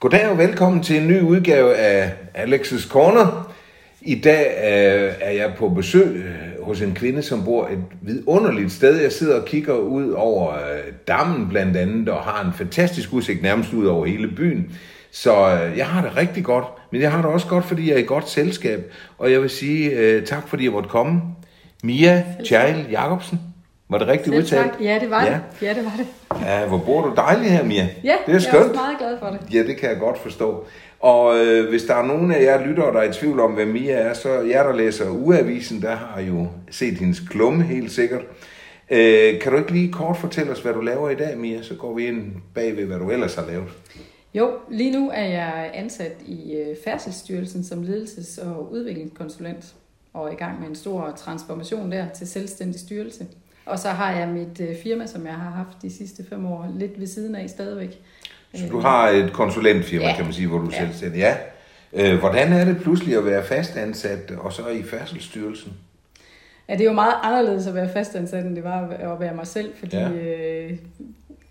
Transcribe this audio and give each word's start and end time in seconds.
Goddag 0.00 0.28
og 0.28 0.38
velkommen 0.38 0.82
til 0.82 0.96
en 0.96 1.08
ny 1.08 1.20
udgave 1.20 1.74
af 1.76 2.12
Alex's 2.34 2.88
Corner. 2.88 3.52
I 4.00 4.20
dag 4.20 4.46
øh, 4.46 5.12
er 5.20 5.30
jeg 5.30 5.52
på 5.58 5.68
besøg 5.68 6.16
øh, 6.16 6.64
hos 6.64 6.80
en 6.80 6.94
kvinde, 6.94 7.22
som 7.22 7.44
bor 7.44 7.66
et 7.66 7.78
vidunderligt 8.02 8.72
sted. 8.72 9.00
Jeg 9.00 9.12
sidder 9.12 9.40
og 9.40 9.46
kigger 9.46 9.74
ud 9.74 10.10
over 10.10 10.54
øh, 10.54 10.92
dammen 11.08 11.48
blandt 11.48 11.76
andet, 11.76 12.08
og 12.08 12.22
har 12.22 12.44
en 12.44 12.52
fantastisk 12.52 13.12
udsigt 13.12 13.42
nærmest 13.42 13.72
ud 13.72 13.86
over 13.86 14.06
hele 14.06 14.28
byen. 14.28 14.72
Så 15.10 15.32
øh, 15.32 15.78
jeg 15.78 15.86
har 15.86 16.02
det 16.02 16.16
rigtig 16.16 16.44
godt, 16.44 16.64
men 16.92 17.00
jeg 17.00 17.12
har 17.12 17.22
det 17.22 17.30
også 17.30 17.46
godt, 17.46 17.64
fordi 17.64 17.88
jeg 17.88 17.94
er 17.94 18.00
i 18.00 18.06
godt 18.06 18.28
selskab. 18.28 18.92
Og 19.18 19.32
jeg 19.32 19.42
vil 19.42 19.50
sige 19.50 19.90
øh, 19.90 20.26
tak, 20.26 20.48
fordi 20.48 20.64
jeg 20.64 20.72
måtte 20.72 20.88
komme. 20.88 21.20
Mia 21.82 22.24
Tjejl 22.44 22.86
Jacobsen. 22.90 23.40
Var 23.90 23.98
det 23.98 24.08
rigtigt 24.08 24.24
Selv 24.34 24.38
udtalt? 24.44 24.72
tak. 24.72 24.80
Ja, 24.82 24.98
det 25.00 25.10
var 25.10 25.24
Ja. 25.24 25.30
det. 25.60 25.66
Ja, 25.66 25.74
det 25.74 25.84
var 25.84 25.92
det. 25.98 26.06
Ja, 26.46 26.66
hvor 26.68 26.78
bor 26.78 27.02
du 27.08 27.14
dejligt 27.16 27.50
her, 27.50 27.64
Mia. 27.64 27.82
Ja, 27.82 27.88
det 28.02 28.04
er 28.04 28.16
jeg 28.26 28.34
er 28.34 28.38
skønt. 28.38 28.74
meget 28.74 28.98
glad 28.98 29.18
for 29.18 29.26
det. 29.26 29.54
Ja, 29.54 29.58
det 29.62 29.76
kan 29.76 29.90
jeg 29.90 29.98
godt 29.98 30.18
forstå. 30.18 30.64
Og 31.00 31.38
øh, 31.38 31.68
hvis 31.68 31.82
der 31.82 31.94
er 31.94 32.06
nogen 32.06 32.32
af 32.32 32.42
jer 32.42 32.66
lyttere, 32.66 32.92
der 32.94 32.98
er 33.00 33.10
i 33.10 33.12
tvivl 33.12 33.40
om, 33.40 33.52
hvem 33.52 33.68
Mia 33.68 33.92
er, 33.94 34.14
så 34.14 34.28
jer, 34.40 34.62
der 34.62 34.72
læser 34.76 35.10
Ugeavisen, 35.10 35.82
der 35.82 35.96
har 35.96 36.20
jo 36.20 36.46
set 36.70 36.94
hendes 36.98 37.20
klumme 37.20 37.62
helt 37.62 37.92
sikkert. 37.92 38.22
Øh, 38.90 39.40
kan 39.40 39.52
du 39.52 39.58
ikke 39.58 39.72
lige 39.72 39.92
kort 39.92 40.16
fortælle 40.16 40.52
os, 40.52 40.60
hvad 40.60 40.72
du 40.72 40.80
laver 40.80 41.10
i 41.10 41.14
dag, 41.14 41.38
Mia? 41.38 41.62
Så 41.62 41.74
går 41.74 41.94
vi 41.94 42.06
ind 42.06 42.32
bagved, 42.54 42.84
hvad 42.86 42.98
du 42.98 43.10
ellers 43.10 43.34
har 43.34 43.46
lavet. 43.46 43.64
Jo, 44.34 44.50
lige 44.70 44.92
nu 44.98 45.10
er 45.14 45.24
jeg 45.26 45.70
ansat 45.74 46.12
i 46.26 46.52
øh, 46.56 46.76
Færdselsstyrelsen 46.84 47.64
som 47.64 47.82
ledelses- 47.82 48.46
og 48.48 48.72
udviklingskonsulent 48.72 49.64
og 50.14 50.28
er 50.28 50.32
i 50.32 50.34
gang 50.34 50.60
med 50.60 50.68
en 50.68 50.74
stor 50.74 51.12
transformation 51.16 51.92
der 51.92 52.04
til 52.08 52.26
selvstændig 52.28 52.80
styrelse. 52.80 53.26
Og 53.66 53.78
så 53.78 53.88
har 53.88 54.12
jeg 54.18 54.28
mit 54.28 54.60
øh, 54.60 54.76
firma, 54.82 55.06
som 55.06 55.26
jeg 55.26 55.34
har 55.34 55.50
haft 55.50 55.82
de 55.82 55.90
sidste 55.96 56.24
fem 56.28 56.46
år, 56.46 56.68
lidt 56.78 57.00
ved 57.00 57.06
siden 57.06 57.34
af 57.34 57.50
stadigvæk. 57.50 58.00
Så 58.54 58.64
du 58.70 58.78
har 58.80 59.08
et 59.08 59.32
konsulentfirma, 59.32 60.04
Ja. 60.06 60.16
kan 60.16 60.24
man 60.24 60.32
sige, 60.34 60.48
hvor 60.48 60.58
du 60.58 60.68
Ja. 60.72 60.78
selvstændig. 60.78 61.18
Ja. 61.18 61.36
Øh, 61.92 62.18
hvordan 62.18 62.52
er 62.52 62.64
det 62.64 62.76
pludselig 62.82 63.16
at 63.16 63.24
være 63.26 63.44
fastansat, 63.44 64.30
og 64.38 64.52
så 64.52 64.68
i 64.68 64.82
Færdselsstyrelsen? 64.82 65.72
Ja, 66.68 66.72
det 66.74 66.80
er 66.80 66.84
jo 66.84 66.92
meget 66.92 67.14
anderledes 67.22 67.66
at 67.66 67.74
være 67.74 67.88
fastansat, 67.92 68.44
end 68.44 68.56
det 68.56 68.64
var 68.64 68.88
at 69.14 69.20
være 69.20 69.34
mig 69.34 69.46
selv, 69.46 69.72
fordi 69.78 69.96
Ja. 69.96 70.10
øh, 70.10 70.72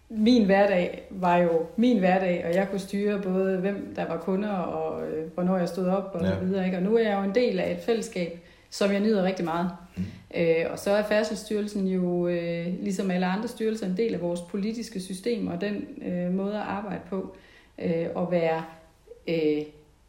min 0.10 0.46
hverdag 0.46 1.08
var 1.12 1.38
jo 1.38 1.50
min 1.78 2.00
hverdag, 2.00 2.46
og 2.50 2.56
jeg 2.56 2.68
kunne 2.70 2.80
styre 2.80 3.20
både, 3.22 3.58
hvem 3.58 3.94
der 3.96 4.08
var 4.08 4.18
kunder, 4.18 4.50
og 4.54 5.08
øh, 5.08 5.26
hvornår 5.34 5.58
jeg 5.58 5.68
stod 5.68 5.88
op, 5.88 6.12
og 6.14 6.22
ja. 6.26 6.30
så 6.34 6.40
videre. 6.40 6.66
Ikke? 6.66 6.78
Og 6.78 6.84
nu 6.84 6.96
er 6.98 7.02
jeg 7.10 7.18
jo 7.18 7.24
en 7.24 7.36
del 7.36 7.60
af 7.60 7.72
et 7.72 7.78
fællesskab, 7.86 8.40
som 8.70 8.92
jeg 8.92 9.00
nyder 9.00 9.24
rigtig 9.24 9.46
meget. 9.46 9.70
Mm. 10.36 10.42
Øh, 10.42 10.66
og 10.72 10.80
så 10.80 10.92
er 10.92 11.04
Færdselsstyrelsen 11.04 11.88
jo, 11.88 12.28
øh, 12.28 12.66
ligesom 12.84 13.12
alle 13.12 13.26
andre 13.26 13.48
styrelser, 13.48 13.86
en 13.86 13.98
del 13.98 14.14
af 14.14 14.22
vores 14.22 14.40
politiske 14.42 15.00
system, 15.00 15.48
og 15.48 15.62
den 15.62 15.86
øh, 16.08 16.34
måde 16.34 16.56
at 16.56 16.62
arbejde 16.68 17.02
på, 17.10 17.36
øh, 17.82 18.06
at 18.18 18.32
være 18.32 18.64
øh, 19.28 19.62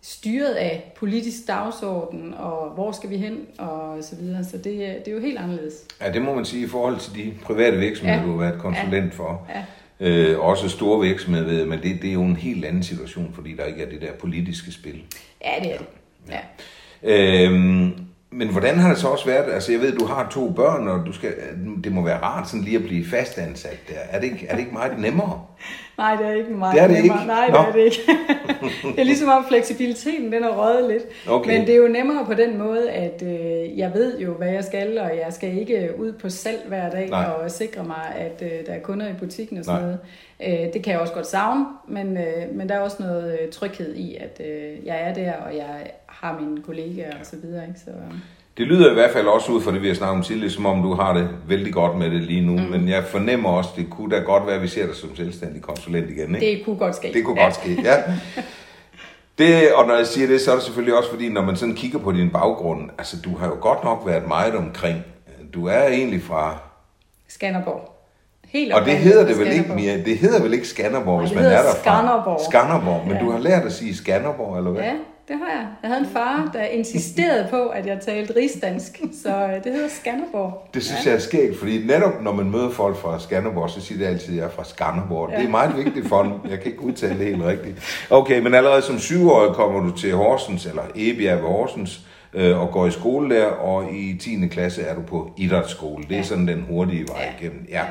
styret 0.03 0.53
af 0.55 0.93
politisk 0.97 1.47
dagsorden, 1.49 2.35
og 2.35 2.71
hvor 2.71 2.93
skal 2.93 3.11
vi 3.11 3.17
hen, 3.17 3.39
og 3.59 4.05
så 4.05 4.17
videre. 4.17 4.45
Så 4.45 4.59
det, 4.59 4.87
er- 4.87 4.99
det 4.99 5.09
er 5.09 5.13
jo 5.13 5.21
helt 5.21 5.39
anderledes. 5.39 5.75
Ja, 6.01 6.13
det 6.13 6.23
må 6.23 6.35
man 6.35 6.45
sige 6.45 6.65
i 6.65 6.69
forhold 6.69 6.99
til 6.99 7.15
de 7.15 7.33
private 7.43 7.77
virksomheder, 7.77 8.19
ja. 8.21 8.27
Ja. 8.27 8.33
du 8.33 8.39
har 8.39 8.47
været 8.49 8.61
konsulent 8.61 9.15
for. 9.15 9.49
Ja. 9.55 9.65
Øh, 10.03 10.39
også 10.41 10.69
store 10.69 11.07
virksomheder, 11.07 11.67
men 11.67 11.83
det, 11.83 12.03
det 12.03 12.09
er 12.11 12.15
jo 12.15 12.23
en 12.23 12.37
helt 12.37 12.65
anden 12.65 12.83
situation, 12.83 13.31
fordi 13.35 13.57
der 13.57 13.65
ikke 13.65 13.83
er 13.83 13.89
det 13.91 14.01
der 14.01 14.13
politiske 14.13 14.73
spil. 14.73 15.03
Ja, 15.45 15.51
det 15.65 15.75
er 15.75 15.79
det. 15.79 15.87
Ja. 16.31 16.41
Øhm, 17.03 17.93
men 18.33 18.48
hvordan 18.48 18.78
har 18.78 18.89
det 18.89 18.98
så 18.98 19.09
også 19.09 19.27
været? 19.27 19.53
Altså, 19.53 19.73
jeg 19.73 19.81
ved, 19.81 19.98
du 19.98 20.05
har 20.06 20.28
to 20.31 20.50
børn, 20.50 20.89
og 20.89 21.06
du 21.06 21.12
skal, 21.12 21.34
det 21.84 21.92
må 21.92 22.05
være 22.05 22.23
rart 22.23 22.48
sådan 22.48 22.64
lige 22.64 22.77
at 22.77 22.83
blive 22.83 23.06
fastansat 23.06 23.78
der. 23.89 23.98
Er 24.11 24.20
det 24.20 24.27
ikke, 24.27 24.47
er 24.47 24.53
det 24.53 24.61
ikke 24.61 24.72
meget 24.72 24.98
nemmere? 24.98 25.42
Nej, 26.01 26.17
det 26.17 26.27
er 26.27 26.33
ikke 26.33 26.51
meget 26.51 26.75
Det 26.75 26.83
er 26.83 26.87
det 26.87 26.97
nemmere. 26.97 27.19
ikke? 27.19 27.27
Nej, 27.27 27.45
det 27.47 27.55
Nå. 27.55 27.61
er 27.61 27.73
det 27.73 27.81
ikke. 27.84 28.01
det 28.95 29.01
er 29.01 29.05
ligesom 29.05 29.29
om 29.29 29.45
fleksibiliteten, 29.48 30.33
den 30.33 30.45
er 30.45 30.48
røget 30.48 30.91
lidt. 30.91 31.03
Okay. 31.29 31.51
Men 31.59 31.67
det 31.67 31.75
er 31.75 31.79
jo 31.79 31.89
nemmere 31.89 32.27
på 32.27 32.34
den 32.34 32.59
måde, 32.59 32.91
at 32.91 33.23
øh, 33.23 33.79
jeg 33.79 33.95
ved 33.95 34.19
jo, 34.19 34.33
hvad 34.33 34.48
jeg 34.48 34.65
skal, 34.65 34.98
og 34.98 35.11
jeg 35.17 35.27
skal 35.31 35.59
ikke 35.59 35.91
ud 35.98 36.12
på 36.12 36.28
salg 36.28 36.61
hver 36.69 36.91
dag 36.91 37.09
Nej. 37.11 37.25
og 37.25 37.50
sikre 37.50 37.84
mig, 37.84 38.15
at 38.16 38.43
øh, 38.43 38.66
der 38.66 38.72
er 38.72 38.81
kunder 38.81 39.09
i 39.09 39.12
butikken 39.19 39.59
og 39.59 39.65
sådan 39.65 39.81
Nej. 39.83 39.97
noget. 40.43 40.66
Øh, 40.66 40.72
det 40.72 40.83
kan 40.83 40.93
jeg 40.93 41.00
også 41.00 41.15
godt 41.15 41.27
savne, 41.27 41.65
men, 41.88 42.17
øh, 42.17 42.55
men 42.55 42.69
der 42.69 42.75
er 42.75 42.81
også 42.81 42.97
noget 43.00 43.38
øh, 43.43 43.50
tryghed 43.53 43.94
i, 43.94 44.17
at 44.17 44.41
øh, 44.47 44.87
jeg 44.87 45.00
er 45.03 45.15
der, 45.15 45.32
og 45.32 45.56
jeg 45.56 45.91
har 46.06 46.38
mine 46.41 46.62
kollegaer 46.62 47.11
og 47.21 47.27
så 47.27 47.37
videre. 47.43 47.67
Ikke? 47.69 47.81
Så, 47.81 47.91
Det 48.56 48.66
lyder 48.66 48.91
i 48.91 48.94
hvert 48.94 49.11
fald 49.11 49.27
også 49.27 49.53
ud 49.53 49.62
fra 49.62 49.72
det, 49.72 49.83
vi 49.83 49.88
har 49.88 49.94
snakket 49.94 50.16
om 50.16 50.22
tidligere, 50.22 50.50
som 50.50 50.66
om 50.66 50.83
du 50.83 50.94
har 50.94 51.15
det 51.15 51.28
vældig 51.49 51.72
godt 51.72 51.97
med 51.99 52.11
det 52.11 52.21
lige 52.22 52.41
nu. 52.47 52.53
Mm. 52.53 52.71
Men 52.71 52.88
jeg 52.88 53.05
fornemmer 53.05 53.50
også, 53.50 53.71
det 53.77 53.91
kunne 53.91 54.16
da 54.16 54.22
godt 54.22 54.47
være, 54.47 54.56
at 54.56 54.62
vi 54.62 54.69
ser 54.69 54.87
dig 54.87 54.94
som 54.97 55.16
selvstændig 55.16 55.62
konsulent 55.62 56.11
igen. 56.11 56.34
Ikke? 56.34 56.47
det 56.56 56.65
kunne 56.65 56.77
godt 56.77 56.97
ske. 56.97 57.12
Det 57.12 57.25
kunne 57.25 57.41
Ja. 57.41 57.44
godt 57.44 57.55
ske, 57.55 57.78
ja. 57.84 57.97
Det, 59.38 59.72
og 59.75 59.87
når 59.87 59.94
jeg 59.97 60.06
siger 60.06 60.27
det, 60.27 60.41
så 60.41 60.50
er 60.50 60.55
det 60.55 60.65
selvfølgelig 60.65 60.99
også 60.99 61.11
fordi, 61.11 61.28
når 61.28 61.43
man 61.43 61.56
sådan 61.56 61.75
kigger 61.75 61.99
på 61.99 62.12
din 62.12 62.31
baggrund, 62.31 62.91
altså 62.99 63.16
du 63.25 63.37
har 63.37 63.47
jo 63.47 63.56
godt 63.61 63.84
nok 63.84 64.03
været 64.06 64.28
meget 64.28 64.55
omkring. 64.55 65.05
Du 65.55 65.67
er 65.67 65.82
egentlig 65.88 66.22
fra, 66.22 66.59
Skanderborg. 67.28 67.94
Helt 68.49 68.72
og 68.72 68.84
det 68.84 68.97
hedder 68.97 69.27
det 69.27 69.38
vel 69.38 69.53
ikke 69.53 69.72
mere, 69.75 69.97
det 70.05 70.19
hedder 70.19 70.43
vel 70.43 70.53
ikke 70.55 70.69
Skanderborg, 70.69 71.17
Nej, 71.19 71.27
hvis 71.27 71.34
man 71.34 71.44
er 71.44 71.50
derfra. 71.62 71.78
Skanderborg. 71.81 72.41
Skanderborg, 72.50 73.06
men 73.06 73.17
Ja. 73.17 73.22
du 73.22 73.31
har 73.31 73.38
lært 73.38 73.62
at 73.62 73.72
sige 73.72 73.97
Skanderborg, 73.97 74.59
eller 74.59 74.71
hvad? 74.71 74.82
Ja, 74.82 74.93
det 75.31 75.39
har 75.39 75.49
jeg. 75.51 75.67
Jeg 75.83 75.91
havde 75.91 76.01
en 76.01 76.11
far, 76.13 76.51
der 76.53 76.65
insisterede 76.65 77.47
på, 77.51 77.67
at 77.67 77.87
jeg 77.87 77.99
talte 78.01 78.37
rigsdansk, 78.37 79.01
så 79.23 79.29
øh, 79.29 79.65
det 79.65 79.73
hedder 79.73 79.89
Skanderborg. 79.89 80.69
Det 80.75 80.85
synes 80.85 81.07
jeg 81.07 81.15
er 81.15 81.19
skægt, 81.19 81.59
fordi 81.59 81.87
netop 81.87 82.23
når 82.23 82.33
man 82.33 82.51
møder 82.51 82.71
folk 82.71 82.97
fra 82.97 83.21
Skanderborg, 83.21 83.71
så 83.71 83.81
siger 83.81 83.99
de 83.99 84.07
altid, 84.07 84.29
at 84.33 84.37
jeg 84.37 84.45
er 84.45 84.51
fra 84.51 84.65
Skanderborg. 84.65 85.31
Ja. 85.33 85.37
Det 85.39 85.45
er 85.45 85.51
meget 85.51 85.77
vigtigt 85.77 86.09
for 86.09 86.23
dem. 86.23 86.33
Jeg 86.51 86.61
kan 86.61 86.73
ikke 86.73 86.83
udtale 86.83 87.19
det 87.19 87.27
helt 87.27 87.43
rigtigt. 87.43 88.07
Okay, 88.11 88.41
men 88.41 88.55
allerede 88.55 88.83
som 88.83 88.99
syvårig 88.99 89.55
kommer 89.55 89.81
du 89.81 89.97
til 89.97 90.15
Horsens, 90.15 90.67
eller 90.67 90.83
Ebjerg 90.95 91.37
ved 91.39 91.45
Horsens, 91.49 92.01
øh, 92.35 92.61
og 92.61 92.71
går 92.71 92.87
i 92.87 92.91
skole 92.91 93.35
der, 93.37 93.47
og 93.47 93.93
i 93.95 94.17
10. 94.21 94.49
klasse 94.49 94.83
er 94.83 94.95
du 94.95 95.03
på 95.03 95.31
idrætsskole. 95.37 96.05
Det 96.05 96.12
er 96.12 96.17
Ja. 96.17 96.23
sådan 96.23 96.49
den 96.49 96.65
hurtige 96.69 97.09
vej 97.09 97.23
Ja. 97.41 97.45
igennem. 97.45 97.67
Ja. 97.69 97.83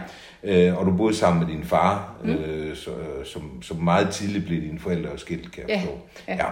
Øh, 0.44 0.78
og 0.80 0.86
du 0.86 0.92
boede 0.92 1.16
sammen 1.16 1.48
med 1.48 1.56
din 1.56 1.64
far, 1.66 2.14
mm. 2.24 2.30
øh, 2.32 2.76
så, 2.76 2.90
som, 3.26 3.62
som 3.62 3.78
meget 3.78 4.10
tidligt 4.10 4.46
blev 4.46 4.62
dine 4.62 4.80
forældre 4.80 5.10
skilt, 5.18 5.52
kan 5.52 5.64
jeg 5.68 5.70
Ja. 5.76 5.80
forstå. 5.82 5.98
Ja. 6.28 6.34
Ja. 6.36 6.46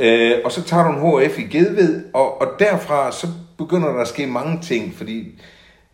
Øh, 0.00 0.32
og 0.44 0.52
så 0.52 0.62
tager 0.62 0.84
du 0.84 0.90
en 1.18 1.28
HF 1.28 1.38
i 1.38 1.42
Gedved, 1.42 2.04
og, 2.12 2.40
og 2.40 2.46
derfra 2.58 3.12
så 3.12 3.26
begynder 3.58 3.88
der 3.88 4.00
at 4.00 4.08
ske 4.08 4.26
mange 4.26 4.58
ting, 4.62 4.94
fordi 4.94 5.40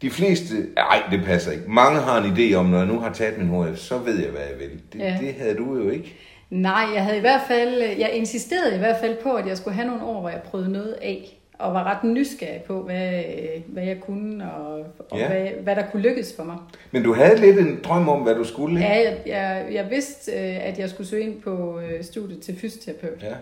de 0.03 0.11
fleste, 0.11 0.55
nej 0.75 1.03
det 1.11 1.21
passer 1.25 1.53
ikke, 1.53 1.65
mange 1.69 2.01
har 2.01 2.23
en 2.23 2.33
idé 2.37 2.55
om, 2.55 2.67
når 2.67 2.79
jeg 2.79 2.87
nu 2.87 2.99
har 2.99 3.13
taget 3.13 3.39
min 3.39 3.49
HF, 3.65 3.79
så 3.79 3.99
ved 3.99 4.19
jeg, 4.21 4.31
hvad 4.31 4.41
jeg 4.41 4.59
vil. 4.59 4.81
Det, 4.93 4.99
ja. 4.99 5.17
Det 5.21 5.35
havde 5.39 5.55
du 5.55 5.77
jo 5.79 5.91
ikke. 5.91 6.15
Nej, 6.51 6.85
jeg 6.95 7.03
havde 7.05 7.17
i 7.17 7.21
hvert 7.21 7.41
fald, 7.49 7.83
jeg 7.99 8.11
insisterede 8.13 8.75
i 8.75 8.79
hvert 8.79 8.97
fald 9.01 9.17
på, 9.23 9.33
at 9.33 9.47
jeg 9.47 9.57
skulle 9.57 9.75
have 9.75 9.87
nogle 9.89 10.03
år, 10.05 10.21
hvor 10.21 10.29
jeg 10.31 10.41
prøvede 10.45 10.73
noget 10.73 10.97
af, 11.03 11.39
og 11.59 11.75
var 11.75 11.85
ret 11.85 12.05
nysgerrig 12.05 12.61
på, 12.67 12.83
hvad, 12.83 13.23
hvad 13.67 13.83
jeg 13.85 13.97
kunne, 14.01 14.53
og, 14.53 14.79
og 15.11 15.19
Ja. 15.19 15.23
ja. 15.23 15.29
hvad, 15.29 15.51
hvad 15.63 15.77
der 15.77 15.83
kunne 15.93 16.03
lykkes 16.03 16.35
for 16.37 16.45
mig. 16.45 16.57
Men 16.91 17.03
du 17.03 17.15
havde 17.15 17.41
lidt 17.41 17.59
en 17.59 17.81
drøm 17.85 18.09
om, 18.09 18.21
hvad 18.21 18.35
du 18.35 18.45
skulle, 18.45 18.81
ikke? 18.81 18.93
Ja, 18.93 19.11
jeg, 19.11 19.17
jeg, 19.27 19.67
jeg 19.73 19.87
vidste, 19.91 20.33
øh, 20.33 20.67
at 20.69 20.79
jeg 20.79 20.91
skulle 20.91 21.07
søge 21.07 21.23
ind 21.23 21.41
på 21.43 21.81
øh, 21.81 22.05
studiet 22.05 22.41
til 22.41 22.59
fysioterapeut. 22.61 23.23
ja. 23.23 23.35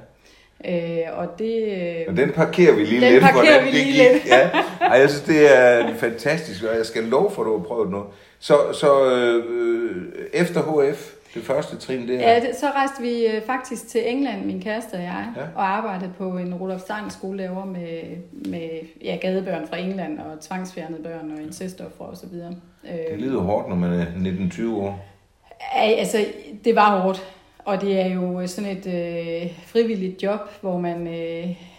Øh, 0.69 1.19
og 1.19 1.39
det... 1.39 1.63
øh, 1.63 1.97
Og 2.09 2.17
den 2.17 2.31
parkerer 2.33 2.75
vi 2.75 2.85
lige 2.85 3.01
Den 3.01 3.13
lidt, 3.13 3.23
parkerer 3.23 3.43
hvordan 3.45 3.61
vi 3.65 3.67
det 3.67 3.75
lige 3.87 3.87
gik. 4.05 4.13
lidt. 4.13 4.27
Ja. 4.27 4.51
Ej, 4.81 4.99
jeg 5.01 5.11
synes, 5.11 5.23
det 5.23 5.57
er 5.59 5.95
fantastisk, 5.95 6.65
og 6.65 6.77
jeg 6.77 6.87
skal 6.87 7.03
love 7.03 7.31
for, 7.31 7.43
at 7.43 7.47
du 7.47 7.57
har 7.59 7.65
prøvet 7.65 7.91
noget. 7.91 8.07
Så, 8.39 8.57
så 8.73 9.11
øh, 9.15 10.03
efter 10.33 10.61
HF, 10.93 11.11
det 11.35 11.43
første 11.43 11.77
trin 11.77 12.09
der, 12.09 12.15
Ja, 12.15 12.41
det, 12.41 12.57
så 12.57 12.67
rejste 12.67 13.03
vi 13.03 13.27
øh, 13.27 13.43
faktisk 13.47 13.89
til 13.89 14.11
England, 14.11 14.45
min 14.45 14.63
kæreste 14.63 14.95
og 14.95 15.03
jeg, 15.03 15.27
Ja. 15.37 15.41
ja. 15.43 15.47
og 15.55 15.67
arbejdede 15.77 16.13
på 16.19 16.25
en 16.25 16.55
Rudolf 16.55 16.81
Steiner 16.81 17.09
skole 17.09 17.43
derovre 17.43 17.67
med, 17.67 18.01
med 18.51 18.69
ja, 19.05 19.17
gadebørn 19.21 19.67
fra 19.69 19.77
England 19.77 20.19
og 20.19 20.41
tvangsfjernede 20.41 21.03
børn 21.03 21.33
og 21.37 21.43
incestoffer 21.43 22.05
og 22.05 22.17
så 22.17 22.27
videre. 22.27 22.51
det 22.83 23.13
Øh, 23.13 23.19
lyder 23.19 23.41
hårdt, 23.41 23.69
når 23.69 23.77
man 23.77 23.93
er 23.93 24.07
19-20 24.53 24.75
år. 24.75 25.05
ej, 25.77 25.95
altså, 25.99 26.25
det 26.65 26.75
var 26.77 27.01
hårdt, 27.01 27.25
og 27.65 27.81
det 27.81 28.01
er 28.01 28.07
jo 28.07 28.47
sådan 28.47 28.71
et 28.71 28.87
øh, 28.87 29.51
frivilligt 29.67 30.23
job, 30.23 30.41
hvor 30.61 30.79
man... 30.79 31.07
Øh, 31.07 31.74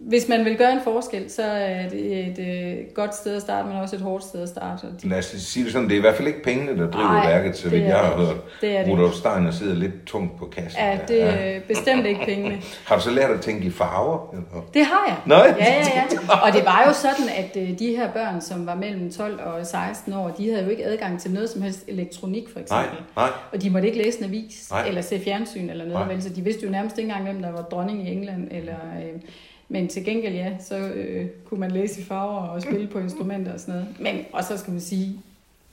hvis 0.00 0.28
man 0.28 0.44
vil 0.44 0.56
gøre 0.56 0.72
en 0.72 0.80
forskel, 0.84 1.30
så 1.30 1.42
er 1.42 1.88
det 1.88 2.18
et 2.26 2.38
øh, 2.38 2.76
godt 2.94 3.14
sted 3.14 3.36
at 3.36 3.42
starte, 3.42 3.68
men 3.68 3.76
også 3.76 3.96
et 3.96 4.02
hårdt 4.02 4.24
sted 4.24 4.42
at 4.42 4.48
starte. 4.48 4.84
Og 4.84 5.02
de, 5.02 5.08
Lad 5.08 5.18
os 5.18 5.24
sige 5.24 5.64
det 5.64 5.72
sådan, 5.72 5.88
det 5.88 5.94
er 5.94 5.98
i 5.98 6.00
hvert 6.00 6.14
fald 6.14 6.28
ikke 6.28 6.42
pengene, 6.42 6.78
der 6.82 6.90
driver 6.90 7.12
Nej, 7.12 7.26
værket, 7.30 7.56
så 7.56 7.68
vidt 7.68 7.84
jeg 7.84 7.96
har 7.98 8.16
hørt. 8.16 8.36
Det 8.60 8.76
er 8.76 8.84
det 8.84 8.92
Rudolf 8.92 9.14
Steiner 9.14 9.50
sidder 9.50 9.74
lidt 9.74 9.92
tungt 10.06 10.38
på 10.38 10.46
kassen. 10.46 10.80
ja, 10.82 10.90
der. 11.00 11.06
det 11.06 11.22
er 11.22 11.56
øh, 11.56 11.62
bestemt 11.62 12.06
ikke 12.06 12.20
pengene. 12.24 12.60
Har 12.88 12.96
du 12.96 13.02
så 13.02 13.10
lært 13.10 13.30
at 13.30 13.40
tænke 13.40 13.64
i 13.66 13.70
farver? 13.70 14.28
Eller? 14.32 14.66
Det 14.74 14.84
har 14.86 15.04
jeg. 15.08 15.16
Nå, 15.26 15.34
Ja, 15.34 15.54
ja, 15.58 15.84
ja. 15.94 16.46
Og 16.46 16.52
det 16.52 16.64
var 16.64 16.84
jo 16.86 16.92
sådan, 16.92 17.28
at 17.36 17.56
øh, 17.70 17.78
de 17.78 17.96
her 17.96 18.12
børn, 18.12 18.40
som 18.40 18.66
var 18.66 18.74
mellem 18.74 19.12
12 19.12 19.40
og 19.44 19.66
16 19.66 20.12
år, 20.12 20.28
de 20.28 20.50
havde 20.50 20.64
jo 20.64 20.70
ikke 20.70 20.84
adgang 20.84 21.20
til 21.20 21.30
noget 21.30 21.50
som 21.50 21.62
helst 21.62 21.84
elektronik, 21.88 22.48
for 22.52 22.60
Nej, 22.70 22.80
eksempel. 22.82 23.04
nej. 23.16 23.28
Og 23.52 23.62
de 23.62 23.70
måtte 23.70 23.88
ikke 23.88 24.02
læse 24.04 24.18
en 24.18 24.24
avis, 24.24 24.68
Nej. 24.70 24.84
eller 24.88 25.00
se 25.00 25.20
fjernsyn 25.24 25.70
eller 25.70 25.84
noget, 25.84 26.06
Nej. 26.06 26.14
vel, 26.14 26.22
så 26.22 26.28
de 26.28 26.42
vidste 26.42 26.64
jo 26.66 26.70
nærmest 26.70 26.98
ikke 26.98 27.08
engang, 27.10 27.24
hvem 27.30 27.42
der 27.42 27.52
var 27.52 27.62
dronning 27.62 28.08
i 28.08 28.12
England. 28.12 28.48
Eller, 28.50 28.74
øh, 28.74 29.20
men 29.72 29.88
til 29.88 30.04
gengæld, 30.04 30.34
ja, 30.34 30.52
så 30.60 30.76
øh, 30.78 31.26
kunne 31.44 31.60
man 31.60 31.70
læse 31.70 32.00
i 32.00 32.04
farver 32.04 32.48
og 32.48 32.62
spille 32.62 32.86
på 32.88 32.98
instrumenter 32.98 33.52
og 33.52 33.60
sådan 33.60 33.74
noget. 33.74 33.88
Men, 34.00 34.24
og 34.32 34.44
så 34.44 34.56
skal 34.58 34.70
man 34.72 34.80
sige, 34.80 35.20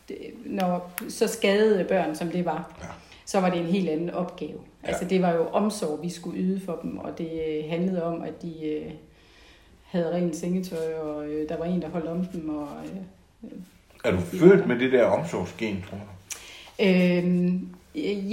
det, 0.10 0.18
når 0.46 0.92
så 1.10 1.28
skadede 1.28 1.84
børn, 1.84 2.16
som 2.16 2.28
det 2.30 2.46
var, 2.46 2.76
Ja. 2.82 2.88
så 3.26 3.40
var 3.40 3.50
det 3.50 3.60
en 3.60 3.66
helt 3.66 3.90
anden 3.90 4.10
opgave. 4.10 4.58
Altså 4.84 5.06
det 5.06 5.22
var 5.22 5.32
jo 5.34 5.48
omsorg, 5.48 6.00
vi 6.04 6.10
skulle 6.10 6.40
yde 6.42 6.62
for 6.66 6.80
dem, 6.84 6.98
og 6.98 7.18
det 7.18 7.30
øh, 7.48 7.70
handlede 7.70 8.04
om, 8.04 8.22
at 8.22 8.42
de 8.42 8.54
øh, 8.70 8.92
havde 9.84 10.12
rent 10.16 10.36
sengetøj, 10.36 10.94
og 10.94 11.28
øh, 11.28 11.50
der 11.50 11.58
var 11.58 11.66
en, 11.66 11.82
der 11.82 11.90
holdt 11.90 12.08
om 12.08 12.26
dem. 12.26 12.50
Og, 12.58 12.68
øh, 13.44 13.50
Er 14.06 14.12
du 14.12 14.18
født 14.20 14.68
med 14.68 14.80
det 14.80 14.92
der 14.92 15.04
omsorgsgen, 15.06 15.86
tror 15.90 15.98
du? 15.98 16.04
øh, 16.84 17.54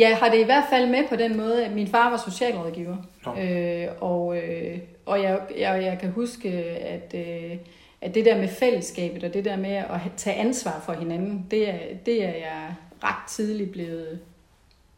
jeg 0.01 0.17
har 0.17 0.29
det 0.31 0.41
i 0.41 0.45
hvert 0.45 0.65
fald 0.71 0.91
med 0.91 1.09
på 1.09 1.17
den 1.17 1.37
måde, 1.37 1.65
at 1.67 1.73
min 1.73 1.87
far 1.87 2.11
var 2.11 2.17
socialrådgiver. 2.31 2.97
Nå. 3.27 3.41
Øh, 3.41 3.87
og 4.01 4.37
øh, 4.37 4.79
og 5.07 5.23
jeg, 5.23 5.41
jeg, 5.59 5.83
jeg 5.85 5.99
kan 6.01 6.11
huske, 6.11 6.49
at, 6.79 7.15
øh, 7.15 7.57
at 8.01 8.15
det 8.15 8.25
der 8.25 8.39
med 8.39 8.49
fællesskabet, 8.49 9.25
og 9.25 9.35
det 9.35 9.45
der 9.45 9.57
med 9.57 9.71
at 9.75 10.01
tage 10.17 10.37
ansvar 10.37 10.83
for 10.87 10.93
hinanden, 10.93 11.47
det 11.51 11.69
er, 11.71 11.79
det 12.07 12.25
er 12.25 12.33
jeg 12.33 12.75
ret 13.05 13.29
tidligt 13.29 13.73
blevet 13.73 14.21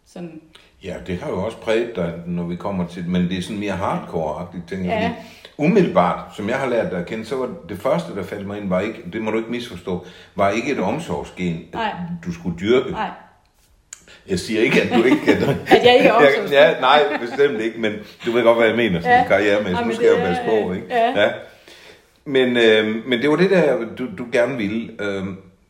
sådan... 0.06 0.40
Ja, 0.84 0.94
det 1.06 1.18
har 1.18 1.30
jo 1.30 1.44
også 1.44 1.58
præget 1.58 1.96
dig, 1.96 2.20
når 2.26 2.42
vi 2.42 2.56
kommer 2.56 2.86
til 2.86 3.08
men 3.08 3.22
det 3.22 3.38
er 3.38 3.42
sådan 3.42 3.60
mere 3.60 3.72
hardcore-agtigt, 3.72 4.68
tænker. 4.68 4.92
Ja. 4.92 5.14
Umiddelbart, 5.58 6.36
som 6.36 6.48
jeg 6.48 6.56
har 6.56 6.68
lært 6.68 6.90
dig 6.90 7.00
at 7.00 7.06
kende, 7.06 7.24
så 7.24 7.36
var 7.36 7.50
det 7.68 7.78
første, 7.78 8.14
der 8.14 8.22
faldt 8.22 8.46
mig 8.46 8.58
ind, 8.60 8.68
var 8.68 8.80
ikke, 8.80 9.02
det 9.12 9.22
må 9.22 9.30
du 9.30 9.38
ikke 9.38 9.50
misforstå, 9.50 10.06
var 10.34 10.50
ikke 10.50 10.72
et 10.72 10.80
omsorgsgen, 10.80 11.64
Nej. 11.72 11.92
du 12.24 12.32
skulle 12.32 12.58
dyrke. 12.58 12.90
Nej, 12.90 13.10
Jeg 14.28 14.38
siger 14.38 14.61
ikke, 14.61 14.82
at 14.82 14.88
du 14.99 15.02
ikke 15.05 15.20
kan... 15.25 15.37
At 15.76 15.84
jeg 15.84 15.94
ikke 15.96 16.08
er 16.08 16.12
omsorgsfuld. 16.12 16.50
Ja, 16.50 16.81
nej, 16.81 17.02
bestemt 17.20 17.61
ikke, 17.61 17.81
men 17.81 17.93
du 18.26 18.31
ved 18.32 18.43
godt, 18.43 18.56
hvad 18.58 18.67
jeg 18.67 18.76
mener, 18.76 19.00
sådan 19.00 19.12
Ja. 19.12 19.23
ja. 19.23 19.28
karrieremæssigt. 19.28 19.87
Nu 19.87 19.94
skal 19.94 20.05
jeg 20.06 20.14
jo 20.19 20.25
passe 20.25 20.43
på, 20.46 20.73
ikke? 20.73 20.87
ja. 20.90 21.31
Men, 22.25 22.56
øh, 22.56 23.06
men 23.08 23.23
det 23.23 23.31
var 23.31 23.37
det 23.37 23.50
der, 23.50 23.76
du, 23.99 24.06
du 24.19 24.26
gerne 24.32 24.56
ville. 24.56 24.90
Øh, 25.00 25.25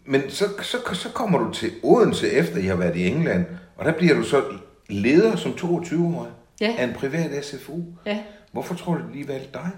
men 0.04 0.22
så, 0.30 0.44
så, 0.62 0.76
så 0.94 1.08
kommer 1.08 1.38
du 1.38 1.52
til 1.52 1.70
Odense, 1.82 2.30
efter 2.32 2.58
I 2.58 2.62
har 2.66 2.76
været 2.76 2.96
i 2.96 3.06
England, 3.06 3.44
og 3.76 3.84
der 3.84 3.92
bliver 3.92 4.14
du 4.14 4.22
så 4.22 4.42
leder 4.88 5.36
som 5.36 5.50
22-årig 5.52 6.30
Ja. 6.60 6.74
af 6.78 6.84
en 6.84 6.92
privat 6.92 7.44
SFU. 7.44 7.72
ja. 8.06 8.18
Hvorfor 8.52 8.74
tror 8.74 8.92
du, 8.94 9.00
de 9.00 9.12
lige 9.12 9.28
valgte 9.28 9.48
dig? 9.52 9.68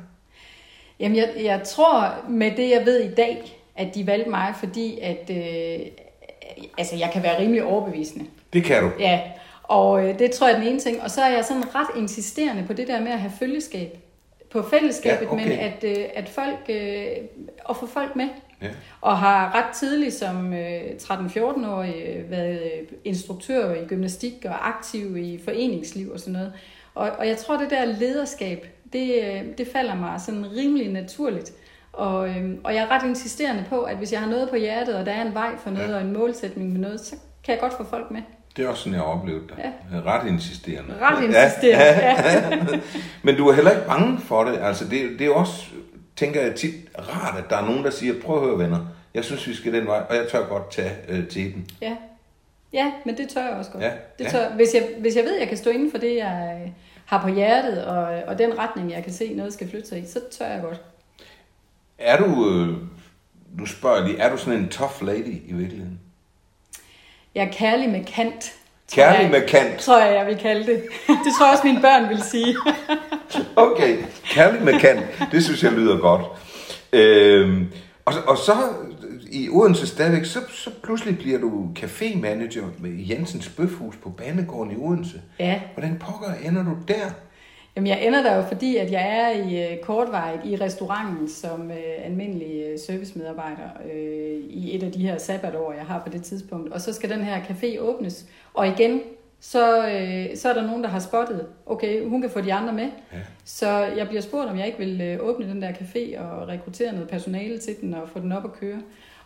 Jamen, 1.00 1.16
jeg, 1.16 1.28
jeg 1.42 1.60
tror 1.66 2.14
med 2.28 2.50
det, 2.56 2.70
jeg 2.70 2.82
ved 2.86 3.00
i 3.00 3.14
dag, 3.14 3.58
at 3.76 3.94
de 3.94 4.06
valgte 4.06 4.30
mig, 4.30 4.54
fordi 4.58 4.98
at... 5.02 5.30
Øh, 5.30 5.86
altså, 6.78 6.96
jeg 6.96 7.10
kan 7.12 7.22
være 7.22 7.40
rimelig 7.40 7.64
overbevisende. 7.64 8.24
Det 8.52 8.64
kan 8.64 8.82
du. 8.82 8.90
Ja, 8.98 9.20
og 9.62 10.08
øh, 10.08 10.18
det 10.18 10.30
tror 10.30 10.46
jeg 10.48 10.54
er 10.56 10.58
den 10.60 10.68
ene 10.68 10.80
ting. 10.80 11.02
Og 11.02 11.10
så 11.10 11.22
er 11.22 11.28
jeg 11.30 11.44
sådan 11.44 11.74
ret 11.74 11.88
insisterende 12.00 12.64
på 12.66 12.72
det 12.72 12.88
der 12.88 13.00
med 13.00 13.12
at 13.12 13.20
have 13.20 13.32
følgeskab 13.38 13.98
på 14.50 14.62
fællesskabet, 14.62 15.26
Ja, 15.26 15.32
okay. 15.32 15.44
men 15.48 15.58
at, 15.58 15.84
øh, 15.84 16.04
at 16.14 16.28
folk, 16.28 16.58
øh, 16.68 17.06
at 17.70 17.76
få 17.76 17.86
folk 17.86 18.16
med. 18.16 18.28
Ja. 18.62 18.66
Og 19.00 19.18
har 19.18 19.54
ret 19.54 19.74
tidligt 19.76 20.14
som 20.14 20.52
øh, 20.54 20.80
13-14-årig 21.02 21.94
øh, 22.08 22.30
været 22.30 22.60
øh, 22.62 22.88
instruktør 23.04 23.74
i 23.74 23.86
gymnastik 23.86 24.32
og 24.44 24.68
aktiv 24.68 25.16
i 25.16 25.40
foreningsliv 25.44 26.10
og 26.12 26.20
sådan 26.20 26.32
noget. 26.32 26.52
Og, 26.94 27.10
og 27.18 27.28
jeg 27.28 27.36
tror, 27.36 27.56
det 27.56 27.70
der 27.70 27.84
lederskab, 27.84 28.66
det, 28.92 29.14
øh, 29.24 29.42
det 29.58 29.68
falder 29.72 29.94
mig 29.94 30.20
sådan 30.20 30.46
rimelig 30.56 30.88
naturligt. 30.92 31.52
Og, 31.92 32.28
øh, 32.28 32.50
og 32.64 32.74
jeg 32.74 32.82
er 32.82 32.90
ret 32.90 33.04
insisterende 33.08 33.64
på, 33.68 33.82
at 33.82 33.96
hvis 33.96 34.12
jeg 34.12 34.20
har 34.20 34.28
noget 34.28 34.50
på 34.50 34.56
hjertet, 34.56 34.94
og 34.94 35.06
der 35.06 35.12
er 35.12 35.22
en 35.22 35.34
vej 35.34 35.50
for 35.58 35.70
noget, 35.70 35.88
Ja. 35.88 35.94
og 35.94 36.00
en 36.00 36.12
målsætning 36.12 36.72
med 36.72 36.80
noget, 36.80 37.00
så 37.00 37.16
kan 37.44 37.52
jeg 37.52 37.60
godt 37.60 37.72
få 37.76 37.84
folk 37.84 38.10
med. 38.10 38.22
Det 38.58 38.64
er 38.66 38.68
også 38.68 38.82
sådan, 38.82 38.92
jeg 38.92 39.02
har 39.02 39.08
oplevet 39.08 39.42
dig. 39.48 39.72
Ja. 39.92 40.00
Ret 40.12 40.28
insisterende. 40.28 40.94
Ret 41.00 41.24
insisterende, 41.24 41.84
ja. 42.74 42.80
Men 43.22 43.36
du 43.36 43.48
er 43.48 43.52
heller 43.52 43.70
ikke 43.70 43.86
bange 43.86 44.18
for 44.18 44.44
det. 44.44 44.58
Altså, 44.62 44.84
det, 44.84 45.18
det 45.18 45.26
er 45.26 45.30
også, 45.30 45.66
tænker 46.16 46.42
jeg 46.42 46.54
tit, 46.54 46.74
rart, 46.98 47.38
at 47.38 47.50
der 47.50 47.56
er 47.56 47.64
nogen, 47.64 47.84
der 47.84 47.90
siger, 47.90 48.14
prøv 48.24 48.36
at 48.36 48.48
høre 48.48 48.58
venner, 48.58 48.86
jeg 49.14 49.24
synes, 49.24 49.48
vi 49.48 49.54
skal 49.54 49.72
den 49.72 49.86
vej, 49.86 50.02
og 50.08 50.16
jeg 50.16 50.28
tør 50.28 50.46
godt 50.48 50.70
tage 50.70 50.90
øh, 51.08 51.28
til 51.28 51.54
den. 51.54 51.70
Ja. 51.80 51.96
ja, 52.72 52.92
men 53.06 53.16
det 53.16 53.28
tør 53.28 53.42
jeg 53.46 53.56
også 53.56 53.70
godt. 53.70 53.84
Ja, 53.84 53.90
Det 54.18 54.24
ja. 54.24 54.30
tør, 54.30 54.50
hvis, 54.54 54.74
jeg, 54.74 54.88
hvis 54.98 55.16
jeg 55.16 55.24
ved, 55.24 55.34
at 55.34 55.40
jeg 55.40 55.48
kan 55.48 55.56
stå 55.56 55.70
inden 55.70 55.90
for 55.90 55.98
det, 55.98 56.16
jeg 56.16 56.60
øh, 56.64 56.70
har 57.04 57.22
på 57.22 57.28
hjertet, 57.28 57.84
og, 57.84 58.22
og 58.26 58.38
den 58.38 58.58
retning, 58.58 58.92
jeg 58.92 59.04
kan 59.04 59.12
se, 59.12 59.34
noget 59.34 59.52
skal 59.52 59.70
flytte 59.70 59.88
sig 59.88 59.98
i, 59.98 60.06
så 60.06 60.20
tør 60.38 60.46
jeg 60.46 60.62
godt. 60.62 60.80
Er 61.98 62.16
du, 62.16 62.24
øh, 62.50 62.76
nu 63.58 63.66
spørger 63.66 64.06
lige, 64.06 64.18
er 64.18 64.30
du 64.30 64.36
sådan 64.36 64.58
en 64.58 64.68
tough 64.68 65.06
lady 65.06 65.42
i 65.46 65.52
virkeligheden? 65.52 66.00
Jeg 67.38 67.46
er 67.46 67.52
kærlig 67.52 67.88
med 67.88 68.04
kant. 68.04 68.52
Kærlig 68.92 69.22
jeg, 69.22 69.30
med 69.30 69.48
kant. 69.48 69.78
Tror 69.78 70.00
jeg, 70.00 70.14
jeg 70.14 70.26
vil 70.26 70.36
kalde 70.36 70.66
det. 70.66 70.82
Det 71.06 71.32
tror 71.38 71.46
jeg 71.46 71.52
også, 71.52 71.66
mine 71.66 71.80
børn 71.80 72.08
vil 72.08 72.22
sige. 72.22 72.56
Okay, 73.56 73.98
kærlig 74.24 74.62
med 74.62 74.80
kant, 74.80 75.00
det 75.32 75.44
synes 75.44 75.62
jeg 75.62 75.72
lyder 75.72 75.98
godt. 75.98 76.22
Øhm, 76.92 77.66
og, 78.04 78.12
og 78.26 78.38
så 78.38 78.52
i 79.30 79.48
Odense 79.48 79.86
stadigvæk, 79.86 80.24
så, 80.24 80.38
så 80.50 80.70
pludselig 80.82 81.18
bliver 81.18 81.38
du 81.38 81.68
cafémanager 81.78 82.64
med 82.78 82.90
Jensens 83.10 83.48
Bøfhus 83.48 83.96
på 84.02 84.10
Banegården 84.10 84.72
i 84.72 84.76
Odense. 84.76 85.20
Ja, 85.38 85.60
Hvordan 85.74 85.98
pokker 86.00 86.34
ender 86.44 86.64
du 86.64 86.76
der? 86.88 87.10
Jamen, 87.78 87.88
jeg 87.88 88.06
ender 88.06 88.22
der 88.22 88.36
jo, 88.36 88.42
fordi 88.42 88.76
at 88.76 88.92
jeg 88.92 89.06
er 89.08 89.30
i 89.30 89.72
øh, 89.72 89.78
kortvarigt 89.78 90.44
i 90.44 90.56
restauranten 90.56 91.28
som 91.28 91.70
øh, 91.70 92.04
almindelig 92.04 92.64
øh, 92.66 92.78
servicemedarbejder 92.78 93.68
øh, 93.94 94.40
i 94.50 94.76
et 94.76 94.82
af 94.82 94.92
de 94.92 94.98
her 94.98 95.18
sabbatår, 95.18 95.72
jeg 95.72 95.84
har 95.84 96.02
på 96.06 96.08
det 96.08 96.22
tidspunkt. 96.22 96.72
Og 96.72 96.80
så 96.80 96.92
skal 96.92 97.10
den 97.10 97.24
her 97.24 97.40
café 97.40 97.80
åbnes. 97.80 98.24
Og 98.54 98.68
igen, 98.68 99.00
så, 99.40 99.88
øh, 99.88 100.36
så 100.36 100.48
er 100.48 100.54
der 100.54 100.66
nogen, 100.66 100.82
der 100.82 100.88
har 100.88 100.98
spottet, 100.98 101.46
okay, 101.66 102.08
hun 102.08 102.20
kan 102.20 102.30
få 102.30 102.40
de 102.40 102.52
andre 102.52 102.72
med. 102.72 102.88
Ja. 103.12 103.18
Så 103.44 103.68
jeg 103.96 104.08
bliver 104.08 104.22
spurgt, 104.22 104.50
om 104.50 104.58
jeg 104.58 104.66
ikke 104.66 104.78
vil 104.78 105.00
øh, 105.00 105.28
åbne 105.28 105.46
den 105.48 105.62
der 105.62 105.70
café 105.72 106.20
og 106.20 106.48
rekruttere 106.48 106.92
noget 106.92 107.08
personale 107.08 107.58
til 107.58 107.76
den 107.80 107.94
og 107.94 108.08
få 108.12 108.18
den 108.18 108.32
op 108.32 108.44
at 108.44 108.52
køre. 108.60 108.78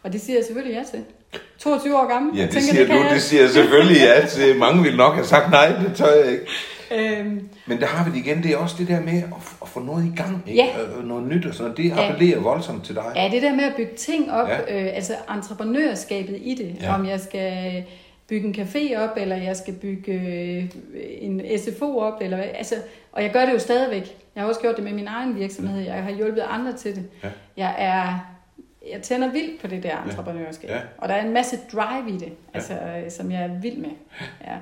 Og 0.03 0.13
det 0.13 0.21
siger 0.21 0.37
jeg 0.37 0.45
selvfølgelig 0.45 0.77
ja 0.77 0.85
til. 0.91 1.05
22 1.59 1.97
år 1.97 2.09
gammel. 2.09 2.37
Ja, 2.37 2.43
det 2.43 2.51
tænker, 2.51 2.73
siger 2.73 2.87
kan 2.87 2.97
du, 2.97 3.03
jeg. 3.03 3.15
det 3.15 3.23
siger 3.23 3.43
jeg 3.43 3.51
selvfølgelig 3.51 4.03
ja 4.03 4.27
til. 4.27 4.57
Mange 4.59 4.83
ville 4.83 4.97
nok 4.97 5.15
have 5.15 5.27
sagt 5.27 5.51
nej, 5.51 5.69
det 5.69 5.97
tør 5.97 6.15
jeg 6.25 6.33
ikke. 6.33 6.47
Øhm, 6.94 7.49
Men 7.67 7.81
der 7.81 7.87
har 7.87 8.11
vi 8.11 8.19
det 8.19 8.27
igen, 8.27 8.43
det 8.43 8.50
er 8.53 8.56
også 8.56 8.77
det 8.79 8.89
der 8.89 9.00
med 9.00 9.12
at, 9.23 9.55
at 9.62 9.69
få 9.69 9.81
noget 9.81 10.05
i 10.05 10.12
gang, 10.17 10.43
ikke? 10.47 10.62
Ja. 10.62 10.99
Øh, 10.99 11.09
noget 11.09 11.29
nyt 11.29 11.47
og 11.47 11.55
sådan 11.55 11.71
noget. 11.71 11.77
Det 11.93 11.97
Ja. 12.03 12.09
appellerer 12.11 12.41
voldsomt 12.41 12.85
til 12.85 12.94
dig. 12.94 13.12
Ja, 13.17 13.29
det 13.33 13.43
der 13.43 13.55
med 13.55 13.65
at 13.65 13.75
bygge 13.77 13.94
ting 13.97 14.33
op, 14.33 14.49
Ja. 14.49 14.75
ja. 14.75 14.83
øh, 14.85 14.91
altså 14.97 15.12
entreprenørskabet 15.35 16.39
i 16.43 16.55
det, 16.55 16.77
Ja. 16.81 16.87
ja. 16.87 16.94
om 16.94 17.06
jeg 17.06 17.21
skal 17.21 17.85
bygge 18.29 18.49
en 18.49 18.55
café 18.55 18.97
op, 18.99 19.11
eller 19.17 19.37
jeg 19.37 19.56
skal 19.56 19.75
bygge 19.75 20.12
øh, 20.12 20.65
en 21.21 21.43
SFO 21.59 21.99
op, 21.99 22.15
eller 22.21 22.37
hvad, 22.37 22.47
altså, 22.55 22.75
og 23.12 23.23
jeg 23.23 23.31
gør 23.33 23.47
det 23.47 23.53
jo 23.53 23.59
stadigvæk. 23.59 24.17
Jeg 24.35 24.43
har 24.43 24.49
også 24.49 24.61
gjort 24.61 24.77
det 24.77 24.85
med 24.85 24.93
min 24.93 25.06
egen 25.09 25.37
virksomhed, 25.39 25.81
jeg 25.85 26.03
har 26.03 26.11
hjulpet 26.11 26.44
andre 26.50 26.73
til 26.73 26.94
det. 26.97 27.05
Ja. 27.25 27.29
Jeg 27.56 27.75
er, 27.79 28.19
jeg 28.93 29.03
tænder 29.03 29.33
vildt 29.33 29.61
på 29.61 29.67
det 29.67 29.83
der 29.83 30.03
entreprenørskab, 30.05 30.71
Ja. 30.71 30.79
og 30.99 31.09
der 31.09 31.15
er 31.15 31.25
en 31.27 31.33
masse 31.33 31.59
drive 31.73 32.09
i 32.11 32.17
det, 32.19 32.33
altså, 32.55 32.73
øh, 32.75 33.11
som 33.11 33.31
jeg 33.33 33.43
er 33.43 33.61
vild 33.61 33.77
med. 33.77 33.91
Ja. 34.47 34.55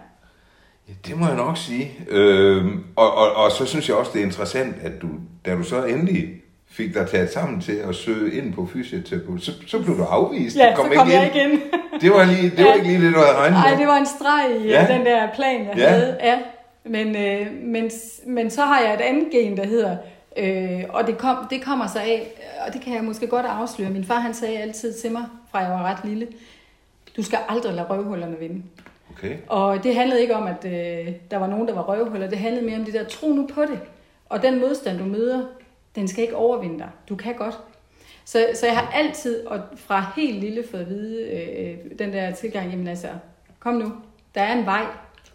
Det 1.07 1.17
må 1.19 1.27
jeg 1.27 1.37
nok 1.37 1.57
sige. 1.57 1.91
Øhm, 2.09 2.85
og, 2.97 3.15
og, 3.15 3.33
og 3.37 3.51
så 3.53 3.67
synes 3.67 3.89
jeg 3.89 3.97
også, 3.97 4.11
det 4.15 4.21
er 4.21 4.25
interessant, 4.25 4.77
at 4.82 4.93
du, 5.03 5.09
da 5.47 5.55
du 5.55 5.63
så 5.63 5.85
endelig 5.85 6.29
fik 6.70 6.94
dig 6.94 7.09
taget 7.11 7.32
sammen 7.32 7.61
til 7.61 7.73
at 7.73 7.94
søge 7.94 8.35
ind 8.35 8.55
på 8.55 8.69
fysioterapeut, 8.73 9.43
så, 9.43 9.53
så 9.67 9.82
blev 9.82 9.97
du 9.99 10.03
afvist. 10.05 10.56
Ja, 10.56 10.70
Du 10.70 10.77
så 10.77 10.82
kom 10.82 10.93
jeg 11.11 11.25
ind. 11.25 11.25
ikke 11.37 11.53
ind. 11.53 11.61
Det 12.01 12.11
var, 12.11 12.25
lige, 12.25 12.43
det 12.51 12.59
var 12.65 12.70
Ja. 12.70 12.75
ikke 12.75 12.87
lige 12.89 13.06
det, 13.06 13.15
du 13.15 13.19
havde 13.19 13.37
regnet 13.37 13.59
Nej, 13.59 13.70
med. 13.70 13.79
det 13.79 13.87
var 13.87 13.97
en 13.97 14.06
streg 14.06 14.56
i 14.65 14.69
Ja. 14.69 14.82
ja. 14.87 14.97
den 14.97 15.06
der 15.06 15.29
plan, 15.35 15.67
jeg 15.67 15.77
Ja. 15.77 15.82
ja. 15.82 15.89
havde. 15.91 16.17
Ja. 16.23 16.39
Men, 16.85 17.17
øh, 17.17 17.47
men, 17.63 17.91
men 18.27 18.51
så 18.51 18.63
har 18.63 18.81
jeg 18.81 18.94
et 18.94 19.01
andet 19.01 19.25
gen, 19.32 19.56
der 19.56 19.67
hedder, 19.67 19.97
øh, 20.37 20.81
og 20.89 21.06
det, 21.06 21.19
kom, 21.19 21.37
det 21.51 21.63
kommer 21.65 21.87
sig 21.87 22.03
af, 22.03 22.29
og 22.67 22.73
det 22.73 22.81
kan 22.81 22.94
jeg 22.94 23.05
måske 23.05 23.27
godt 23.27 23.47
afsløre. 23.47 23.91
Min 23.91 24.05
far 24.05 24.20
han 24.20 24.35
sagde 24.35 24.59
altid 24.59 24.93
til 24.94 25.13
mig, 25.13 25.23
fra 25.51 25.59
jeg 25.59 25.70
var 25.70 25.82
ret 25.82 25.99
lille, 26.05 26.27
du 27.17 27.23
skal 27.23 27.39
aldrig 27.49 27.75
lade 27.75 27.87
røvhullerne 27.91 28.37
vinde. 28.41 28.63
Okay. 29.10 29.36
Og 29.48 29.84
det 29.84 29.94
handlede 29.94 30.20
ikke 30.22 30.34
om, 30.34 30.46
at 30.46 30.64
øh, 30.64 31.14
der 31.31 31.36
var 31.36 31.46
nogen, 31.46 31.69
der 31.69 31.74
var 31.74 31.82
røvhuller. 31.82 32.29
Det 32.29 32.38
handlede 32.38 32.67
mere 32.67 32.79
om 32.79 32.84
det 32.84 32.94
der, 32.94 33.05
tro 33.05 33.32
nu 33.32 33.46
på 33.55 33.62
det. 33.62 33.81
Og 34.29 34.43
den 34.43 34.60
modstand, 34.60 34.98
du 34.98 35.05
møder, 35.05 35.46
den 35.94 36.08
skal 36.08 36.24
ikke 36.24 36.36
overvinde 36.36 36.79
dig. 36.79 36.88
Du 37.08 37.17
kan 37.17 37.34
godt. 37.34 37.58
Så, 38.24 38.46
så 38.55 38.67
jeg 38.67 38.76
har 38.76 38.90
altid, 38.94 39.46
og 39.46 39.60
fra 39.76 40.12
helt 40.17 40.40
lille, 40.40 40.64
fået 40.70 40.81
at 40.81 40.88
vide 40.88 41.22
øh, 41.31 41.98
den 41.98 42.12
der 42.12 42.31
tilgang, 42.31 42.70
jamen 42.70 42.88
altså, 42.88 43.08
kom 43.60 43.74
nu, 43.74 43.93
der 44.34 44.40
er 44.40 44.58
en 44.58 44.67
vej. 44.67 44.86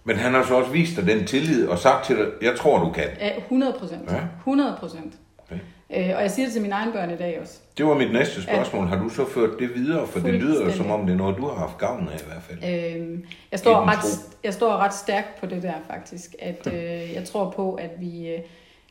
Men 0.04 0.16
han 0.16 0.34
har 0.34 0.44
så 0.44 0.56
også 0.56 0.72
vist 0.72 0.98
dig 0.98 1.08
den 1.08 1.28
tillid 1.28 1.68
og 1.68 1.80
sagt 1.80 2.06
til 2.06 2.18
dig, 2.18 2.28
jeg 2.42 2.56
tror, 2.58 2.80
du 2.80 2.92
kan. 2.92 3.08
Ja, 3.20 3.38
100 3.38 3.74
procent. 3.80 4.12
Ja. 4.12 4.20
100 4.40 4.78
procent. 4.80 5.14
Okay. 5.38 5.60
Øh, 5.90 6.12
og 6.16 6.22
jeg 6.22 6.32
siger 6.32 6.46
det 6.46 6.54
til 6.54 6.62
mine 6.62 6.74
egne 6.74 6.92
børn 6.92 7.12
i 7.12 7.16
dag 7.16 7.40
også. 7.42 7.60
Det 7.78 7.86
var 7.86 7.94
mit 7.98 8.14
næste 8.14 8.44
spørgsmål. 8.44 8.88
Har 8.88 9.04
du 9.04 9.10
så 9.10 9.26
ført 9.30 9.60
det 9.60 9.76
videre? 9.76 10.08
For 10.08 10.20
det 10.20 10.34
lyder 10.34 10.72
som 10.72 10.92
om, 10.92 11.06
det 11.06 11.14
er 11.14 11.18
noget, 11.18 11.38
du 11.38 11.48
har 11.48 11.56
haft 11.56 11.78
gavn 11.78 12.10
af 12.10 12.22
i 12.22 12.26
hvert 12.28 12.44
fald. 12.44 12.58
Øh, 12.98 13.20
jeg, 13.52 13.60
står 13.60 13.86
ret, 13.86 14.00
tro. 14.00 14.38
jeg 14.44 14.54
står 14.54 14.78
ret 14.78 14.94
stærkt 14.94 15.40
på 15.40 15.46
det 15.46 15.64
der 15.64 15.74
faktisk, 15.88 16.36
at 16.40 16.68
øh, 16.74 17.14
jeg 17.14 17.24
tror 17.26 17.50
på, 17.50 17.74
at 17.74 17.92
vi 18.00 18.30
øh, 18.30 18.40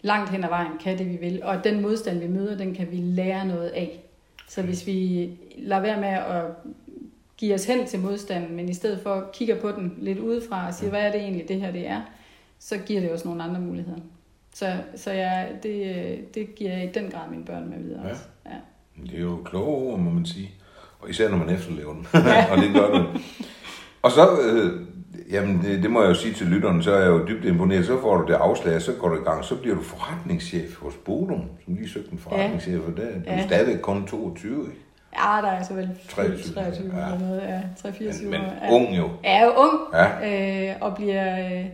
langt 0.03 0.31
hen 0.31 0.45
ad 0.45 0.49
vejen 0.49 0.73
kan 0.81 0.99
det, 0.99 1.11
vi 1.11 1.17
vil, 1.17 1.41
og 1.43 1.55
at 1.55 1.65
den 1.65 1.83
modstand, 1.83 2.19
vi 2.19 2.29
møder, 2.29 2.57
den 2.57 2.75
kan 2.75 2.91
vi 2.91 2.97
lære 2.97 3.47
noget 3.47 3.69
af. 3.69 4.01
Så 4.49 4.63
hvis 4.63 4.87
vi 4.87 5.31
lader 5.57 5.83
være 5.83 6.01
med 6.01 6.09
at 6.09 6.45
give 7.37 7.55
os 7.55 7.65
hen 7.65 7.87
til 7.87 8.01
modstanden, 8.01 8.57
men 8.57 8.69
i 8.69 8.75
stedet 8.75 9.01
for 9.03 9.31
kigger 9.33 9.61
på 9.61 9.71
den 9.71 9.95
lidt 9.99 10.19
udefra 10.19 10.67
og 10.67 10.75
siger, 10.75 10.91
hvad 10.91 11.01
er 11.01 11.13
det 11.13 11.21
egentlig, 11.21 11.49
det 11.49 11.61
her 11.61 11.73
det 11.73 11.87
er, 11.89 12.01
så 12.59 12.79
giver 12.79 13.01
det 13.01 13.13
os 13.13 13.25
nogle 13.25 13.43
andre 13.43 13.61
muligheder. 13.61 14.01
Så, 14.55 14.73
så 14.97 15.11
jeg, 15.11 15.49
det, 15.63 16.35
det 16.35 16.55
giver 16.55 16.73
jeg 16.73 16.85
i 16.85 16.91
den 17.01 17.11
grad 17.11 17.31
mine 17.31 17.45
børn 17.45 17.71
med 17.71 17.79
videre 17.79 18.01
Ja. 18.05 18.11
også. 18.11 18.23
Ja. 18.47 18.51
Det 19.03 19.15
er 19.19 19.23
jo 19.23 19.39
kloge 19.45 19.67
ord, 19.93 19.99
må 19.99 20.11
man 20.11 20.27
sige. 20.27 20.51
Og 21.01 21.11
især 21.11 21.29
når 21.31 21.37
man 21.37 21.51
efterlever 21.51 21.93
dem. 21.93 22.05
og 22.53 22.57
det 22.57 22.75
gør 22.75 22.91
det. 22.99 23.07
Og 24.03 24.11
så, 24.11 24.29
øh, 24.43 24.81
Jamen, 25.31 25.63
det, 25.63 25.83
det 25.83 25.91
må 25.91 26.01
jeg 26.03 26.09
jo 26.09 26.15
sige 26.15 26.35
til 26.35 26.47
lytterne, 26.47 26.83
så 26.83 26.93
er 26.93 26.99
jeg 27.01 27.09
jo 27.09 27.27
dybt 27.29 27.45
imponeret. 27.45 27.87
Så 27.87 28.01
får 28.01 28.17
du 28.17 28.27
det 28.27 28.35
afslag, 28.35 28.83
så 28.83 28.93
går 28.93 29.09
du 29.09 29.15
i 29.21 29.25
gang. 29.25 29.45
Så 29.45 29.57
bliver 29.57 29.77
du 29.77 29.83
forretningschef 29.83 30.77
hos 30.79 30.95
Bodum, 31.05 31.43
som 31.65 31.75
lige 31.75 31.89
søgte 31.89 32.13
en 32.13 32.19
forretningschef. 32.19 32.81
Og 32.87 32.97
der 32.97 33.03
er 33.03 33.13
du 33.15 33.21
Ja. 33.27 33.47
stadigvæk 33.47 33.81
kun 33.81 34.07
22, 34.07 34.61
ikke? 34.67 34.79
Ja, 35.17 35.41
der 35.43 35.49
er 35.49 35.57
altså 35.59 35.75
vel 35.75 35.91
23, 36.09 36.55
23 36.55 36.97
ja. 36.99 37.05
eller 37.07 37.19
noget. 37.19 37.41
Ja, 37.43 37.61
3-24 37.89 38.23
Men, 38.23 38.31
men. 38.31 38.41
Ja. 38.41 38.71
ung 38.73 38.97
jo. 38.97 39.09
er 39.25 39.45
jo 39.45 39.51
ung, 39.57 39.81
Ja. 39.93 40.71
øh, 40.71 40.77
og 40.81 40.95
bliver, 40.97 41.39
øh, 41.61 41.67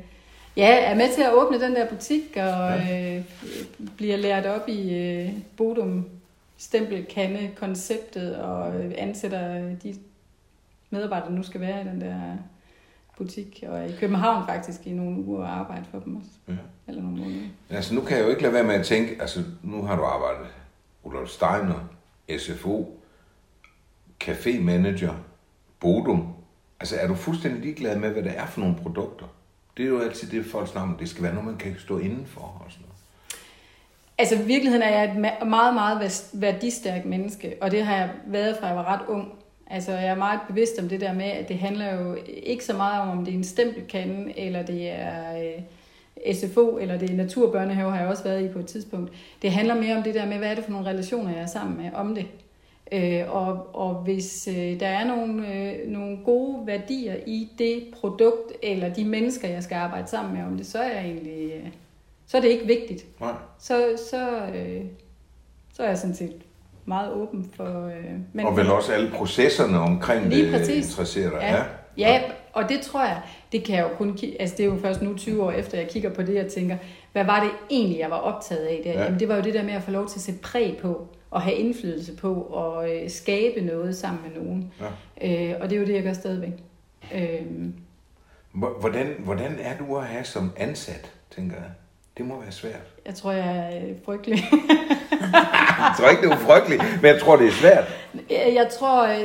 ja, 0.60 0.84
er 0.90 0.94
med 0.94 1.14
til 1.14 1.22
at 1.22 1.32
åbne 1.32 1.60
den 1.60 1.74
der 1.76 1.88
butik, 1.88 2.36
og 2.36 2.72
øh, 2.92 3.24
bliver 3.96 4.16
lært 4.16 4.46
op 4.46 4.68
i 4.68 4.94
øh, 4.94 5.32
Bodum 5.56 6.08
stempelkande-konceptet, 6.56 8.36
og 8.36 8.74
øh, 8.80 8.92
ansætter 8.98 9.74
de 9.82 9.94
medarbejdere, 10.90 11.28
der 11.28 11.34
nu 11.36 11.42
skal 11.42 11.60
være 11.60 11.80
i 11.82 11.84
den 11.84 12.00
der 12.00 12.20
butik, 13.18 13.64
og 13.68 13.88
i 13.88 13.92
København 14.00 14.46
faktisk 14.46 14.86
i 14.86 14.92
nogle 14.92 15.16
uger 15.24 15.42
og 15.42 15.58
arbejde 15.58 15.84
for 15.90 15.98
dem 15.98 16.16
også, 16.16 16.28
Ja. 16.48 16.52
eller 16.88 17.02
nogle 17.02 17.18
måneder. 17.18 17.46
Altså, 17.70 17.94
nu 17.94 18.00
kan 18.00 18.16
jeg 18.16 18.24
jo 18.24 18.30
ikke 18.30 18.42
lade 18.42 18.54
være 18.54 18.64
med 18.64 18.74
at 18.74 18.86
tænke, 18.86 19.16
altså, 19.20 19.40
nu 19.62 19.82
har 19.82 19.96
du 19.96 20.02
arbejdet 20.02 20.46
Rudolf 21.04 21.28
Steiner, 21.30 21.88
SFO, 22.38 23.00
café-manager, 24.24 25.12
Bodum. 25.80 26.28
Altså, 26.80 26.96
er 26.96 27.06
du 27.08 27.14
fuldstændig 27.14 27.60
ligeglad 27.62 27.96
med, 27.98 28.10
hvad 28.10 28.22
det 28.22 28.32
er 28.38 28.46
for 28.46 28.60
nogle 28.60 28.76
produkter? 28.82 29.26
Det 29.76 29.84
er 29.84 29.88
jo 29.88 30.00
altid 30.00 30.28
det, 30.30 30.46
folk 30.46 30.68
snakker 30.68 30.92
om. 30.92 30.98
Det 30.98 31.08
skal 31.08 31.22
være 31.22 31.34
noget, 31.34 31.46
man 31.46 31.56
kan 31.56 31.74
stå 31.78 31.98
indenfor 31.98 32.40
og 32.40 32.66
sådan 32.68 32.82
noget. 32.82 32.90
Altså 34.18 34.34
i 34.34 34.46
virkeligheden 34.46 34.82
er 34.82 35.00
jeg 35.00 35.04
et 35.04 35.48
meget, 35.48 35.74
meget 35.74 36.28
værdistærkt 36.32 37.06
menneske, 37.06 37.56
og 37.60 37.70
det 37.70 37.84
har 37.84 37.96
jeg 37.96 38.10
været 38.26 38.56
fra 38.56 38.66
jeg 38.66 38.76
var 38.76 38.94
ret 38.94 39.06
ung. 39.08 39.32
Altså 39.66 39.92
jeg 39.92 40.06
er 40.06 40.14
meget 40.14 40.40
bevidst 40.48 40.78
om 40.78 40.88
det 40.88 41.00
der 41.00 41.12
med, 41.12 41.24
at 41.24 41.48
det 41.48 41.58
handler 41.58 41.94
jo 41.94 42.16
ikke 42.26 42.64
så 42.64 42.76
meget 42.76 43.02
om, 43.02 43.18
om 43.18 43.24
det 43.24 43.34
er 43.34 43.38
en 43.38 43.44
stempelkande, 43.44 44.38
eller 44.38 44.62
det 44.62 44.90
er 44.90 45.38
øh, 45.38 46.34
SFO, 46.34 46.78
eller 46.78 46.98
det 46.98 47.10
er 47.10 47.16
naturbørnehave, 47.16 47.90
har 47.90 48.00
jeg 48.00 48.08
også 48.08 48.24
været 48.24 48.44
i 48.44 48.48
på 48.48 48.58
et 48.58 48.66
tidspunkt. 48.66 49.12
Det 49.42 49.52
handler 49.52 49.74
mere 49.74 49.96
om 49.96 50.02
det 50.02 50.14
der 50.14 50.26
med, 50.26 50.38
hvad 50.38 50.50
er 50.50 50.54
det 50.54 50.64
for 50.64 50.70
nogle 50.70 50.88
relationer, 50.88 51.32
jeg 51.32 51.42
er 51.42 51.46
sammen 51.46 51.76
med 51.76 51.90
om 51.94 52.14
det. 52.14 52.26
Øh, 52.92 53.22
og, 53.28 53.74
og 53.74 53.94
hvis 53.94 54.48
øh, 54.48 54.80
der 54.80 54.86
er 54.86 55.04
nogle, 55.04 55.54
øh, 55.54 55.88
nogle 55.88 56.18
gode 56.24 56.66
værdier 56.66 57.14
i 57.26 57.48
det 57.58 57.84
produkt, 58.00 58.52
eller 58.62 58.94
de 58.94 59.04
mennesker, 59.04 59.48
jeg 59.48 59.62
skal 59.62 59.74
arbejde 59.74 60.08
sammen 60.08 60.34
med 60.34 60.44
om 60.44 60.56
det, 60.56 60.66
så 60.66 60.78
er 60.78 60.92
jeg 60.92 61.04
egentlig... 61.04 61.52
Øh, 61.52 61.68
så 62.26 62.36
er 62.36 62.40
det 62.40 62.48
ikke 62.48 62.66
vigtigt 62.66 63.20
Nej. 63.20 63.32
så, 63.58 63.98
så, 64.10 64.30
øh, 64.54 64.82
så 65.72 65.82
er 65.82 65.88
jeg 65.88 65.98
sådan 65.98 66.16
set 66.16 66.34
meget 66.84 67.12
åben 67.12 67.50
for... 67.56 67.86
Øh, 67.86 68.14
Men, 68.32 68.46
og 68.46 68.56
vel 68.56 68.70
også 68.70 68.92
alle 68.92 69.10
processerne 69.10 69.78
omkring 69.78 70.28
Lige 70.28 70.52
det 70.52 70.68
interesserer 70.68 71.30
dig. 71.30 71.40
Ja, 71.40 72.12
ja, 72.12 72.22
og 72.52 72.68
det 72.68 72.80
tror 72.80 73.04
jeg, 73.04 73.20
det 73.52 73.64
kan 73.64 73.76
jeg 73.76 73.82
jo 73.90 73.96
kun 73.96 74.18
altså 74.40 74.56
det 74.56 74.62
er 74.62 74.68
jo 74.68 74.78
først 74.82 75.02
nu 75.02 75.16
20 75.16 75.42
år 75.42 75.50
efter, 75.50 75.78
jeg 75.78 75.88
kigger 75.88 76.10
på 76.10 76.22
det 76.22 76.44
og 76.44 76.50
tænker, 76.52 76.76
hvad 77.12 77.24
var 77.24 77.42
det 77.42 77.50
egentlig, 77.70 77.98
jeg 77.98 78.10
var 78.10 78.16
optaget 78.16 78.64
af 78.64 78.80
der? 78.84 78.90
Ja. 78.90 78.98
Ja. 78.98 79.04
Jamen 79.04 79.20
det 79.20 79.28
var 79.28 79.36
jo 79.36 79.42
det 79.42 79.54
der 79.54 79.62
med 79.62 79.72
at 79.72 79.82
få 79.82 79.90
lov 79.90 80.08
til 80.08 80.18
at 80.18 80.22
sætte 80.22 80.40
præg 80.40 80.78
på, 80.82 81.08
og 81.30 81.42
have 81.42 81.56
indflydelse 81.56 82.16
på, 82.16 82.34
og 82.34 82.90
øh, 82.90 83.10
skabe 83.10 83.60
noget 83.60 83.96
sammen 83.96 84.22
med 84.22 84.42
nogen. 84.42 84.72
Ja. 84.80 85.52
Øh, 85.52 85.60
og 85.60 85.70
det 85.70 85.76
er 85.76 85.80
jo 85.80 85.86
det, 85.86 85.94
jeg 85.94 86.02
gør 86.02 86.12
stadigvæk. 86.12 86.52
Øh, 87.14 87.42
Hvor- 88.52 88.76
Hvordan, 88.80 89.14
hvordan 89.18 89.56
er 89.60 89.76
du 89.78 89.96
at 89.96 90.04
have 90.04 90.24
som 90.24 90.52
ansat, 90.56 91.12
tænker 91.36 91.56
jeg? 91.56 91.70
Det 92.18 92.26
må 92.26 92.40
være 92.40 92.52
svært. 92.52 92.94
jeg 93.06 93.14
tror, 93.14 93.32
jeg 93.32 93.56
er 93.72 93.86
øh, 93.88 93.92
frygtelig. 94.04 94.38
Jeg 95.80 95.94
tror 95.98 96.08
ikke, 96.10 96.22
det 96.22 96.32
er 96.32 96.36
frygteligt, 96.36 96.82
men 97.02 97.10
jeg 97.12 97.20
tror, 97.20 97.36
det 97.36 97.46
er 97.46 97.50
svært. 97.52 97.84
Jeg 98.30 98.52
jeg 98.54 98.68
tror, 98.78 99.06
øh, 99.06 99.20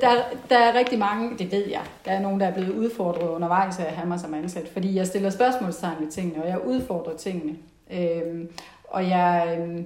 der, 0.00 0.10
der 0.50 0.58
er 0.58 0.74
rigtig 0.78 0.98
mange, 0.98 1.38
det 1.38 1.52
ved 1.52 1.66
jeg, 1.70 1.80
der 2.04 2.10
er 2.10 2.20
nogen, 2.20 2.40
der 2.40 2.46
er 2.46 2.52
blevet 2.54 2.70
udfordret 2.70 3.28
undervejs 3.28 3.78
af 3.78 3.84
at 3.84 3.90
have 3.92 4.08
mig 4.08 4.20
som 4.20 4.34
ansat, 4.34 4.68
fordi 4.72 4.94
jeg 4.96 5.06
stiller 5.06 5.30
spørgsmålstegn 5.30 5.94
ved 6.00 6.10
tingene, 6.10 6.42
og 6.42 6.48
jeg 6.48 6.60
udfordrer 6.66 7.16
tingene. 7.16 7.56
Øhm, 7.92 8.48
og 8.84 9.08
jeg, 9.08 9.56
øhm, 9.60 9.84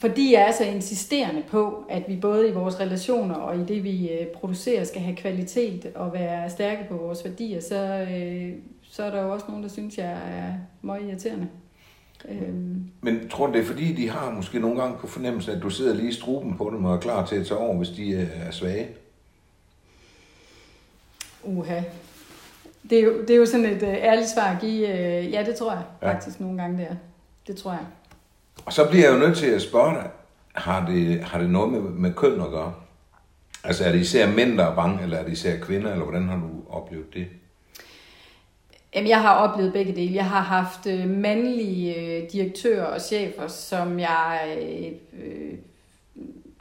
fordi 0.00 0.32
jeg 0.32 0.42
er 0.42 0.52
så 0.52 0.64
insisterende 0.64 1.42
på, 1.48 1.84
at 1.88 2.02
vi 2.08 2.16
både 2.16 2.48
i 2.48 2.52
vores 2.52 2.80
relationer 2.80 3.34
og 3.34 3.56
i 3.56 3.64
det, 3.64 3.84
vi 3.84 4.08
øh, 4.08 4.26
producerer, 4.26 4.84
skal 4.84 5.00
have 5.00 5.16
kvalitet 5.16 5.92
og 5.94 6.12
være 6.12 6.50
stærke 6.50 6.88
på 6.88 6.96
vores 6.96 7.24
værdier, 7.24 7.60
så, 7.60 8.06
øh, 8.10 8.52
så 8.82 9.02
er 9.02 9.10
der 9.10 9.22
jo 9.22 9.32
også 9.32 9.46
nogen, 9.48 9.62
der 9.62 9.68
synes, 9.68 9.98
jeg 9.98 10.10
er 10.10 10.52
meget 10.82 11.02
irriterende. 11.08 11.48
Øhm, 12.28 12.84
Men 13.00 13.28
tror 13.28 13.46
du, 13.46 13.52
det 13.52 13.60
er 13.60 13.64
fordi, 13.64 13.92
de 13.92 14.10
har 14.10 14.30
måske 14.30 14.58
nogle 14.58 14.80
gange 14.80 14.98
på 14.98 15.06
fornemmelse, 15.06 15.52
at 15.52 15.62
du 15.62 15.70
sidder 15.70 15.94
lige 15.94 16.08
i 16.08 16.12
struben 16.12 16.56
på 16.56 16.70
dem 16.74 16.84
og 16.84 16.94
er 16.94 17.00
klar 17.00 17.26
til 17.26 17.36
at 17.36 17.46
tage 17.46 17.58
over, 17.58 17.76
hvis 17.76 17.88
de 17.88 18.10
øh, 18.10 18.46
er 18.46 18.50
svage? 18.50 18.88
Uha. 21.44 21.80
Det 22.90 22.98
er, 22.98 23.02
jo, 23.02 23.20
det 23.20 23.30
er 23.30 23.36
jo 23.36 23.46
sådan 23.46 23.66
et 23.66 23.82
uh, 23.82 23.88
ærligt 23.88 24.28
svar 24.28 24.54
at 24.54 24.60
give. 24.60 24.88
Ja, 25.20 25.44
det 25.44 25.54
tror 25.54 25.72
jeg 25.72 25.82
ja. 26.02 26.12
faktisk 26.12 26.40
nogle 26.40 26.62
gange, 26.62 26.78
det 26.78 26.86
er. 26.90 26.94
Det 27.46 27.56
tror 27.56 27.70
jeg. 27.70 27.86
Og 28.66 28.72
så 28.72 28.88
bliver 28.88 29.04
jeg 29.04 29.14
jo 29.14 29.26
nødt 29.26 29.38
til 29.38 29.46
at 29.46 29.62
spørge 29.62 29.94
dig, 29.94 30.10
har 30.54 30.86
det, 30.86 31.24
har 31.24 31.38
det 31.38 31.50
noget 31.50 31.72
med, 31.72 31.80
med 31.80 32.14
køn 32.14 32.40
at 32.40 32.50
gøre? 32.50 32.74
Altså 33.64 33.84
er 33.84 33.92
det 33.92 34.00
især 34.00 34.30
mænd, 34.30 34.58
der 34.58 34.64
er 34.64 34.74
bange, 34.74 35.02
eller 35.02 35.16
er 35.16 35.24
det 35.24 35.32
især 35.32 35.60
kvinder, 35.60 35.90
eller 35.92 36.04
hvordan 36.04 36.28
har 36.28 36.36
du 36.36 36.50
oplevet 36.70 37.14
det? 37.14 37.26
Jamen, 38.94 39.08
jeg 39.08 39.22
har 39.22 39.34
oplevet 39.34 39.72
begge 39.72 39.94
dele. 39.94 40.14
Jeg 40.14 40.24
har 40.24 40.40
haft 40.40 40.86
øh, 40.86 41.08
mandlige 41.08 41.96
øh, 41.96 42.30
direktører 42.32 42.84
og 42.84 43.00
chefer, 43.00 43.46
som 43.48 44.00
jeg 44.00 44.56
øh, 44.62 44.92
øh, 45.22 45.58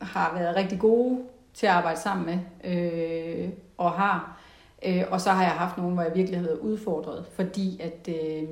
har 0.02 0.34
været 0.40 0.56
rigtig 0.56 0.80
gode 0.80 1.20
til 1.54 1.68
at 1.68 1.74
arbejde 1.74 2.00
sammen 2.00 2.26
med, 2.26 2.40
øh, 2.74 3.50
og 3.78 3.92
har. 3.92 4.42
Øh, 4.86 5.04
og 5.12 5.22
så 5.22 5.30
har 5.30 5.44
jeg 5.44 5.52
haft 5.52 5.78
nogen, 5.78 5.94
hvor 5.94 6.04
jeg 6.04 6.16
virkelig 6.16 6.40
har 6.40 6.46
været 6.46 6.60
udfordret, 6.60 7.26
fordi 7.36 7.82
at 7.82 8.10
øh, 8.10 8.44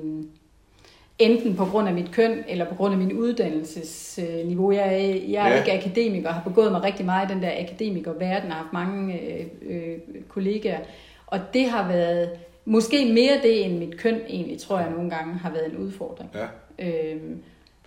enten 1.18 1.56
på 1.56 1.64
grund 1.64 1.88
af 1.88 1.94
mit 1.94 2.12
køn, 2.12 2.44
eller 2.48 2.64
på 2.64 2.74
grund 2.74 2.92
af 2.92 2.98
min 2.98 3.12
uddannelsesniveau. 3.12 4.72
Jeg 4.72 4.84
er, 4.94 4.98
jeg 5.28 5.48
er 5.48 5.54
Ja. 5.54 5.58
ikke 5.58 5.72
akademiker, 5.72 6.32
har 6.32 6.40
begået 6.42 6.72
mig 6.72 6.82
rigtig 6.82 7.06
meget 7.06 7.30
i 7.30 7.34
den 7.34 7.42
der 7.42 7.50
akademikerverden, 7.64 8.50
har 8.50 8.58
haft 8.58 8.72
mange 8.72 9.20
øh, 9.20 9.46
øh, 9.62 9.98
kollegaer. 10.28 10.78
Og 11.26 11.38
det 11.54 11.70
har 11.70 11.88
været 11.88 12.30
måske 12.64 13.12
mere 13.12 13.32
det 13.42 13.64
end 13.66 13.78
mit 13.78 13.96
køn 13.98 14.18
egentlig, 14.28 14.60
tror 14.60 14.78
jeg 14.80 14.90
nogle 14.90 15.10
gange 15.10 15.34
har 15.38 15.50
været 15.50 15.66
en 15.72 15.76
udfordring. 15.76 16.30
Ja. 16.34 16.46
Øhm, 16.86 17.42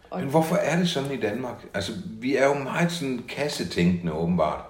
og 0.09 0.19
Men 0.19 0.29
hvorfor 0.29 0.55
er 0.55 0.77
det 0.77 0.89
sådan 0.89 1.12
i 1.12 1.17
Danmark? 1.21 1.65
Altså, 1.74 1.91
vi 2.21 2.36
er 2.36 2.45
jo 2.45 2.53
meget 2.53 2.91
sådan 2.91 3.19
kassetænkende 3.29 4.13
åbenbart. 4.13 4.62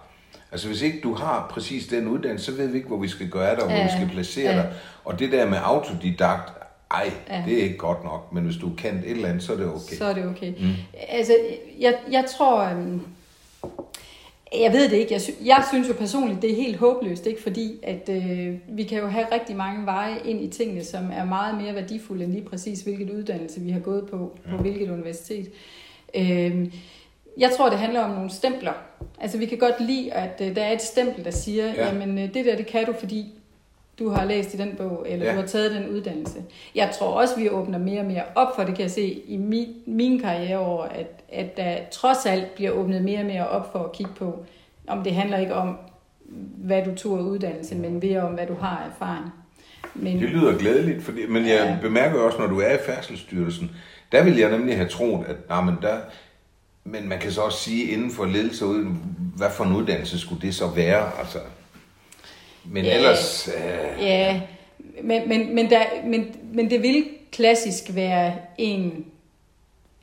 Altså, 0.51 0.67
hvis 0.67 0.81
ikke 0.81 0.99
du 1.03 1.13
har 1.13 1.47
præcis 1.51 1.87
den 1.87 2.07
uddannelse, 2.07 2.45
så 2.45 2.57
ved 2.57 2.67
vi 2.67 2.75
ikke, 2.77 2.87
hvor 2.87 2.97
vi 2.97 3.07
skal 3.07 3.29
gøre 3.29 3.55
dig, 3.55 3.63
og 3.63 3.69
hvor 3.69 3.77
Ja, 3.77 3.83
vi 3.83 3.89
skal 3.91 4.09
placere 4.13 4.51
ja. 4.51 4.57
dig. 4.57 4.73
Og 5.05 5.19
det 5.19 5.31
der 5.31 5.45
med 5.49 5.57
autodidakt, 5.63 6.53
ej, 6.91 7.11
Ja. 7.29 7.43
det 7.47 7.59
er 7.59 7.63
ikke 7.63 7.77
godt 7.77 8.03
nok. 8.03 8.33
Men 8.33 8.43
hvis 8.43 8.55
du 8.57 8.69
kan 8.77 8.95
et 9.05 9.11
eller 9.11 9.27
andet, 9.27 9.43
så 9.43 9.53
er 9.53 9.57
det 9.57 9.65
okay. 9.65 9.95
så 9.95 10.05
er 10.05 10.13
det 10.13 10.25
okay. 10.25 10.49
Mm. 10.59 10.69
Altså, 11.09 11.33
jeg, 11.79 11.95
jeg 12.11 12.25
tror... 12.37 12.59
øhm, 12.63 13.01
Jeg 14.59 14.73
ved 14.73 14.89
det 14.89 14.97
ikke. 14.97 15.13
Jeg, 15.13 15.21
sy- 15.21 15.45
jeg 15.45 15.63
synes 15.69 15.89
jo 15.89 15.93
personligt, 15.93 16.41
det 16.41 16.51
er 16.51 16.55
helt 16.55 16.75
håbløst, 16.77 17.25
ikke? 17.25 17.41
fordi 17.41 17.79
at, 17.83 18.09
øh, 18.09 18.55
vi 18.67 18.83
kan 18.83 18.97
jo 18.99 19.07
have 19.07 19.25
rigtig 19.31 19.55
mange 19.55 19.85
veje 19.85 20.15
ind 20.25 20.41
i 20.41 20.47
tingene, 20.47 20.83
som 20.83 21.11
er 21.13 21.23
meget 21.25 21.61
mere 21.61 21.75
værdifulde 21.75 22.23
end 22.23 22.31
lige 22.33 22.45
præcis, 22.45 22.81
hvilket 22.81 23.09
uddannelse 23.09 23.59
vi 23.61 23.69
har 23.71 23.79
gået 23.79 24.07
på, 24.09 24.37
på 24.51 24.57
hvilket 24.57 24.89
universitet. 24.89 25.49
Øh, 26.15 26.67
jeg 27.37 27.51
tror, 27.57 27.69
det 27.69 27.79
handler 27.79 28.01
om 28.01 28.09
nogle 28.11 28.29
stempler. 28.29 28.73
Altså, 29.21 29.37
vi 29.37 29.45
kan 29.45 29.57
godt 29.57 29.79
lide, 29.81 30.13
at 30.13 30.41
øh, 30.43 30.55
der 30.55 30.61
er 30.63 30.71
et 30.71 30.81
stempel, 30.81 31.25
der 31.25 31.31
siger, 31.31 31.65
Ja. 31.65 31.71
ja. 31.73 31.87
jamen, 31.87 32.17
øh, 32.17 32.33
det 32.33 32.45
der, 32.45 32.55
det 32.55 32.65
kan 32.67 32.85
du, 32.85 32.93
fordi 32.99 33.25
du 33.99 34.09
har 34.09 34.25
læst 34.25 34.53
i 34.53 34.57
den 34.57 34.75
bog, 34.77 35.05
eller 35.09 35.25
Ja. 35.25 35.31
du 35.35 35.39
har 35.39 35.47
taget 35.47 35.71
den 35.71 35.89
uddannelse. 35.89 36.37
Jeg 36.75 36.91
tror 36.99 37.07
også, 37.07 37.35
vi 37.39 37.49
åbner 37.49 37.77
mere 37.77 37.99
og 37.99 38.05
mere 38.05 38.23
op 38.35 38.55
for, 38.55 38.63
det 38.63 38.75
kan 38.75 38.83
jeg 38.83 38.91
se 38.91 39.21
i 39.27 39.37
min, 39.37 39.67
min 39.87 40.19
karriere 40.21 40.57
over, 40.57 40.83
at, 40.83 41.07
at 41.29 41.57
der 41.57 41.75
trods 41.91 42.25
alt 42.25 42.55
bliver 42.55 42.71
åbnet 42.71 43.03
mere 43.03 43.19
og 43.19 43.25
mere 43.25 43.47
op 43.47 43.71
for 43.71 43.79
at 43.79 43.91
kigge 43.91 44.11
på, 44.17 44.45
om 44.87 45.03
det 45.03 45.13
handler 45.13 45.37
ikke 45.37 45.53
om, 45.53 45.77
hvad 46.57 46.85
du 46.85 46.95
tog 46.95 47.17
af 47.17 47.21
uddannelse, 47.21 47.75
men 47.75 47.99
mere 48.03 48.21
om, 48.21 48.33
hvad 48.33 48.45
du 48.47 48.53
har 48.61 48.77
af 48.77 48.89
erfaring. 48.89 49.25
Men, 49.95 50.19
Det 50.19 50.29
lyder 50.29 50.57
glædeligt, 50.57 51.03
fordi, 51.03 51.25
men 51.27 51.43
jeg 51.47 51.55
Ja. 51.65 51.77
bemærker 51.81 52.19
også, 52.19 52.37
når 52.37 52.47
du 52.47 52.59
er 52.59 52.73
i 52.73 52.77
Færdselsstyrelsen, 52.85 53.71
der 54.11 54.23
vil 54.23 54.37
jeg 54.37 54.51
nemlig 54.51 54.75
have 54.75 54.89
troet, 54.89 55.25
at 55.27 55.35
nej, 55.49 55.61
men 55.61 55.75
der, 55.81 55.97
men 56.83 57.09
man 57.09 57.19
kan 57.19 57.31
så 57.31 57.41
også 57.41 57.57
sige 57.57 57.83
inden 57.91 58.11
for 58.11 58.25
ledelse, 58.25 58.65
uden- 58.65 59.01
hvad 59.35 59.49
for 59.49 59.63
en 59.63 59.75
uddannelse 59.75 60.19
skulle 60.19 60.41
det 60.41 60.55
så 60.55 60.67
være? 60.75 61.19
Altså, 61.19 61.39
men 62.65 62.85
Ja. 62.85 62.95
ellers... 62.95 63.47
Øh, 63.57 64.03
Ja, 64.05 64.41
men, 65.03 65.29
men, 65.29 65.55
men, 65.55 65.69
der, 65.69 65.79
men, 66.05 66.35
men 66.53 66.69
det 66.69 66.81
vil 66.81 67.03
klassisk 67.31 67.83
være 67.95 68.33
en 68.57 69.05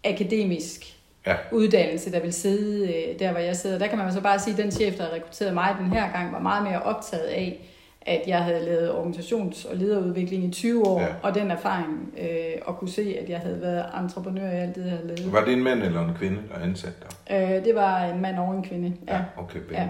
akademisk 0.04 0.96
ja, 1.26 1.34
uddannelse, 1.52 2.12
der 2.12 2.20
vil 2.20 2.32
sidde 2.32 2.86
øh, 2.94 3.18
der, 3.18 3.30
hvor 3.30 3.40
jeg 3.40 3.56
sidder. 3.56 3.78
Der 3.78 3.86
kan 3.86 3.98
man 3.98 4.06
jo 4.06 4.12
så 4.12 4.20
bare 4.20 4.38
sige, 4.38 4.52
at 4.54 4.62
den 4.62 4.70
chef, 4.72 4.94
der 4.96 5.02
har 5.04 5.12
rekrutteret 5.12 5.54
mig 5.54 5.74
den 5.80 5.92
her 5.92 6.12
gang, 6.12 6.32
var 6.32 6.38
meget 6.40 6.62
mere 6.64 6.82
optaget 6.82 7.22
af, 7.24 7.58
at 8.02 8.22
jeg 8.26 8.38
havde 8.38 8.64
lavet 8.64 8.90
organisations- 8.90 9.70
og 9.70 9.76
lederudvikling 9.76 10.44
i 10.44 10.50
20 10.50 10.86
år, 10.86 11.00
Ja. 11.00 11.06
og 11.22 11.34
den 11.34 11.50
erfaring, 11.50 12.12
øh, 12.20 12.28
og 12.64 12.78
kunne 12.78 12.90
se, 12.90 13.16
at 13.22 13.28
jeg 13.28 13.38
havde 13.38 13.60
været 13.60 13.84
entreprenør 14.02 14.50
i 14.52 14.56
alt 14.56 14.74
det, 14.74 14.82
jeg 14.82 14.90
havde 14.90 15.06
lavet. 15.06 15.32
var 15.32 15.44
det 15.44 15.52
en 15.52 15.62
mand 15.62 15.82
eller 15.82 16.08
en 16.08 16.14
kvinde, 16.14 16.38
der 16.54 16.62
ansat 16.64 16.92
dig? 17.28 17.36
Øh, 17.58 17.64
det 17.64 17.74
var 17.74 18.04
en 18.04 18.20
mand 18.20 18.38
og 18.38 18.54
en 18.56 18.62
kvinde. 18.62 18.92
Ja. 19.08 19.18
okay. 19.36 19.58
Ja. 19.72 19.80
Ja. 19.82 19.88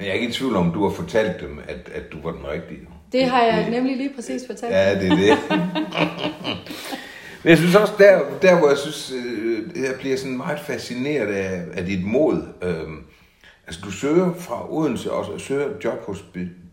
Men 0.00 0.06
jeg 0.06 0.10
er 0.10 0.14
ikke 0.14 0.28
i 0.28 0.32
tvivl 0.32 0.56
om, 0.56 0.72
du 0.72 0.82
har 0.82 0.90
fortalt 0.90 1.40
dem, 1.40 1.58
at, 1.68 1.90
at 1.94 2.12
du 2.12 2.20
var 2.22 2.32
den 2.32 2.48
rigtige. 2.48 2.80
Det 3.12 3.24
har 3.24 3.42
jeg 3.42 3.70
nemlig 3.70 3.96
lige 3.96 4.10
præcis 4.14 4.42
fortalt. 4.46 4.72
Ja, 4.72 5.00
det 5.00 5.12
er 5.12 5.16
det. 5.16 5.38
Men 7.42 7.50
jeg 7.50 7.58
synes 7.58 7.74
også, 7.74 7.92
der, 7.98 8.20
der 8.42 8.58
hvor 8.58 8.68
jeg 8.68 8.78
synes, 8.78 9.12
øh, 9.12 9.62
jeg 9.76 9.94
bliver 9.98 10.16
sådan 10.16 10.36
meget 10.36 10.60
fascineret 10.60 11.26
af, 11.26 11.62
af 11.72 11.86
dit 11.86 12.04
mod. 12.04 12.42
Øhm, 12.62 13.04
altså, 13.66 13.80
du 13.84 13.90
søger 13.90 14.34
fra 14.34 14.72
Odense 14.72 15.12
og 15.12 15.40
søger 15.40 15.68
job 15.84 16.06
hos 16.06 16.24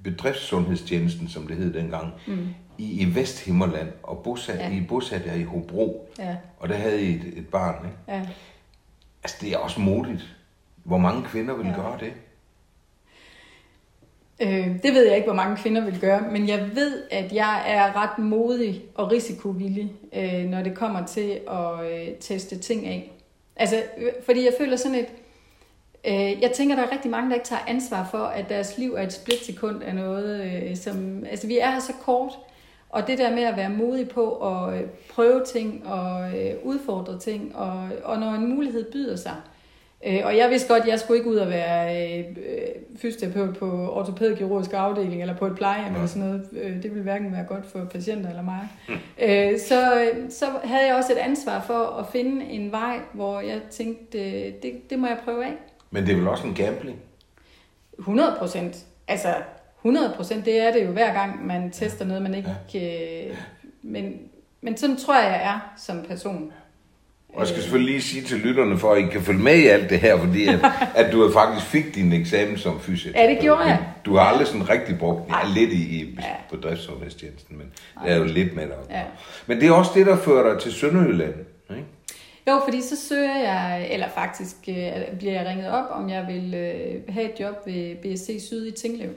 bedriftssundhedstjenesten, 0.04 1.30
som 1.30 1.48
det 1.48 1.56
hed 1.56 1.74
dengang, 1.74 2.14
mm. 2.28 2.48
i, 2.78 3.02
i 3.02 3.16
Vesthimmerland, 3.16 3.90
og 4.04 4.22
bosat, 4.24 4.60
ja. 4.60 4.70
I 4.70 4.86
bosat 4.90 5.26
der 5.26 5.34
i 5.34 5.44
Hobro. 5.44 6.10
Ja. 6.20 6.36
Og 6.60 6.70
der 6.70 6.76
havde 6.76 7.02
I 7.02 7.16
et, 7.16 7.34
et 7.38 7.48
barn, 7.48 7.86
ikke? 7.86 7.98
Ja. 8.08 8.28
Altså, 9.24 9.38
det 9.42 9.54
er 9.54 9.58
også 9.58 9.82
modigt. 9.82 10.36
Hvor 10.84 10.98
mange 10.98 11.24
kvinder 11.24 11.56
vil 11.56 11.68
ja. 11.68 11.76
gøre 11.76 11.98
det? 12.00 12.14
Øh, 14.40 14.84
det 14.84 14.94
ved 14.94 15.08
jeg 15.08 15.16
ikke, 15.16 15.26
hvor 15.26 15.36
mange 15.36 15.58
kvinder 15.58 15.86
vil 15.86 16.00
gøre, 16.00 16.22
men 16.32 16.48
jeg 16.48 16.70
ved, 16.76 17.04
at 17.12 17.34
jeg 17.34 17.64
er 17.68 17.96
ret 17.96 18.20
modig 18.20 18.84
og 18.96 19.12
risikovillig, 19.12 19.92
øh, 20.14 20.44
når 20.44 20.62
det 20.62 20.76
kommer 20.76 21.06
til 21.06 21.40
at 21.50 21.92
øh, 21.92 22.08
teste 22.20 22.58
ting 22.58 22.88
af. 22.88 23.12
Altså, 23.56 23.84
øh, 23.98 24.12
fordi 24.26 24.46
jeg 24.46 24.54
føler 24.58 24.76
sådan 24.76 24.98
et... 24.98 25.08
Øh, 26.08 26.42
jeg 26.42 26.52
tænker, 26.52 26.76
der 26.76 26.84
er 26.84 26.92
rigtig 26.92 27.12
mange, 27.12 27.30
der 27.30 27.36
ikke 27.36 27.48
tager 27.48 27.62
ansvar 27.68 28.08
for, 28.12 28.18
at 28.18 28.50
deres 28.50 28.78
liv 28.78 28.94
er 28.94 29.02
et 29.04 29.14
splitsekund 29.14 29.84
af 29.84 29.96
noget, 29.96 30.46
øh, 30.46 30.76
som... 30.76 31.26
Altså, 31.30 31.48
vi 31.48 31.58
er 31.58 31.72
her 31.72 31.80
så 31.80 31.94
kort, 32.02 32.32
og 32.90 33.08
det 33.08 33.18
der 33.18 33.36
med 33.36 33.44
at 33.44 33.58
være 33.58 33.70
modig 33.70 34.10
på 34.10 34.32
at 34.32 34.78
øh, 34.78 34.84
prøve 35.14 35.46
ting 35.46 35.88
og 35.88 36.38
øh, 36.38 36.54
udfordre 36.64 37.20
ting, 37.20 37.56
og, 37.56 37.90
og 38.04 38.20
når 38.20 38.32
en 38.32 38.56
mulighed 38.56 38.92
byder 38.92 39.16
sig, 39.16 39.36
øh, 39.36 39.57
Øh, 40.06 40.22
og 40.24 40.38
jeg 40.38 40.50
vidste 40.50 40.74
godt, 40.74 40.84
at 40.84 40.90
jeg 40.90 41.00
skulle 41.00 41.18
ikke 41.18 41.30
ud 41.30 41.36
og 41.36 41.50
være 41.50 42.08
øh, 42.12 42.24
fysioterapeut 42.98 43.58
på 43.58 43.92
ortopædkirurgisk 43.92 44.74
afdeling 44.74 45.22
eller 45.22 45.38
på 45.38 45.46
et 45.48 45.56
plejehjem 45.56 45.94
eller 45.94 46.08
sådan 46.08 46.28
noget. 46.28 46.50
Øh, 46.52 46.76
det 46.84 46.84
ville 46.84 47.04
hverken 47.04 47.32
være 47.32 47.44
godt 47.44 47.66
for 47.66 47.86
patienter 47.86 48.30
eller 48.30 48.42
mig. 48.42 48.70
Mm. 48.90 48.96
Øh, 49.22 49.60
så, 49.60 50.10
så 50.30 50.46
havde 50.64 50.88
jeg 50.88 50.96
også 50.96 51.14
et 51.14 51.18
ansvar 51.18 51.62
for 51.62 51.98
at 52.00 52.06
finde 52.12 52.46
en 52.46 52.72
vej, 52.72 53.00
hvor 53.14 53.40
jeg 53.40 53.62
tænkte, 53.72 54.18
det, 54.62 54.90
det 54.90 55.00
må 55.00 55.08
jeg 55.08 55.18
prøve 55.26 55.46
af. 55.46 55.54
Men 55.92 56.06
det 56.06 56.12
er 56.12 56.18
vel 56.18 56.28
også 56.28 56.48
en 56.48 56.54
gambling? 56.54 57.00
100 58.00 58.36
procent. 58.40 58.86
Altså, 59.08 59.36
100 59.80 60.14
procent, 60.16 60.46
det 60.46 60.62
er 60.62 60.72
det 60.72 60.86
jo 60.86 60.92
hver 60.92 61.14
gang, 61.14 61.46
man 61.46 61.72
tester 61.72 62.06
noget, 62.06 62.24
man 62.24 62.34
ikke... 62.34 62.56
Ja. 62.74 63.28
Øh, 63.30 63.36
men, 63.82 64.20
men 64.62 64.78
sådan 64.78 64.98
tror 64.98 65.16
jeg, 65.16 65.32
jeg 65.32 65.54
er 65.54 65.74
som 65.78 66.04
person. 66.08 66.54
Og 67.38 67.42
jeg 67.42 67.48
skal 67.48 67.62
selvfølgelig 67.62 67.94
lige 67.94 68.02
sige 68.02 68.24
til 68.24 68.38
lytterne, 68.38 68.78
for 68.78 68.94
at 68.94 69.02
I 69.02 69.06
kan 69.06 69.22
følge 69.22 69.40
med 69.40 69.56
i 69.56 69.68
alt 69.68 69.90
det 69.90 70.00
her, 70.00 70.20
fordi 70.20 70.48
at, 70.48 70.60
at 71.06 71.14
du 71.14 71.32
faktisk 71.34 71.66
fik 71.66 71.96
din 71.96 72.14
eksamen 72.14 72.58
som 72.58 72.80
fysiker. 72.80 73.22
Ja, 73.22 73.30
det 73.30 73.40
gjorde 73.42 73.62
jeg. 73.62 73.80
Du 74.06 74.16
har 74.16 74.22
aldrig 74.22 74.48
sådan 74.48 74.70
rigtig 74.70 75.00
brugt 75.00 75.26
den. 75.26 75.34
Ja, 75.34 75.60
lidt 75.60 75.74
i, 75.74 76.00
i 76.00 76.18
ja. 76.20 76.24
på 76.50 76.56
driftssundhedstjenesten, 76.56 77.58
men 77.58 77.68
det 78.04 78.12
er 78.12 78.18
jo 78.18 78.24
lidt 78.24 78.56
med 78.56 78.64
dig. 78.64 78.76
Ja. 78.90 79.02
Men 79.48 79.62
det 79.62 79.68
er 79.68 79.72
også 79.72 79.92
det, 79.96 80.06
der 80.06 80.18
fører 80.18 80.54
dig 80.54 80.62
til 80.62 80.74
Sønderjylland, 80.74 81.34
ikke? 81.70 81.84
Jo, 82.48 82.62
fordi 82.64 82.82
så 82.82 82.96
søger 83.10 83.38
jeg, 83.38 83.88
eller 83.92 84.08
faktisk 84.16 84.56
øh, 84.68 85.18
bliver 85.20 85.34
jeg 85.34 85.46
ringet 85.48 85.70
op, 85.70 85.86
om 85.92 86.10
jeg 86.10 86.26
vil 86.28 86.54
øh, 86.54 87.14
have 87.14 87.34
et 87.34 87.40
job 87.40 87.56
ved 87.66 87.96
BSC 87.96 88.48
Syd 88.48 88.68
i 88.68 88.72
Tinglev. 88.72 89.10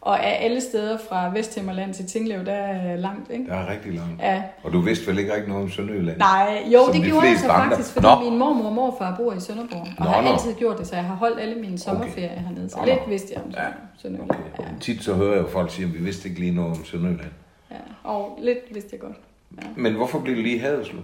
Og 0.00 0.24
af 0.24 0.44
alle 0.44 0.60
steder 0.60 0.98
fra 1.08 1.30
Vesthimmerland 1.34 1.94
til 1.94 2.06
Tinglev, 2.06 2.44
der 2.44 2.52
er 2.52 2.96
langt, 2.96 3.30
ikke? 3.30 3.46
Der 3.46 3.54
er 3.54 3.70
rigtig 3.70 3.92
langt. 3.92 4.22
Ja. 4.22 4.42
Og 4.62 4.72
du 4.72 4.80
vidste 4.80 5.06
vel 5.06 5.18
ikke 5.18 5.34
rigtig 5.34 5.48
noget 5.48 5.64
om 5.64 5.70
Sønderjylland? 5.70 6.18
Nej, 6.18 6.62
jo, 6.72 6.86
det 6.86 6.94
de 6.94 7.08
gjorde 7.08 7.26
jeg 7.26 7.38
så 7.38 7.46
faktisk, 7.46 7.92
fordi 7.92 8.06
nå. 8.06 8.30
min 8.30 8.38
mormor 8.38 8.64
og 8.64 8.72
morfar 8.72 9.16
bor 9.16 9.32
i 9.32 9.40
Sønderborg. 9.40 9.86
Og 9.98 10.04
nå, 10.04 10.10
har 10.10 10.22
nå. 10.22 10.28
altid 10.28 10.54
gjort 10.54 10.78
det, 10.78 10.86
så 10.86 10.94
jeg 10.96 11.04
har 11.04 11.14
holdt 11.14 11.40
alle 11.40 11.54
mine 11.54 11.78
sommerferier 11.78 12.32
okay. 12.32 12.42
hernede. 12.42 12.70
Så 12.70 12.76
nå, 12.78 12.84
lidt 12.84 13.00
vidste 13.08 13.32
jeg 13.34 13.42
om 13.44 13.50
ja. 13.50 13.66
Sønderjylland. 13.98 14.40
Okay. 14.54 14.62
Ja. 14.62 14.68
Tit 14.80 15.04
så 15.04 15.14
hører 15.14 15.34
jeg 15.34 15.42
jo 15.42 15.48
folk 15.48 15.70
sige, 15.70 15.86
at 15.86 15.94
vi 15.94 15.98
vidste 15.98 16.28
ikke 16.28 16.40
lige 16.40 16.54
noget 16.54 16.70
om 16.70 16.84
Sønderjylland. 16.84 17.30
Ja, 17.70 17.76
og 18.04 18.38
lidt 18.42 18.58
vidste 18.70 18.88
jeg 18.92 19.00
godt. 19.00 19.16
Ja. 19.62 19.68
Men 19.76 19.94
hvorfor 19.94 20.20
blev 20.20 20.36
det 20.36 20.44
lige 20.44 20.60
Haderslev? 20.60 21.02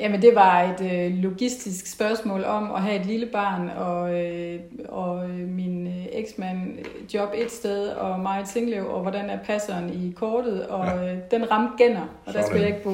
Jamen 0.00 0.22
det 0.22 0.34
var 0.34 0.62
et 0.62 0.92
øh, 0.92 1.14
logistisk 1.14 1.92
spørgsmål 1.92 2.44
om 2.44 2.70
at 2.74 2.82
have 2.82 3.00
et 3.00 3.06
lille 3.06 3.26
barn, 3.26 3.68
og, 3.68 4.20
øh, 4.24 4.60
og 4.88 5.24
øh, 5.30 5.48
min 5.48 5.86
øh, 5.86 6.06
eksmand 6.12 6.78
øh, 6.78 7.14
job 7.14 7.28
et 7.34 7.50
sted, 7.50 7.88
og 7.88 8.20
mig 8.20 8.40
et 8.40 8.48
Singlev, 8.48 8.86
og 8.88 9.02
hvordan 9.02 9.30
er 9.30 9.38
passeren 9.38 9.90
i 9.90 10.12
kortet, 10.16 10.66
og 10.66 10.86
ja. 10.86 11.12
øh, 11.12 11.18
den 11.30 11.50
ramte 11.50 11.84
Genner, 11.84 12.00
og 12.00 12.08
Sådan. 12.26 12.40
der 12.40 12.46
skulle 12.46 12.60
jeg 12.62 12.68
ikke 12.68 12.82
bo. 12.84 12.90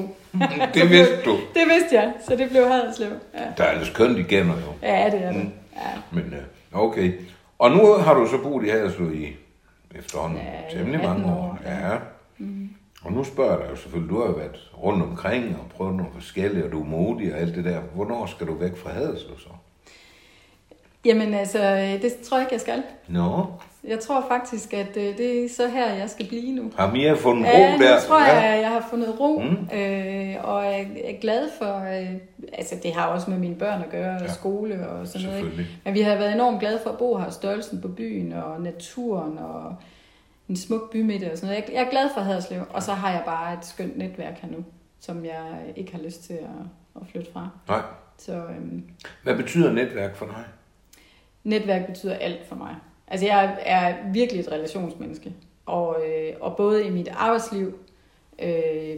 det 0.73 0.89
vidste 0.89 1.15
du? 1.25 1.31
Det 1.31 1.63
vidste 1.73 1.95
jeg, 1.95 2.13
så 2.27 2.35
det 2.35 2.49
blev 2.49 2.67
Haderslev. 2.67 3.11
Ja. 3.33 3.39
Der 3.57 3.63
er 3.63 3.71
ellers 3.71 3.89
kønt 3.89 4.17
i 4.17 4.23
Genner 4.23 4.53
jo. 4.55 4.87
Ja, 4.87 5.09
det 5.11 5.23
er 5.23 5.31
det. 5.31 5.43
Mm. 5.43 5.51
Ja. 5.75 5.81
Men 6.11 6.23
øh, 6.33 6.81
okay. 6.81 7.13
Og 7.59 7.71
nu 7.71 7.93
har 7.93 8.13
du 8.13 8.27
så 8.27 8.37
boet 8.43 8.65
i 8.65 8.69
Haderslev 8.69 9.15
i 9.15 9.35
efterhånden 9.95 10.39
ja, 10.71 10.77
temmelig 10.77 11.01
mange 11.03 11.25
år. 11.25 11.31
år. 11.31 11.59
Ja. 11.65 11.95
Mm. 12.37 12.69
Og 13.05 13.11
nu 13.11 13.23
spørger 13.23 13.51
jeg 13.51 13.59
dig 13.59 13.71
jo 13.71 13.75
selvfølgelig, 13.75 14.09
du 14.09 14.19
har 14.19 14.27
jo 14.27 14.33
været 14.33 14.71
rundt 14.83 15.03
omkring 15.03 15.57
og 15.59 15.69
prøvet 15.77 15.95
nogle 15.95 16.11
forskellige, 16.13 16.65
og 16.65 16.71
du 16.71 16.81
er 16.81 16.85
modig 16.85 17.33
og 17.33 17.39
alt 17.39 17.55
det 17.55 17.65
der. 17.65 17.79
Hvornår 17.95 18.25
skal 18.25 18.47
du 18.47 18.53
væk 18.53 18.77
fra 18.77 18.89
Haderslev 18.89 19.39
så? 19.39 19.49
Jamen 21.05 21.33
altså, 21.33 21.75
det 22.01 22.15
tror 22.23 22.37
jeg 22.37 22.43
ikke, 22.43 22.53
jeg 22.53 22.61
skal. 22.61 22.83
Nå. 23.07 23.37
No. 23.37 23.43
Jeg 23.87 23.99
tror 23.99 24.25
faktisk, 24.27 24.73
at 24.73 24.97
øh, 24.97 25.17
det 25.17 25.45
er 25.45 25.49
så 25.49 25.67
her, 25.67 25.93
jeg 25.93 26.09
skal 26.09 26.27
blive 26.27 26.51
nu. 26.51 26.71
Har 26.77 26.91
Mia 26.91 27.13
fundet 27.13 27.45
ro 27.45 27.57
ja, 27.57 27.77
der? 27.79 27.93
Ja, 27.93 27.99
tror 27.99 28.19
jeg, 28.19 28.43
ja. 28.43 28.59
jeg 28.59 28.69
har 28.69 28.87
fundet 28.89 29.19
ro. 29.19 29.39
Mm. 29.39 29.77
Øh, 29.77 30.35
og 30.43 30.65
jeg 30.65 30.87
er 31.03 31.19
glad 31.21 31.49
for, 31.59 31.99
øh, 31.99 32.11
altså 32.53 32.75
det 32.83 32.93
har 32.93 33.07
også 33.07 33.29
med 33.29 33.37
mine 33.37 33.55
børn 33.55 33.81
at 33.81 33.89
gøre, 33.89 34.15
og 34.15 34.21
ja. 34.21 34.33
skole 34.33 34.89
og 34.89 35.07
sådan 35.07 35.27
noget. 35.27 35.45
Ikke? 35.45 35.67
Men 35.83 35.93
vi 35.93 36.01
har 36.01 36.15
været 36.15 36.33
enormt 36.33 36.59
glade 36.59 36.79
for 36.83 36.89
at 36.89 36.97
bo 36.97 37.17
her, 37.17 37.29
størrelsen 37.29 37.81
på 37.81 37.87
byen 37.87 38.33
og 38.33 38.61
naturen 38.61 39.37
og 39.37 39.75
en 40.49 40.55
smuk 40.55 40.91
bymidte 40.91 41.31
og 41.31 41.37
sådan 41.37 41.49
noget. 41.49 41.63
Jeg, 41.63 41.73
jeg 41.73 41.85
er 41.85 41.89
glad 41.89 42.09
for 42.13 42.21
Haderslev, 42.21 42.61
og 42.69 42.83
så 42.83 42.93
har 42.93 43.11
jeg 43.11 43.23
bare 43.25 43.53
et 43.53 43.65
skønt 43.65 43.97
netværk 43.97 44.39
her 44.39 44.49
nu, 44.49 44.65
som 44.99 45.25
jeg 45.25 45.73
ikke 45.75 45.91
har 45.91 46.01
lyst 46.01 46.23
til 46.23 46.33
at, 46.33 47.01
at 47.01 47.01
flytte 47.11 47.31
fra. 47.31 47.49
Nej. 47.67 47.81
Så, 48.17 48.33
øhm, 48.33 48.83
Hvad 49.23 49.35
betyder 49.35 49.71
netværk 49.71 50.15
for 50.15 50.25
dig? 50.25 50.43
Netværk 51.43 51.85
betyder 51.85 52.15
alt 52.15 52.47
for 52.47 52.55
mig. 52.55 52.75
Altså 53.07 53.25
jeg 53.25 53.57
er 53.61 54.11
virkelig 54.11 54.39
et 54.39 54.51
relationsmenneske, 54.51 55.33
og, 55.65 55.97
øh, 56.07 56.33
og 56.41 56.57
både 56.57 56.85
i 56.85 56.89
mit 56.89 57.07
arbejdsliv, 57.07 57.79
øh, 58.39 58.95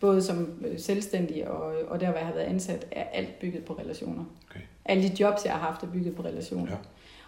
både 0.00 0.22
som 0.22 0.64
selvstændig 0.78 1.48
og, 1.48 1.74
og 1.88 2.00
der, 2.00 2.06
hvor 2.06 2.18
jeg 2.18 2.26
har 2.26 2.34
været 2.34 2.44
ansat, 2.44 2.86
er 2.90 3.04
alt 3.12 3.38
bygget 3.40 3.64
på 3.64 3.72
relationer. 3.72 4.24
Okay. 4.50 4.60
Alle 4.84 5.08
de 5.08 5.16
jobs, 5.20 5.44
jeg 5.44 5.52
har 5.52 5.60
haft, 5.60 5.82
er 5.82 5.86
bygget 5.86 6.16
på 6.16 6.22
relationer. 6.22 6.70
Ja. 6.70 6.76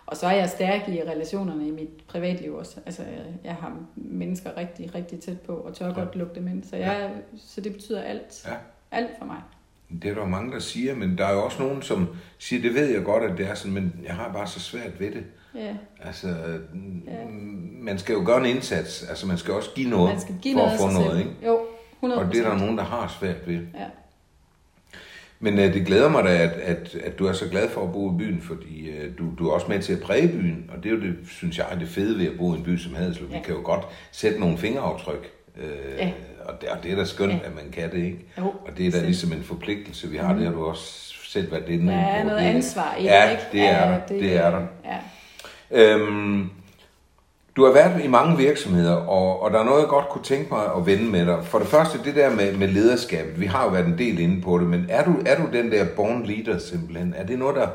Og 0.07 0.17
så 0.17 0.27
er 0.27 0.33
jeg 0.33 0.49
stærk 0.49 0.89
i 0.89 1.03
relationerne 1.03 1.69
i 1.69 1.71
mit 1.71 2.05
privatliv 2.09 2.55
også. 2.55 2.81
Altså, 2.87 3.03
jeg 3.45 3.55
har 3.55 3.77
mennesker 3.97 4.57
rigtig, 4.57 4.95
rigtig 4.95 5.21
tæt 5.21 5.41
på, 5.41 5.53
og 5.53 5.75
tør 5.75 5.87
ja. 5.87 5.93
godt 5.93 6.17
lukke 6.17 6.35
dem 6.35 6.49
ind. 6.49 6.65
Så, 6.65 6.77
jeg, 6.77 7.11
ja. 7.13 7.37
så 7.37 7.61
det 7.61 7.73
betyder 7.73 8.03
alt. 8.03 8.47
Ja. 8.47 8.55
Alt 8.91 9.11
for 9.19 9.25
mig. 9.25 9.37
Det 10.03 10.11
er 10.11 10.15
der 10.15 10.27
mange, 10.27 10.53
der 10.53 10.59
siger, 10.59 10.95
men 10.95 11.19
der 11.19 11.27
er 11.27 11.33
jo 11.33 11.45
også 11.45 11.63
nogen, 11.63 11.83
som 11.83 12.09
siger, 12.39 12.63
det 12.63 12.75
ved 12.75 12.87
jeg 12.87 13.05
godt, 13.05 13.23
at 13.23 13.39
det 13.39 13.47
er 13.47 13.55
sådan, 13.55 13.75
men 13.75 14.01
jeg 14.07 14.15
har 14.15 14.33
bare 14.33 14.47
så 14.47 14.61
svært 14.61 15.01
ved 15.01 15.11
det. 15.13 15.25
Ja. 15.55 15.77
Altså, 16.01 16.29
ja. 17.07 17.25
man 17.81 17.99
skal 17.99 18.13
jo 18.13 18.23
gøre 18.27 18.39
en 18.39 18.47
indsats. 18.47 19.03
Altså, 19.09 19.27
man 19.27 19.39
skal 19.39 19.55
også 19.55 19.71
give 19.75 19.91
noget 19.91 20.11
man 20.11 20.21
skal 20.21 20.35
give 20.43 20.55
for 20.55 20.61
noget 20.61 20.73
at 20.73 20.81
få 20.81 20.91
noget, 20.91 21.19
ikke? 21.19 21.33
Jo, 21.47 21.61
100%. 22.03 22.19
Og 22.19 22.33
det 22.33 22.41
er 22.41 22.51
der 22.51 22.59
nogen, 22.59 22.79
der 22.79 22.85
har 22.85 23.17
svært 23.21 23.47
ved. 23.47 23.55
Ja. 23.55 23.87
Men 25.45 25.59
uh, 25.59 25.65
det 25.65 25.87
glæder 25.87 26.09
mig 26.09 26.25
da, 26.25 26.43
at, 26.43 26.51
at, 26.51 26.97
at 27.05 27.19
du 27.19 27.27
er 27.27 27.33
så 27.33 27.49
glad 27.49 27.69
for 27.69 27.83
at 27.83 27.93
bo 27.93 28.15
i 28.15 28.19
byen, 28.19 28.41
fordi 28.41 28.91
uh, 28.91 29.19
du, 29.19 29.25
du 29.39 29.49
er 29.49 29.53
også 29.53 29.67
med 29.69 29.81
til 29.81 29.93
at 29.93 30.01
præge 30.01 30.29
byen, 30.29 30.71
og 30.77 30.83
det 30.83 30.89
er 30.89 30.95
jo 30.95 31.01
det, 31.01 31.17
synes 31.31 31.59
jeg, 31.59 31.67
er 31.71 31.79
det 31.79 31.89
fede 31.89 32.19
ved 32.19 32.27
at 32.27 32.39
bo 32.39 32.55
i 32.55 32.57
en 32.57 32.65
by 32.65 32.77
som 32.79 32.95
Haderslev. 32.95 33.29
Ja. 33.31 33.37
Vi 33.37 33.43
kan 33.45 33.55
jo 33.55 33.61
godt 33.65 33.87
sætte 34.13 34.41
nogle 34.41 34.59
fingeraftryk, 34.59 35.31
uh, 35.57 35.99
ja. 35.99 36.13
og, 36.45 36.61
det, 36.61 36.69
og 36.69 36.79
det 36.83 36.93
er 36.93 36.97
da 36.97 37.05
skønt, 37.05 37.33
ja. 37.33 37.39
at 37.45 37.55
man 37.55 37.65
kan 37.73 37.91
det, 37.91 38.05
ikke? 38.05 38.19
Jo, 38.39 38.45
og 38.45 38.79
det 38.79 38.87
er 38.87 38.91
da 38.91 39.01
ligesom 39.01 39.33
en 39.33 39.43
forpligtelse, 39.43 40.11
vi 40.11 40.17
har, 40.17 40.33
mm. 40.33 40.39
det 40.39 40.47
har 40.47 40.55
du 40.55 40.65
også 40.65 41.15
selv 41.25 41.53
været 41.53 41.69
inde 41.69 41.87
på. 41.87 41.91
Ja, 41.91 42.25
noget 42.25 42.39
ansvar 42.39 42.97
i 42.99 43.03
det, 43.03 43.09
ja, 43.09 43.31
ikke? 43.31 43.43
Det 43.53 43.61
er 43.61 43.91
ja, 43.91 43.99
det, 44.09 44.21
det 44.21 44.37
er 44.37 44.51
der. 44.51 44.67
Ja. 44.85 44.99
Øhm, 45.71 46.51
du 47.57 47.65
har 47.65 47.73
været 47.73 48.05
i 48.05 48.07
mange 48.07 48.37
virksomheder, 48.37 48.95
og, 48.95 49.43
og 49.43 49.51
der 49.51 49.59
er 49.61 49.65
noget, 49.65 49.81
jeg 49.81 49.89
godt 49.89 50.09
kunne 50.09 50.25
tænke 50.25 50.55
mig 50.55 50.65
at 50.77 50.87
vende 50.87 51.05
med 51.05 51.27
dig. 51.27 51.45
For 51.45 51.59
det 51.59 51.69
første, 51.69 51.99
det 52.05 52.15
der 52.15 52.35
med, 52.35 52.57
med 52.57 52.69
lederskabet. 52.69 53.41
Vi 53.41 53.47
har 53.47 53.65
jo 53.65 53.71
været 53.71 53.87
en 53.87 53.99
del 53.99 54.19
inde 54.19 54.43
på 54.43 54.59
det, 54.59 54.67
men 54.67 54.87
er 54.89 55.05
du, 55.05 55.15
er 55.27 55.37
du 55.37 55.57
den 55.57 55.73
der 55.73 55.87
born 55.97 56.27
leader 56.27 56.59
simpelthen? 56.59 57.15
Er 57.17 57.27
det 57.27 57.39
noget, 57.39 57.57
der... 57.57 57.69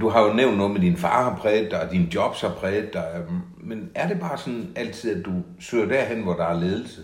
Du 0.00 0.08
har 0.08 0.26
jo 0.26 0.32
nævnt 0.32 0.56
noget 0.56 0.72
med, 0.72 0.80
din 0.80 0.96
far 0.96 1.30
har 1.30 1.36
præget 1.36 1.70
dig, 1.70 1.82
og 1.82 1.90
din 1.90 2.02
jobs 2.14 2.40
har 2.40 2.48
præget 2.48 2.92
dig. 2.92 3.04
Øhm, 3.16 3.40
men 3.60 3.90
er 3.94 4.08
det 4.08 4.20
bare 4.20 4.38
sådan 4.38 4.72
altid, 4.76 5.18
at 5.18 5.24
du 5.24 5.32
søger 5.60 5.86
derhen, 5.86 6.22
hvor 6.22 6.34
der 6.34 6.44
er 6.44 6.60
ledelse? 6.60 7.00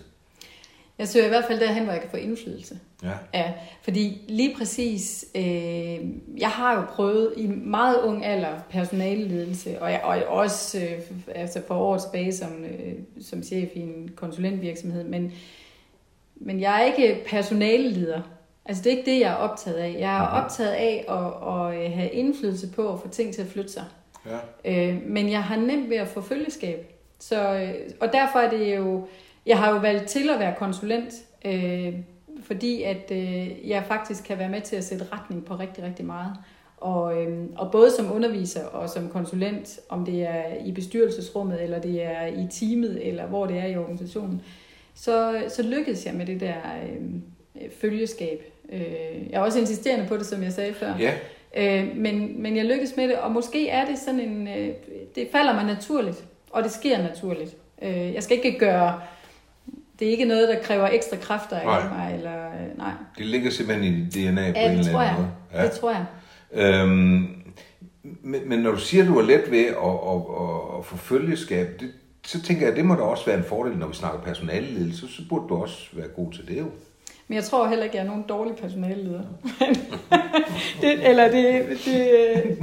Jeg 0.97 1.07
søger 1.07 1.25
i 1.25 1.29
hvert 1.29 1.45
fald 1.47 1.59
derhen, 1.59 1.83
hvor 1.83 1.93
jeg 1.93 2.01
kan 2.01 2.09
få 2.09 2.17
indflydelse. 2.17 2.79
Ja. 3.05 3.39
ja 3.39 3.53
fordi 3.81 4.21
lige 4.27 4.55
præcis, 4.55 5.25
øh, 5.35 5.43
jeg 6.37 6.49
har 6.49 6.75
jo 6.75 6.81
prøvet 6.81 7.33
i 7.37 7.47
meget 7.47 8.01
ung 8.01 8.25
alder 8.25 8.59
personaleledelse, 8.69 9.81
og, 9.81 9.91
jeg, 9.91 10.01
og 10.03 10.15
jeg 10.17 10.25
også 10.25 10.79
øh, 10.79 10.99
altså 11.35 11.61
for 11.67 11.75
år 11.75 11.97
tilbage 11.97 12.33
som, 12.33 12.63
øh, 12.63 12.93
som 13.21 13.43
chef 13.43 13.69
i 13.73 13.79
en 13.79 14.11
konsulentvirksomhed, 14.15 15.03
men, 15.03 15.31
men 16.35 16.59
jeg 16.59 16.81
er 16.81 16.85
ikke 16.85 17.23
personaleleder. 17.27 18.21
Altså 18.65 18.83
det 18.83 18.93
er 18.93 18.97
ikke 18.97 19.11
det, 19.11 19.19
jeg 19.19 19.31
er 19.31 19.35
optaget 19.35 19.77
af. 19.77 19.95
Jeg 19.99 20.17
er 20.17 20.27
optaget 20.27 20.71
af 20.71 21.05
at, 21.09 21.73
at 21.75 21.91
have 21.91 22.09
indflydelse 22.09 22.71
på 22.71 22.93
at 22.93 22.99
få 22.99 23.07
ting 23.07 23.33
til 23.33 23.41
at 23.41 23.47
flytte 23.47 23.71
sig. 23.71 23.83
Ja. 24.25 24.89
Øh, 24.89 25.01
men 25.05 25.31
jeg 25.31 25.43
har 25.43 25.55
nemt 25.55 25.89
ved 25.89 25.97
at 25.97 26.07
få 26.07 26.21
følgeskab. 26.21 26.91
Så, 27.19 27.53
øh, 27.53 27.73
og 27.99 28.13
derfor 28.13 28.39
er 28.39 28.49
det 28.49 28.75
jo, 28.75 29.07
jeg 29.45 29.59
har 29.59 29.69
jo 29.69 29.77
valgt 29.77 30.09
til 30.09 30.29
at 30.29 30.39
være 30.39 30.55
konsulent, 30.57 31.13
øh, 31.45 31.93
fordi 32.45 32.83
at 32.83 33.11
øh, 33.11 33.69
jeg 33.69 33.83
faktisk 33.87 34.23
kan 34.23 34.39
være 34.39 34.49
med 34.49 34.61
til 34.61 34.75
at 34.75 34.83
sætte 34.83 35.05
retning 35.11 35.45
på 35.45 35.55
rigtig, 35.55 35.83
rigtig 35.83 36.05
meget. 36.05 36.33
Og, 36.77 37.23
øh, 37.23 37.43
og 37.55 37.71
både 37.71 37.91
som 37.91 38.11
underviser 38.11 38.65
og 38.65 38.89
som 38.89 39.09
konsulent, 39.09 39.79
om 39.89 40.05
det 40.05 40.23
er 40.23 40.43
i 40.65 40.71
bestyrelsesrummet, 40.71 41.63
eller 41.63 41.79
det 41.79 42.03
er 42.03 42.25
i 42.25 42.47
teamet, 42.51 43.07
eller 43.07 43.25
hvor 43.25 43.45
det 43.45 43.57
er 43.57 43.65
i 43.65 43.77
organisationen, 43.77 44.41
så, 44.93 45.43
så 45.47 45.63
lykkedes 45.63 46.05
jeg 46.05 46.13
med 46.13 46.25
det 46.25 46.39
der 46.39 46.55
øh, 46.83 47.69
følgeskab. 47.81 48.43
Øh, 48.69 48.81
jeg 49.29 49.37
er 49.37 49.39
også 49.39 49.59
insisterende 49.59 50.07
på 50.07 50.17
det, 50.17 50.25
som 50.25 50.43
jeg 50.43 50.53
sagde 50.53 50.73
før. 50.73 50.93
Ja. 50.99 51.13
Øh, 51.57 51.97
men, 51.97 52.41
men 52.41 52.57
jeg 52.57 52.65
lykkes 52.65 52.95
med 52.97 53.07
det, 53.07 53.15
og 53.15 53.31
måske 53.31 53.69
er 53.69 53.85
det 53.85 53.99
sådan 53.99 54.19
en... 54.19 54.47
Øh, 54.47 54.73
det 55.15 55.27
falder 55.31 55.53
mig 55.53 55.63
naturligt, 55.63 56.25
og 56.51 56.63
det 56.63 56.71
sker 56.71 56.97
naturligt. 56.97 57.55
Øh, 57.81 58.13
jeg 58.13 58.23
skal 58.23 58.37
ikke 58.37 58.59
gøre... 58.59 59.01
Det 59.99 60.07
er 60.07 60.11
ikke 60.11 60.25
noget, 60.25 60.49
der 60.49 60.59
kræver 60.63 60.87
ekstra 60.87 61.17
kræfter 61.17 61.57
af 61.57 61.65
Nej. 61.65 61.89
mig, 61.89 62.15
eller... 62.15 62.45
øh, 62.47 62.77
Nej. 62.77 62.91
Det 63.17 63.25
ligger 63.25 63.51
simpelthen 63.51 63.93
i 63.93 63.99
dit 64.05 64.13
DNA 64.13 64.51
på 64.51 64.57
Ja, 64.59 64.71
en 64.71 64.77
det 64.77 64.87
eller 64.87 64.99
anden 64.99 65.01
jeg. 65.01 65.15
måde. 65.17 65.27
Ja. 65.53 65.63
Det 65.63 65.71
tror 65.71 65.91
jeg. 65.91 66.05
Øhm, 66.53 67.27
men, 68.03 68.49
men 68.49 68.59
når 68.59 68.71
du 68.71 68.77
siger, 68.79 69.03
at 69.03 69.09
du 69.09 69.17
er 69.19 69.23
let 69.23 69.51
ved 69.51 69.65
at, 69.65 69.73
at, 69.73 70.21
at, 70.41 70.79
at 70.79 70.85
få 70.85 70.97
følgeskab, 70.97 71.67
det, 71.79 71.91
så 72.25 72.41
tænker 72.41 72.61
jeg, 72.63 72.71
at 72.71 72.77
det 72.77 72.85
må 72.85 72.95
da 72.95 73.01
også 73.01 73.25
være 73.25 73.37
en 73.37 73.43
fordel, 73.43 73.77
når 73.77 73.87
vi 73.87 73.93
snakker 73.95 74.19
personaleledelse, 74.19 75.07
så 75.15 75.21
burde 75.29 75.47
du 75.49 75.61
også 75.61 75.87
være 75.93 76.07
god 76.07 76.31
til 76.31 76.47
det 76.47 76.59
jo. 76.59 76.65
Men 77.27 77.35
jeg 77.35 77.43
tror 77.43 77.67
heller 77.67 77.83
ikke, 77.83 77.97
jeg 77.97 78.03
er 78.03 78.07
nogen 78.07 78.25
dårlig 78.29 78.55
personaleleder. 78.55 79.21
det, 80.81 81.09
eller 81.09 81.31
det, 81.31 81.65
det, 81.85 82.57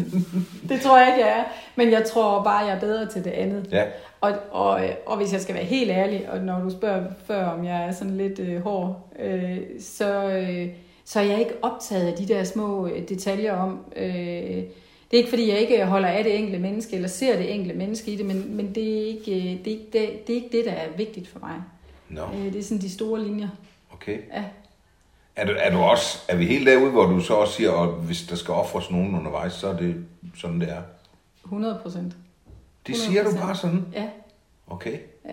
det 0.69 0.81
tror 0.81 0.99
jeg 0.99 1.09
ikke, 1.09 1.27
jeg 1.29 1.39
er. 1.39 1.45
Men 1.77 1.91
jeg 1.91 2.05
tror 2.05 2.43
bare, 2.43 2.59
jeg 2.67 2.77
er 2.77 2.81
bedre 2.81 3.07
til 3.07 3.25
det 3.25 3.31
andet. 3.31 3.69
Ja. 3.73 3.85
Og, 4.23 4.33
og, 4.51 4.81
og 5.07 5.17
hvis 5.17 5.33
jeg 5.33 5.41
skal 5.41 5.55
være 5.55 5.65
helt 5.65 5.91
ærlig, 5.91 6.31
og 6.31 6.41
når 6.41 6.61
du 6.61 6.71
spørger 6.71 7.05
før, 7.27 7.47
om 7.47 7.65
jeg 7.65 7.87
er 7.87 7.93
sådan 7.93 8.17
lidt 8.17 8.39
øh, 8.39 8.63
hård, 8.63 9.09
øh, 9.19 9.59
så, 9.81 10.29
øh, 10.29 10.69
så 11.05 11.21
er 11.21 11.25
jeg 11.25 11.39
ikke 11.39 11.55
optaget 11.63 12.07
af 12.07 12.13
de 12.15 12.29
der 12.29 12.45
små 12.45 12.87
øh, 12.87 13.09
detaljer 13.09 13.53
om... 13.57 13.85
Øh, 13.97 14.63
det 15.11 15.19
er 15.19 15.23
ikke, 15.23 15.31
fordi 15.31 15.51
jeg 15.51 15.59
ikke 15.59 15.85
holder 15.87 16.09
af 16.09 16.25
det 16.25 16.39
enkelte 16.39 16.59
menneske, 16.59 16.97
eller 16.97 17.09
ser 17.09 17.37
det 17.37 17.55
enkelte 17.55 17.79
menneske 17.79 18.11
i 18.11 18.17
det, 18.17 18.27
men, 18.27 18.57
men 18.57 18.75
det, 18.75 19.03
er 19.03 19.07
ikke, 19.07 19.37
øh, 19.37 19.65
det, 19.65 19.67
er 19.67 19.71
ikke, 19.71 19.87
det, 19.93 20.27
det 20.27 20.33
er 20.33 20.43
ikke 20.43 20.57
det, 20.57 20.65
der 20.65 20.73
er 20.73 20.89
vigtigt 20.97 21.29
for 21.29 21.39
mig. 21.39 21.55
Nå, 22.09 22.23
Øh, 22.23 22.53
det 22.53 22.59
er 22.59 22.63
sådan 22.63 22.81
de 22.81 22.91
store 22.91 23.23
linjer. 23.25 23.49
okay. 23.93 24.19
Ja. 24.35 24.45
Er, 25.37 25.47
du, 25.47 25.53
er, 25.59 25.71
du 25.71 25.79
også, 25.79 26.19
er 26.29 26.37
vi 26.37 26.47
helt 26.47 26.67
derude, 26.67 26.91
hvor 26.91 27.07
du 27.07 27.21
så 27.21 27.35
også 27.35 27.55
siger, 27.55 27.73
at 27.73 27.89
hvis 27.89 28.23
der 28.23 28.37
skal 28.37 28.55
offres 28.55 28.91
nogen 28.91 29.15
undervejs, 29.15 29.53
så 29.53 29.69
er 29.69 29.77
det 29.77 30.05
sådan, 30.37 30.61
det 30.61 30.69
er? 30.69 30.83
100 31.45 31.79
procent. 31.83 32.17
Det 32.87 32.97
siger 32.97 33.23
du 33.25 33.31
100%. 33.31 33.41
bare 33.41 33.55
sådan? 33.57 33.87
Ja, 33.93 34.09
Okay. 34.67 34.99
ja, 35.25 35.31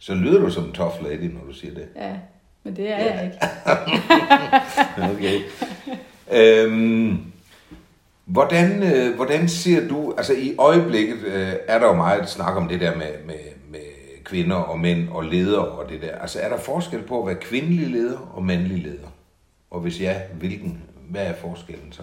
Så 0.00 0.14
lyder 0.14 0.40
du 0.40 0.50
som 0.50 0.64
en 0.64 0.72
tough 0.72 1.02
lady, 1.04 1.32
når 1.34 1.40
du 1.44 1.52
siger 1.52 1.74
det. 1.74 1.88
ja. 1.96 2.16
Men 2.62 2.76
det 2.76 2.92
er 2.92 2.98
jeg 2.98 3.24
ikke. 3.24 3.38
Okay. 5.14 5.40
øhm, 6.32 7.32
hvordan, 8.24 8.82
øh, 8.82 9.16
hvordan 9.16 9.48
ser 9.48 9.88
du, 9.88 10.14
altså 10.16 10.32
i 10.32 10.54
øjeblikket 10.58 11.18
øh, 11.24 11.52
er 11.68 11.78
der 11.78 11.86
jo 11.86 11.92
meget 11.92 12.28
snak 12.28 12.56
om 12.56 12.68
det 12.68 12.80
der 12.80 12.96
med, 12.96 13.06
med, 13.26 13.34
med 13.70 13.80
kvinder 14.24 14.56
og 14.56 14.78
mænd 14.80 15.08
og 15.08 15.24
ledere 15.24 15.64
og 15.68 15.88
det 15.88 16.02
der. 16.02 16.18
Altså 16.18 16.40
er 16.40 16.48
der 16.48 16.58
forskel 16.58 17.02
på 17.02 17.20
at 17.20 17.26
være 17.26 17.36
kvindelig 17.40 17.86
leder 17.88 18.18
og 18.34 18.44
mandlig 18.44 18.78
leder? 18.82 19.08
Og 19.70 19.80
hvis 19.80 20.00
ja, 20.00 20.20
hvilken? 20.38 20.82
Hvad 21.10 21.26
er 21.26 21.34
forskellen 21.34 21.92
så? 21.92 22.02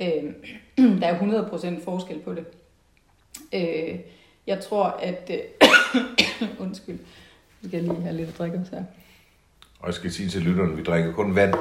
Øh, 0.00 0.32
der 1.00 1.06
er 1.06 1.12
100 1.12 1.46
procent 1.50 1.84
forskel 1.84 2.18
på 2.18 2.34
det. 2.34 2.44
Øh, 3.52 3.98
jeg 4.46 4.60
tror, 4.60 4.84
at... 4.84 5.30
Øh, 5.30 5.68
undskyld. 6.66 6.98
Nu 7.62 7.68
skal 7.68 7.84
jeg 7.84 7.88
lige 7.88 8.02
have 8.02 8.16
lidt 8.16 8.28
at 8.28 8.38
drikke 8.38 8.58
også 8.58 8.76
her. 8.76 8.84
Og 9.80 9.86
jeg 9.86 9.94
skal 9.94 10.12
sige 10.12 10.28
til 10.28 10.42
lytterne, 10.42 10.76
vi 10.76 10.82
drikker 10.82 11.12
kun 11.12 11.34
vand 11.34 11.54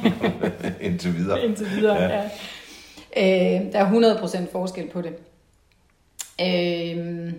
indtil 0.86 1.16
videre. 1.16 1.44
Indtil 1.44 1.70
videre, 1.70 2.02
ja. 2.02 2.30
ja. 3.16 3.56
Øh, 3.56 3.72
der 3.72 3.78
er 3.78 3.84
100 3.84 4.18
procent 4.20 4.52
forskel 4.52 4.88
på 4.88 5.02
det. 5.02 5.14
Øh, 6.40 7.32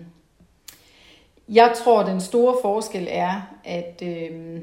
jeg 1.48 1.72
tror, 1.84 2.02
den 2.02 2.20
store 2.20 2.56
forskel 2.62 3.06
er, 3.10 3.56
at 3.64 4.02
øh, 4.02 4.62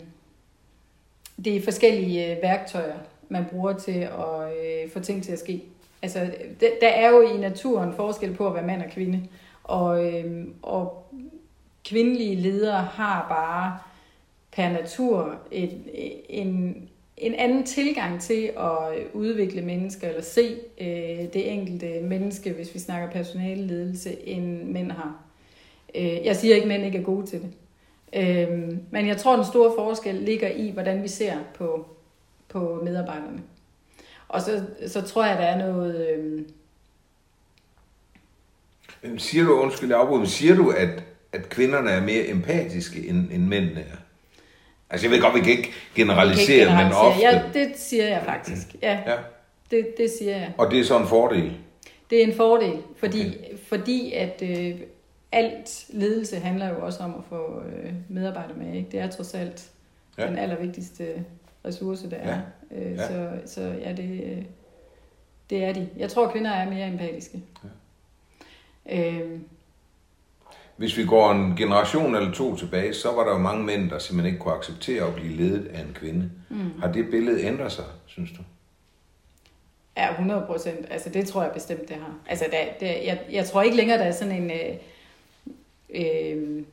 det 1.46 1.56
er 1.56 1.62
forskellige 1.62 2.36
øh, 2.36 2.42
værktøjer, 2.42 2.98
man 3.30 3.46
bruger 3.52 3.74
til 3.74 4.00
at 4.02 4.84
øh, 4.84 4.92
få 4.94 5.00
ting 5.00 5.24
til 5.24 5.32
at 5.32 5.40
ske. 5.40 5.64
Altså, 6.02 6.20
der, 6.60 6.68
der 6.82 6.88
er 6.88 7.10
jo 7.10 7.22
i 7.22 7.38
naturen 7.38 7.94
forskel 7.94 8.34
på 8.34 8.48
at 8.48 8.54
være 8.54 8.68
mand 8.68 8.82
og 8.82 8.90
kvinde. 8.92 9.28
Og, 9.64 10.14
øh, 10.14 10.48
og 10.62 11.06
kvindelige 11.86 12.36
ledere 12.36 12.82
har 12.82 13.26
bare 13.30 13.78
per 14.52 14.70
natur 14.70 15.36
et, 15.52 15.82
en, 16.30 16.90
en 17.18 17.34
anden 17.34 17.64
tilgang 17.64 18.22
til 18.22 18.52
at 18.58 19.14
udvikle 19.14 19.62
mennesker, 19.62 20.08
eller 20.08 20.22
se 20.22 20.56
øh, 20.82 21.34
det 21.34 21.52
enkelte 21.52 22.02
menneske, 22.02 22.52
hvis 22.52 22.74
vi 22.74 22.80
snakker 22.80 23.10
personaleledelse, 23.10 24.28
end 24.28 24.64
mænd 24.64 24.92
har. 24.92 25.16
Øh, 25.96 26.26
jeg 26.26 26.36
siger 26.36 26.56
ikke, 26.56 26.64
at 26.64 26.68
mænd 26.68 26.86
ikke 26.86 26.98
er 26.98 27.04
gode 27.04 27.26
til 27.26 27.42
det. 27.42 27.50
Øh, 28.14 28.78
men 28.92 29.08
jeg 29.08 29.18
tror, 29.18 29.36
den 29.36 29.46
store 29.46 29.72
forskel 29.78 30.16
ligger 30.16 30.50
i, 30.50 30.70
hvordan 30.70 31.04
vi 31.04 31.08
ser 31.08 31.34
på, 31.56 31.86
på 32.48 32.82
medarbejderne. 32.84 33.42
Og 34.30 34.42
så, 34.42 34.64
så 34.88 35.02
tror 35.02 35.26
jeg, 35.26 35.38
der 35.38 35.44
er 35.44 35.58
noget... 35.58 36.10
Øh, 36.10 36.42
Men 39.02 39.20
Siger 39.20 39.44
du, 39.46 39.52
undskyld, 39.54 40.18
men 40.18 40.28
siger 40.28 40.56
du, 40.56 40.70
at, 40.70 41.04
at 41.34 41.50
kvinderne 41.50 41.90
er 41.90 42.02
mere 42.02 42.28
empatiske, 42.28 43.08
end, 43.08 43.32
end 43.32 43.44
mændene 43.48 43.80
er? 43.82 43.96
Altså, 44.90 45.08
jeg 45.08 45.12
ved 45.12 45.22
godt, 45.22 45.36
vi 45.36 45.40
kan 45.40 45.52
ikke 45.52 45.72
generalisere, 45.96 46.66
kan 46.68 46.76
men 46.78 46.86
ikke 46.86 46.98
ofte. 46.98 47.20
generalisere. 47.22 47.60
Ja, 47.64 47.68
det 47.70 47.78
siger 47.80 48.08
jeg 48.08 48.22
faktisk. 48.26 48.68
Ja, 48.82 49.00
Ja. 49.08 49.16
det, 49.72 49.88
det 49.98 50.10
siger 50.20 50.38
jeg. 50.38 50.54
Og 50.58 50.72
det 50.72 50.80
er 50.80 50.84
så 50.84 50.98
en 51.00 51.08
fordel. 51.08 51.58
Det 52.10 52.20
er 52.24 52.28
en 52.28 52.36
fordel, 52.36 52.78
fordi, 52.98 53.28
okay. 53.28 53.58
fordi 53.68 54.14
at 54.14 54.42
øh, 54.42 54.76
alt 55.32 55.86
ledelse 55.90 56.36
handler 56.40 56.70
jo 56.70 56.86
også 56.86 57.00
om 57.04 57.16
at 57.18 57.24
få 57.30 57.62
øh, 57.62 57.94
medarbejdere 58.10 58.58
med. 58.58 58.74
Ikke? 58.74 58.90
Det 58.92 59.00
er 59.00 59.10
trods 59.10 59.34
alt 59.34 59.70
Ja. 60.18 60.24
ja. 60.24 60.30
den 60.30 60.38
allervigtigste 60.38 61.26
ressource, 61.66 62.10
der 62.10 62.18
er. 62.18 62.40
Øh, 62.72 62.92
Ja. 62.92 63.08
Så, 63.08 63.32
så 63.46 63.62
ja, 63.62 63.94
det, 63.94 64.24
øh, 64.24 64.44
det 65.50 65.64
er 65.64 65.74
de. 65.74 65.90
Jeg 65.98 66.10
tror, 66.12 66.32
kvinder 66.32 66.52
er 66.52 66.70
mere 66.70 66.88
empatiske. 66.88 67.42
Ja. 68.90 69.10
Øh, 69.12 69.40
Hvis 70.78 70.98
vi 70.98 71.06
går 71.06 71.32
en 71.32 71.56
generation 71.56 72.16
eller 72.16 72.32
to 72.32 72.56
tilbage, 72.56 72.94
så 72.94 73.12
var 73.12 73.24
der 73.24 73.32
jo 73.32 73.38
mange 73.38 73.64
mænd, 73.64 73.90
der 73.90 74.00
simpelthen 74.00 74.34
ikke 74.34 74.44
kunne 74.44 74.54
acceptere 74.54 75.08
at 75.08 75.16
blive 75.16 75.34
ledet 75.34 75.68
af 75.68 75.82
en 75.82 75.94
kvinde. 75.94 76.32
Mm. 76.50 76.80
Har 76.82 76.92
det 76.92 77.10
billede 77.10 77.44
ændret 77.44 77.72
sig, 77.72 77.86
synes 78.06 78.32
du? 78.32 78.42
Ja, 79.98 80.12
100 80.12 80.44
procent. 80.48 80.86
Altså, 80.90 81.10
det 81.10 81.28
tror 81.28 81.44
jeg 81.44 81.52
bestemt, 81.54 81.88
det 81.90 81.96
har. 81.96 82.14
Altså, 82.28 82.46
der, 82.52 82.58
der, 82.80 82.88
jeg, 82.92 83.20
jeg 83.32 83.46
tror 83.46 83.62
ikke 83.62 83.78
længere, 83.78 83.98
der 83.98 84.04
er 84.04 84.12
sådan 84.12 84.42
en 84.44 84.52
øh, 84.52 84.76
øh, 85.90 86.64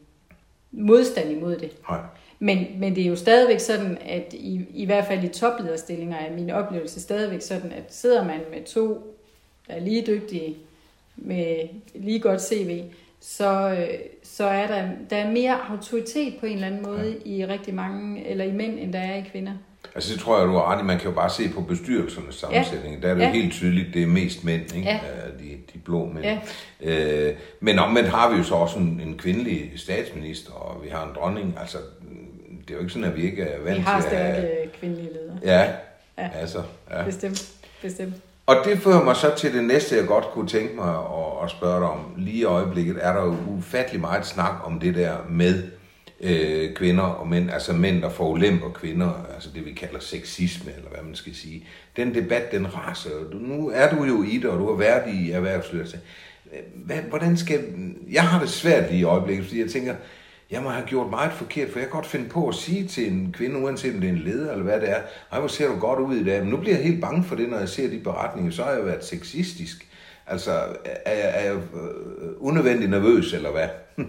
modstand 0.71 1.31
imod 1.31 1.57
det. 1.57 1.73
Nej. 1.91 2.01
Men, 2.39 2.67
men 2.79 2.95
det 2.97 3.03
er 3.03 3.09
jo 3.09 3.17
stadigvæk 3.17 3.61
sådan, 3.61 3.99
at 4.07 4.33
i, 4.33 4.61
i 4.75 4.85
hvert 4.85 5.07
fald 5.07 5.25
i 5.25 5.29
toplederstillinger 5.29 6.17
er 6.17 6.33
min 6.35 6.51
oplevelse 6.51 7.01
stadigvæk 7.01 7.43
sådan, 7.43 7.73
at 7.73 7.85
sidder 7.95 8.25
man 8.25 8.41
med 8.55 8.65
to, 8.65 9.17
der 9.69 9.75
er 9.75 9.81
lige 9.81 10.05
dygtige, 10.07 10.57
med 11.17 11.57
lige 11.95 12.21
godt 12.21 12.43
CV, 12.43 12.83
så, 13.21 13.71
øh, 13.79 13.99
så 14.23 14.45
er 14.45 14.67
der, 14.67 14.89
der 15.11 15.17
er 15.17 15.31
mere 15.31 15.59
autoritet 15.71 16.35
på 16.41 16.47
en 16.47 16.53
eller 16.53 16.67
anden 16.67 16.83
måde 16.83 17.17
ja. 17.27 17.31
i 17.31 17.47
rigtig 17.47 17.75
mange, 17.75 18.27
eller 18.27 18.45
i 18.45 18.53
mænd, 18.53 18.79
end 18.79 18.93
der 18.93 18.99
er 18.99 19.17
i 19.17 19.25
kvinder. 19.33 19.53
Altså 19.95 20.13
det 20.13 20.21
tror 20.21 20.39
jeg, 20.39 20.47
du 20.49 20.53
har 20.53 20.73
ret 20.75 20.81
i. 20.83 20.85
Man 20.85 20.99
kan 20.99 21.09
jo 21.09 21.15
bare 21.15 21.31
se 21.31 21.49
på 21.49 21.61
bestyrelsernes 21.61 22.35
sammensætning. 22.35 22.95
Ja. 22.95 23.01
Der 23.01 23.09
er 23.09 23.15
det 23.15 23.23
Ja. 23.23 23.27
jo 23.29 23.33
helt 23.33 23.53
tydeligt, 23.53 23.95
det 23.95 24.03
er 24.03 24.07
mest 24.07 24.45
mænd, 24.45 24.77
ikke? 24.77 24.89
Ja. 24.89 25.01
De, 25.41 25.49
de 25.75 25.79
blå 25.79 26.07
mænd. 26.07 26.27
Ja. 26.27 26.39
Øh, 27.29 27.35
men 27.61 27.79
omvendt 27.79 28.09
har 28.09 28.31
vi 28.33 28.37
jo 28.37 28.43
så 28.43 28.55
også 28.55 28.79
en, 28.79 29.01
en 29.05 29.19
kvindelig 29.19 29.73
statsminister, 29.77 30.53
og 30.53 30.85
vi 30.85 30.89
har 30.89 31.05
en 31.09 31.15
dronning. 31.15 31.55
Altså, 31.61 31.79
det 32.69 32.71
er 32.71 32.75
jo 32.75 32.81
ikke 32.81 32.93
sådan, 32.93 33.09
at 33.09 33.17
vi 33.17 33.23
ikke 33.23 33.43
er 33.43 33.61
vant 33.63 33.77
Vi 33.77 33.81
har 33.83 34.01
til 34.01 34.09
at 34.09 34.17
have... 34.25 34.35
stærke 34.37 34.71
kvindelige 34.81 35.09
ledere. 35.13 35.39
Ja, 35.45 35.73
Ja. 36.19 36.29
altså. 36.41 36.63
Ja. 36.91 37.05
Bestemt. 37.05 37.49
Bestemt. 37.83 38.15
Og 38.47 38.57
det 38.65 38.79
fører 38.79 39.05
mig 39.05 39.17
så 39.17 39.35
til 39.37 39.55
det 39.55 39.65
næste, 39.65 39.97
jeg 39.97 40.07
godt 40.07 40.25
kunne 40.25 40.49
tænke 40.49 40.75
mig 40.77 40.89
at, 40.95 41.45
at 41.45 41.51
spørge 41.51 41.81
dig 41.81 41.89
om. 41.89 42.15
Lige 42.17 42.37
i 42.37 42.45
øjeblikket 42.45 42.97
er 43.01 43.13
der 43.13 43.25
jo 43.25 43.37
ufattelig 43.49 44.01
meget 44.01 44.27
snak 44.27 44.55
om 44.65 44.81
det 44.81 44.95
der 44.95 45.17
med 45.31 45.63
øh, 46.21 46.75
kvinder 46.75 47.03
og 47.05 47.29
mænd, 47.29 47.51
altså 47.51 47.73
mænd, 47.73 48.03
der 48.03 48.09
forulemper 48.09 48.69
kvinder, 48.71 49.27
altså 49.35 49.49
det 49.55 49.67
vi 49.67 49.73
kalder 49.73 50.01
sexisme, 50.01 50.73
eller 50.77 50.89
hvad 50.91 51.03
man 51.03 51.15
skal 51.15 51.35
sige. 51.35 51.67
Den 51.97 52.15
debat, 52.15 52.53
den 52.53 52.75
raser. 52.75 53.11
Du- 53.33 53.39
Nu 53.39 53.71
er 53.75 53.91
du 53.97 54.05
jo 54.05 54.23
i 54.23 54.37
det, 54.39 54.51
og 54.51 54.59
du 54.59 54.67
har 54.71 54.77
været 54.79 55.15
i 55.15 55.31
erhvervslivet. 55.31 55.99
Hvad, 56.75 56.97
hvordan 56.97 57.37
skal... 57.37 57.61
Jeg 58.11 58.23
har 58.23 58.41
det 58.41 58.49
svært 58.49 58.91
lige 58.91 59.01
i 59.01 59.05
øjeblikket, 59.05 59.47
fordi 59.47 59.61
jeg 59.63 59.71
tænker, 59.71 59.95
jeg 60.51 60.63
må 60.63 60.69
have 60.69 60.87
gjort 60.87 61.11
meget 61.11 61.33
forkert, 61.33 61.69
for 61.71 61.79
jeg 61.79 61.89
kan 61.89 61.97
godt 61.97 62.07
finde 62.07 62.29
på 62.29 62.49
at 62.49 62.55
sige 62.55 62.87
til 62.87 63.13
en 63.13 63.33
kvinde, 63.33 63.59
uanset 63.59 63.95
om 63.95 64.01
det 64.01 64.09
er 64.09 64.13
en 64.13 64.19
leder 64.19 64.53
eller 64.53 64.65
hvad 64.65 64.81
det 64.81 64.91
er, 64.91 65.01
ej, 65.33 65.39
hvor 65.39 65.49
ser 65.49 65.69
du 65.69 65.79
godt 65.79 66.01
ud 66.01 66.17
i 66.17 66.25
dag. 66.25 66.41
Men 66.41 66.51
nu 66.51 66.57
bliver 66.57 66.77
jeg 66.77 66.85
helt 66.85 67.01
bange 67.01 67.25
for 67.25 67.37
det, 67.37 67.49
når 67.49 67.59
jeg 67.59 67.69
ser 67.69 67.89
de 67.89 67.99
beretninger, 67.99 68.53
så 68.53 68.63
har 68.63 68.71
jeg 68.71 68.87
været 68.87 69.05
sexistisk. 69.05 69.87
Altså, 70.27 70.51
er 71.05 71.15
jeg, 71.15 71.33
er 71.35 71.45
jeg 71.45 71.53
unødvendig 71.53 72.41
unødvendigt 72.41 72.91
nervøs, 72.91 73.33
eller 73.33 73.51
hvad? 73.51 73.69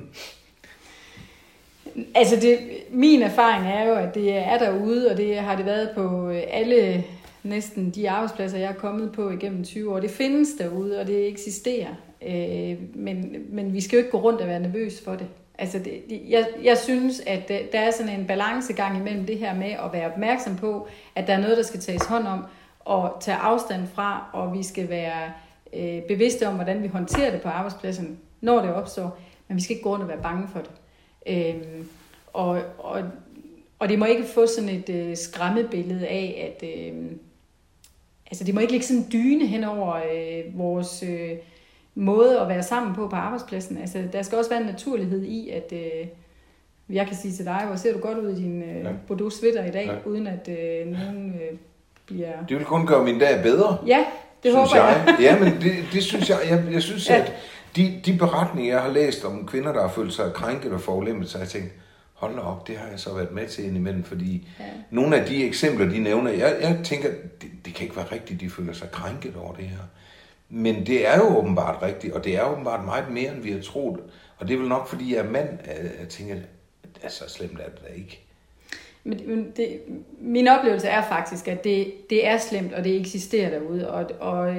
Altså, 2.15 2.36
det, 2.36 2.60
min 2.91 3.21
erfaring 3.21 3.67
er 3.67 3.88
jo, 3.88 3.95
at 3.95 4.15
det 4.15 4.38
er 4.38 4.58
derude, 4.58 5.12
og 5.12 5.17
det 5.17 5.38
har 5.38 5.56
det 5.56 5.65
været 5.65 5.89
på 5.95 6.30
øh, 6.30 6.43
alle 6.47 7.04
næsten 7.43 7.89
de 7.89 8.10
arbejdspladser, 8.10 8.58
jeg 8.58 8.69
er 8.69 8.73
kommet 8.73 9.12
på 9.12 9.30
igennem 9.30 9.63
20 9.63 9.93
år. 9.93 10.00
Det 10.00 10.12
findes 10.12 10.50
derude, 10.60 11.00
og 11.00 11.08
det 11.08 11.28
eksisterer. 11.28 11.95
Øh, 12.28 12.78
men, 12.95 13.36
men 13.50 13.73
vi 13.73 13.82
skal 13.82 13.97
jo 13.97 14.00
ikke 14.00 14.12
gå 14.12 14.21
rundt 14.21 14.41
og 14.41 14.47
være 14.47 14.60
nervøs 14.60 15.02
for 15.06 15.15
det. 15.15 15.28
Altså, 15.60 15.80
det, 15.80 16.22
jeg, 16.30 16.48
jeg 16.63 16.78
synes, 16.78 17.20
at 17.20 17.48
der 17.48 17.80
er 17.80 17.91
sådan 17.91 18.20
en 18.20 18.28
balancegang 18.28 18.98
imellem 18.98 19.26
det 19.26 19.38
her 19.38 19.56
med 19.56 19.72
at 19.72 19.93
være 19.93 20.12
opmærksom 20.12 20.56
på, 20.56 20.88
at 21.15 21.28
der 21.28 21.34
er 21.34 21.41
noget, 21.41 21.58
der 21.58 21.63
skal 21.63 21.80
tages 21.80 22.06
hånd 22.06 22.28
om, 22.28 22.46
og 22.80 23.17
tage 23.22 23.38
afstand 23.38 23.88
fra, 23.88 24.30
og 24.34 24.54
vi 24.54 24.63
skal 24.63 24.89
være 24.89 25.32
øh, 25.74 26.02
bevidste 26.02 26.48
om, 26.48 26.56
hvordan 26.56 26.84
vi 26.84 26.88
håndterer 26.88 27.32
det 27.32 27.41
på 27.41 27.50
arbejdspladsen, 27.50 28.20
når 28.41 28.62
det 28.62 28.74
opstår. 28.74 29.20
Men 29.48 29.58
vi 29.58 29.62
skal 29.62 29.76
ikke 29.76 29.84
gå 29.84 29.89
rundt 29.89 30.04
og 30.04 30.10
være 30.10 30.22
bange 30.22 30.48
for 30.48 30.60
det. 30.60 30.72
Øh, 31.28 31.86
og, 32.34 32.62
og, 32.78 33.04
og 33.80 33.89
det 33.89 34.00
må 34.00 34.06
ikke 34.06 34.26
få 34.26 34.46
sådan 34.46 34.70
et 34.70 34.89
øh, 34.89 35.17
skræmmebillede 35.17 36.08
af, 36.08 36.56
at 36.62 36.70
øh, 36.70 37.12
altså 38.26 38.43
det 38.43 38.54
må 38.54 38.60
ikke 38.60 38.74
ligge 38.74 38.88
sådan 38.88 39.04
en 39.04 39.12
dyne 39.12 39.48
hen 39.48 39.63
over 39.63 39.96
øh, 39.96 40.60
vores 40.60 41.04
øh, 41.04 41.32
måde 41.98 42.40
at 42.40 42.48
være 42.50 42.64
sammen 42.64 42.96
på 42.96 43.08
på 43.08 43.16
arbejdspladsen. 43.16 43.78
Altså 43.78 44.04
der 44.14 44.22
skal 44.22 44.38
også 44.38 44.50
være 44.50 44.60
en 44.60 44.66
naturlighed 44.66 45.24
i, 45.24 45.50
at 45.50 45.74
øh, 45.74 46.08
jeg 46.90 47.08
kan 47.08 47.16
sige 47.16 47.34
til 47.34 47.46
dig, 47.46 47.64
hvor 47.68 47.76
ser 47.76 47.94
du 47.94 48.00
godt 48.00 48.18
ud 48.18 48.30
i 48.30 48.36
din 48.36 48.64
øh, 48.64 48.84
ja. 48.84 48.90
Bordeaux 49.08 49.34
sweater 49.34 49.66
i 49.66 49.72
dag, 49.72 49.86
ja. 49.86 50.10
uden 50.10 50.28
at 50.28 50.50
øh, 50.50 50.88
nogen 50.88 51.34
øh, 51.34 51.58
bliver... 52.06 52.46
Det 52.50 52.58
vil 52.58 52.66
kun 52.66 52.88
gøre 52.88 53.04
min 53.04 53.20
dag 53.20 53.44
bedre. 53.44 53.78
Ja, 53.88 54.06
det 54.44 54.56
håber 54.56 54.76
jeg. 54.76 55.04
jeg. 55.08 55.18
ja, 55.20 55.40
men 55.40 55.62
det, 55.62 55.74
det 55.94 56.04
synes 56.04 56.30
jeg, 56.30 56.38
jeg, 56.50 56.64
jeg 56.72 56.82
synes, 56.82 57.10
ja. 57.10 57.16
at 57.16 57.34
de, 57.76 58.02
de 58.06 58.18
beretninger, 58.18 58.74
jeg 58.74 58.82
har 58.82 58.92
læst 58.92 59.26
om 59.26 59.46
kvinder, 59.46 59.74
der 59.74 59.82
har 59.82 59.90
følt 59.90 60.14
sig 60.14 60.34
krænket 60.34 60.72
og 60.72 60.82
forulemmet, 60.82 61.30
så 61.30 61.38
har 61.38 61.46
jeg 61.46 61.50
tænkt, 61.50 61.74
hold 62.14 62.36
da 62.36 62.42
op, 62.42 62.68
det 62.68 62.78
har 62.78 62.88
jeg 62.90 63.00
så 63.00 63.14
været 63.14 63.32
med 63.32 63.48
til 63.48 63.66
indimellem, 63.66 64.04
fordi 64.04 64.48
ja. 64.60 64.66
nogle 64.92 65.18
af 65.18 65.26
de 65.26 65.46
eksempler, 65.46 65.90
de 65.90 66.00
nævner, 66.00 66.32
jeg, 66.32 66.58
jeg 66.62 66.80
tænker, 66.84 67.10
det, 67.42 67.50
det 67.66 67.74
kan 67.74 67.84
ikke 67.84 67.96
være 67.96 68.06
rigtigt, 68.12 68.42
de 68.42 68.50
føler 68.50 68.74
sig 68.74 68.92
krænket 68.92 69.36
over 69.36 69.54
det 69.54 69.66
her. 69.66 69.78
Men 70.50 70.86
det 70.86 71.08
er 71.08 71.18
jo 71.18 71.38
åbenbart 71.38 71.82
rigtigt, 71.82 72.14
og 72.14 72.24
det 72.24 72.36
er 72.36 72.52
åbenbart 72.52 72.86
meget 72.86 73.12
mere, 73.12 73.34
end 73.34 73.42
vi 73.42 73.52
har 73.52 73.62
troet. 73.62 74.00
Og 74.38 74.48
det 74.48 74.54
er 74.54 74.58
vel 74.58 74.70
nok, 74.70 74.88
fordi 74.88 75.16
jeg 75.16 75.26
er 75.26 75.30
mand, 75.30 75.50
at 75.64 76.00
jeg 76.00 76.10
tænker, 76.10 76.36
at 77.02 77.12
så 77.12 77.30
slemt 77.30 77.60
er 77.60 77.70
det 77.70 77.82
da 77.88 77.94
ikke. 77.94 78.24
Men 79.04 79.52
det, 79.56 79.82
min 80.20 80.48
oplevelse 80.48 80.88
er 80.88 81.02
faktisk, 81.02 81.48
at 81.48 81.64
det, 81.64 81.94
det 82.10 82.28
er 82.28 82.38
slemt, 82.38 82.74
og 82.74 82.84
det 82.84 83.00
eksisterer 83.00 83.50
derude. 83.50 83.92
Og, 83.92 84.12
og 84.20 84.56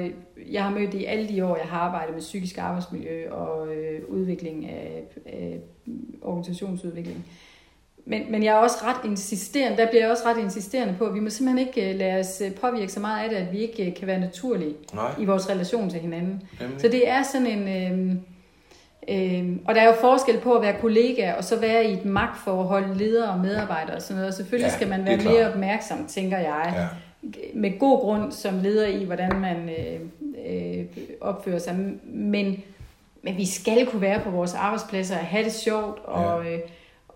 jeg 0.51 0.63
har 0.63 0.71
mødt 0.71 0.91
det 0.91 0.99
i 0.99 1.05
alle 1.05 1.29
de 1.29 1.45
år, 1.45 1.55
jeg 1.55 1.65
har 1.65 1.79
arbejdet 1.79 2.13
med 2.13 2.21
psykisk 2.21 2.57
arbejdsmiljø 2.57 3.31
og 3.31 3.75
øh, 3.75 4.01
udvikling 4.07 4.65
af, 4.65 5.03
af 5.25 5.59
organisationsudvikling. 6.21 7.25
Men, 8.09 8.31
men 8.31 8.43
jeg 8.43 8.51
er 8.51 8.57
også 8.57 8.77
ret 8.83 9.09
insisterende, 9.09 9.77
der 9.77 9.89
bliver 9.89 10.01
jeg 10.01 10.11
også 10.11 10.23
ret 10.25 10.37
insisterende 10.37 10.95
på, 10.97 11.05
at 11.05 11.13
vi 11.13 11.19
må 11.19 11.29
simpelthen 11.29 11.67
ikke 11.67 11.93
øh, 11.93 11.99
lade 11.99 12.19
os 12.19 12.41
øh, 12.45 12.51
påvirke 12.51 12.91
så 12.91 12.99
meget 12.99 13.23
af 13.23 13.29
det, 13.29 13.37
at 13.37 13.51
vi 13.51 13.57
ikke 13.57 13.87
øh, 13.87 13.95
kan 13.95 14.07
være 14.07 14.19
naturlige 14.19 14.75
Nej. 14.93 15.11
i 15.19 15.25
vores 15.25 15.49
relation 15.49 15.89
til 15.89 15.99
hinanden. 15.99 16.41
Jamen. 16.61 16.79
Så 16.79 16.87
det 16.87 17.09
er 17.09 17.23
sådan 17.23 17.47
en... 17.47 17.67
Øh, 17.67 18.15
øh, 19.09 19.57
og 19.65 19.75
der 19.75 19.81
er 19.81 19.85
jo 19.85 19.93
forskel 20.01 20.39
på 20.39 20.53
at 20.53 20.61
være 20.61 20.75
kollega, 20.81 21.33
og 21.33 21.43
så 21.43 21.59
være 21.59 21.85
i 21.85 21.93
et 21.93 22.05
magtforhold, 22.05 22.95
leder 22.95 23.27
og 23.27 23.39
medarbejdere 23.39 23.95
og 23.95 24.01
sådan 24.01 24.15
noget. 24.15 24.27
Og 24.27 24.33
selvfølgelig 24.33 24.67
ja, 24.67 24.75
skal 24.75 24.87
man 24.87 25.05
være 25.05 25.17
mere 25.17 25.49
opmærksom, 25.51 26.07
tænker 26.07 26.37
jeg. 26.37 26.73
Ja. 26.75 26.87
Med 27.53 27.79
god 27.79 27.99
grund 27.99 28.31
som 28.31 28.59
leder 28.59 28.87
i, 28.87 29.03
hvordan 29.03 29.39
man 29.39 29.69
øh, 29.69 29.99
øh, 30.49 30.85
opfører 31.21 31.59
sig. 31.59 31.75
Men, 32.03 32.63
men 33.23 33.37
vi 33.37 33.45
skal 33.45 33.85
kunne 33.85 34.01
være 34.01 34.19
på 34.19 34.29
vores 34.29 34.53
arbejdspladser 34.53 35.17
og 35.17 35.25
have 35.25 35.43
det 35.43 35.53
sjovt 35.53 35.99
og... 36.05 36.45
Ja. 36.45 36.51
Øh, 36.51 36.59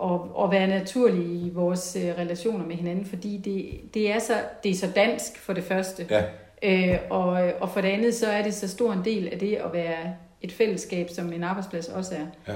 og, 0.04 0.32
og 0.36 0.52
være 0.52 0.68
naturlige 0.68 1.48
i 1.48 1.50
vores 1.54 1.98
øh, 2.02 2.18
relationer 2.18 2.66
med 2.66 2.76
hinanden, 2.76 3.06
fordi 3.06 3.38
det, 3.38 3.94
det, 3.94 4.12
er 4.12 4.20
så, 4.20 4.34
det 4.64 4.72
er 4.72 4.76
så 4.76 4.88
dansk 4.96 5.40
for 5.40 5.54
det 5.54 5.64
første. 5.64 6.06
Ja. 6.10 6.24
Øh, 6.64 7.00
og, 7.10 7.52
og 7.60 7.70
for 7.70 7.82
det 7.82 7.88
andet, 7.88 8.16
så 8.16 8.28
er 8.28 8.44
det 8.44 8.54
så 8.54 8.68
stor 8.68 8.94
en 8.94 9.06
del 9.06 9.28
af 9.28 9.40
det 9.40 9.56
at 9.56 9.74
være 9.74 10.16
et 10.42 10.52
fællesskab, 10.52 11.10
som 11.10 11.34
en 11.34 11.44
arbejdsplads 11.44 11.88
også 11.88 12.16
er. 12.16 12.54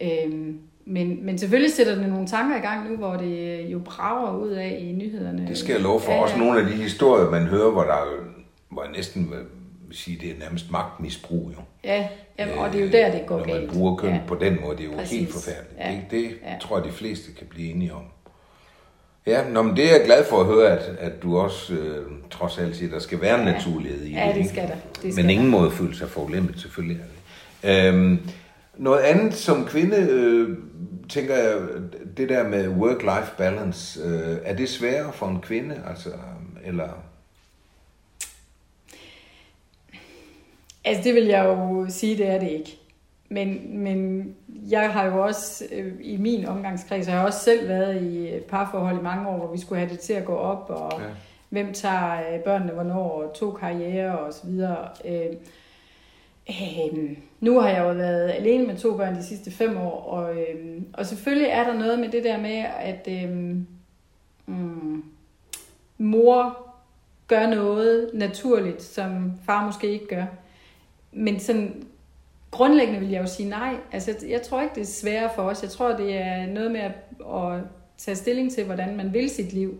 Ja. 0.00 0.24
Øhm, 0.24 0.58
men, 0.84 1.26
men 1.26 1.38
selvfølgelig 1.38 1.72
sætter 1.72 1.94
det 1.94 2.08
nogle 2.08 2.26
tanker 2.26 2.56
i 2.56 2.60
gang 2.60 2.90
nu, 2.90 2.96
hvor 2.96 3.16
det 3.16 3.60
jo 3.60 3.78
brager 3.78 4.36
ud 4.36 4.50
af 4.50 4.78
i 4.80 4.92
nyhederne. 4.92 5.46
Det 5.48 5.58
skal 5.58 5.72
jeg 5.72 5.82
love 5.82 6.00
for. 6.00 6.12
Ja, 6.12 6.22
Også 6.22 6.38
nogle 6.38 6.60
af 6.60 6.66
de 6.66 6.72
historier, 6.72 7.30
man 7.30 7.46
hører, 7.46 7.70
hvor 7.70 7.82
der 7.82 8.04
hvor 8.68 8.86
næsten 8.96 9.32
sige, 9.92 10.18
det 10.20 10.30
er 10.30 10.38
nærmest 10.38 10.70
magtmisbrug 10.70 11.52
jo. 11.56 11.62
Ja, 11.84 12.08
jamen, 12.38 12.58
og 12.58 12.72
det 12.72 12.80
er 12.80 12.84
jo 12.84 12.90
der, 12.90 13.12
det 13.18 13.26
går 13.26 13.36
galt. 13.36 13.48
Når 13.48 13.60
man 13.60 13.68
bruger 13.68 13.96
køn 13.96 14.14
ja. 14.14 14.20
på 14.26 14.34
den 14.34 14.58
måde, 14.60 14.76
det 14.76 14.84
er 14.84 14.90
jo 14.90 14.96
Præcis. 14.96 15.18
helt 15.18 15.32
forfærdeligt. 15.32 15.78
Ja. 15.78 15.90
Det, 15.90 16.10
det 16.10 16.38
ja. 16.42 16.58
tror 16.60 16.76
jeg, 16.78 16.86
de 16.86 16.92
fleste 16.92 17.32
kan 17.38 17.46
blive 17.46 17.70
enige 17.70 17.94
om. 17.94 18.02
Ja, 19.26 19.48
nå, 19.48 19.62
men 19.62 19.76
det 19.76 19.84
er 19.84 19.96
jeg 19.96 20.02
glad 20.04 20.24
for 20.24 20.40
at 20.40 20.46
høre, 20.46 20.78
at, 20.78 20.96
at 20.98 21.22
du 21.22 21.38
også 21.38 21.74
øh, 21.74 22.06
trods 22.30 22.58
alt 22.58 22.76
siger, 22.76 22.88
at 22.88 22.92
der 22.92 22.98
skal 22.98 23.20
være 23.20 23.40
en 23.40 23.46
ja. 23.46 23.52
naturlighed 23.52 24.04
i 24.04 24.12
ja, 24.12 24.20
det. 24.28 24.36
Ja, 24.36 24.42
det 24.42 24.48
skal 24.48 24.62
der. 24.68 25.02
Det 25.02 25.12
skal 25.12 25.24
men 25.24 25.30
ingen 25.30 25.52
der. 25.52 25.58
måde 25.58 25.70
føle 25.70 25.96
sig 25.96 26.08
forlemmet, 26.08 26.60
selvfølgelig. 26.60 27.00
Øhm, 27.64 28.18
noget 28.76 29.00
andet 29.00 29.34
som 29.34 29.64
kvinde, 29.66 29.96
øh, 29.96 30.56
tænker 31.08 31.34
jeg, 31.34 31.56
det 32.16 32.28
der 32.28 32.48
med 32.48 32.68
work-life 32.68 33.36
balance, 33.38 34.00
øh, 34.04 34.36
er 34.44 34.54
det 34.54 34.68
sværere 34.68 35.12
for 35.12 35.26
en 35.26 35.40
kvinde, 35.40 35.82
altså, 35.88 36.10
eller 36.64 36.88
Altså 40.88 41.02
det 41.04 41.14
vil 41.14 41.24
jeg 41.24 41.44
jo 41.44 41.86
sige, 41.88 42.16
det 42.16 42.26
er 42.26 42.38
det 42.38 42.50
ikke. 42.50 42.78
Men, 43.28 43.78
men 43.78 44.28
jeg 44.70 44.92
har 44.92 45.06
jo 45.06 45.24
også 45.24 45.64
øh, 45.72 45.92
i 46.00 46.16
min 46.16 46.46
omgangskreds, 46.46 47.06
har 47.06 47.16
jeg 47.16 47.26
også 47.26 47.40
selv 47.40 47.68
været 47.68 48.02
i 48.02 48.34
et 48.34 48.44
parforhold 48.44 48.98
i 48.98 49.02
mange 49.02 49.28
år, 49.28 49.36
hvor 49.36 49.52
vi 49.52 49.58
skulle 49.58 49.78
have 49.78 49.90
det 49.90 50.00
til 50.00 50.12
at 50.12 50.24
gå 50.24 50.34
op, 50.34 50.70
og 50.70 51.00
ja. 51.00 51.06
hvem 51.48 51.72
tager 51.72 52.32
øh, 52.32 52.40
børnene 52.40 52.72
hvornår, 52.72 53.10
og 53.10 53.34
to 53.34 53.50
karriere 53.50 54.18
og 54.18 54.32
så 54.32 54.46
videre. 54.46 54.88
Øh, 55.04 55.36
øh, 56.48 57.16
nu 57.40 57.60
har 57.60 57.68
jeg 57.68 57.84
jo 57.84 57.92
været 57.92 58.30
alene 58.30 58.66
med 58.66 58.76
to 58.76 58.96
børn 58.96 59.14
de 59.14 59.24
sidste 59.24 59.50
fem 59.50 59.76
år, 59.76 60.00
og, 60.00 60.36
øh, 60.36 60.82
og 60.92 61.06
selvfølgelig 61.06 61.48
er 61.48 61.64
der 61.64 61.74
noget 61.74 61.98
med 61.98 62.08
det 62.08 62.24
der 62.24 62.38
med, 62.38 62.64
at 62.80 63.08
øh, 63.10 63.30
mm, 64.46 65.04
mor 65.98 66.58
gør 67.26 67.46
noget 67.46 68.10
naturligt, 68.14 68.82
som 68.82 69.32
far 69.46 69.66
måske 69.66 69.88
ikke 69.88 70.06
gør 70.06 70.24
men 71.12 71.40
sådan 71.40 71.84
grundlæggende 72.50 73.00
vil 73.00 73.10
jeg 73.10 73.22
jo 73.22 73.26
sige 73.26 73.48
nej. 73.48 73.74
Altså, 73.92 74.26
jeg 74.28 74.42
tror 74.42 74.62
ikke, 74.62 74.74
det 74.74 74.80
er 74.80 74.86
sværere 74.86 75.30
for 75.34 75.42
os. 75.42 75.62
Jeg 75.62 75.70
tror, 75.70 75.96
det 75.96 76.16
er 76.16 76.46
noget 76.46 76.70
med 76.70 76.80
at, 76.80 76.92
at 77.34 77.60
tage 77.98 78.16
stilling 78.16 78.52
til, 78.52 78.64
hvordan 78.64 78.96
man 78.96 79.12
vil 79.12 79.30
sit 79.30 79.52
liv, 79.52 79.78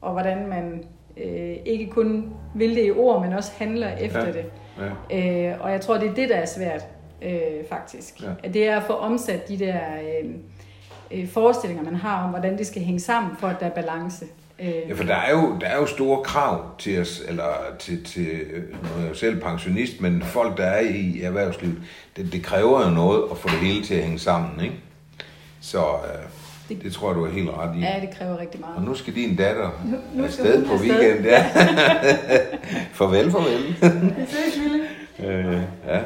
og 0.00 0.12
hvordan 0.12 0.46
man 0.46 0.84
øh, 1.16 1.56
ikke 1.64 1.86
kun 1.86 2.32
vil 2.54 2.76
det 2.76 2.86
i 2.86 2.90
ord, 2.90 3.22
men 3.22 3.32
også 3.32 3.52
handler 3.58 3.96
efter 3.96 4.26
ja. 4.26 4.32
det. 4.32 4.44
Ja. 5.10 5.50
Øh, 5.50 5.60
og 5.60 5.72
jeg 5.72 5.80
tror, 5.80 5.98
det 5.98 6.08
er 6.08 6.14
det, 6.14 6.28
der 6.28 6.36
er 6.36 6.46
svært, 6.46 6.86
øh, 7.22 7.64
faktisk. 7.68 8.22
Ja. 8.22 8.30
At 8.42 8.54
det 8.54 8.68
er 8.68 8.76
at 8.76 8.82
få 8.82 8.92
omsat 8.92 9.48
de 9.48 9.58
der 9.58 9.80
øh, 10.02 10.30
øh, 11.10 11.28
forestillinger, 11.28 11.84
man 11.84 11.94
har 11.94 12.24
om, 12.24 12.30
hvordan 12.30 12.58
det 12.58 12.66
skal 12.66 12.82
hænge 12.82 13.00
sammen, 13.00 13.36
for 13.36 13.46
at 13.46 13.56
der 13.60 13.66
er 13.66 13.70
balance. 13.70 14.26
Øh. 14.60 14.88
Ja, 14.88 14.94
for 14.94 15.04
der 15.04 15.14
er, 15.14 15.30
jo, 15.30 15.56
der 15.60 15.66
er 15.66 15.76
jo 15.76 15.86
store 15.86 16.22
krav 16.22 16.78
til 16.78 17.00
os, 17.00 17.22
eller 17.28 17.52
til, 17.78 18.04
til 18.04 18.26
nu 18.82 18.88
er 18.96 19.00
jeg 19.00 19.08
jo 19.08 19.14
selv 19.14 19.40
pensionist, 19.40 20.00
men 20.00 20.22
folk, 20.22 20.56
der 20.56 20.64
er 20.64 20.80
i 20.80 21.20
erhvervslivet, 21.22 21.76
det, 22.16 22.32
det 22.32 22.42
kræver 22.42 22.84
jo 22.88 22.90
noget 22.90 23.22
at 23.30 23.38
få 23.38 23.48
det 23.48 23.58
hele 23.58 23.84
til 23.84 23.94
at 23.94 24.02
hænge 24.02 24.18
sammen, 24.18 24.64
ikke? 24.64 24.76
Så 25.60 25.78
øh, 25.78 26.24
det, 26.68 26.82
det 26.82 26.92
tror 26.92 27.08
jeg, 27.08 27.16
du 27.16 27.24
er 27.24 27.30
helt 27.30 27.50
ret 27.50 27.76
i. 27.76 27.80
Ja, 27.80 28.00
det 28.00 28.18
kræver 28.18 28.38
rigtig 28.38 28.60
meget. 28.60 28.76
Og 28.76 28.82
nu 28.82 28.94
skal 28.94 29.14
din 29.14 29.36
datter 29.36 29.70
nu, 29.84 29.96
nu 30.14 30.24
afsted 30.24 30.66
på 30.66 30.74
weekend, 30.74 31.24
ja. 31.24 31.46
farvel, 32.98 33.30
farvel. 33.30 33.76
Det 34.18 34.28
ses, 34.28 34.56
lille. 34.56 34.84
Øh, 35.18 35.60
ja. 35.86 36.00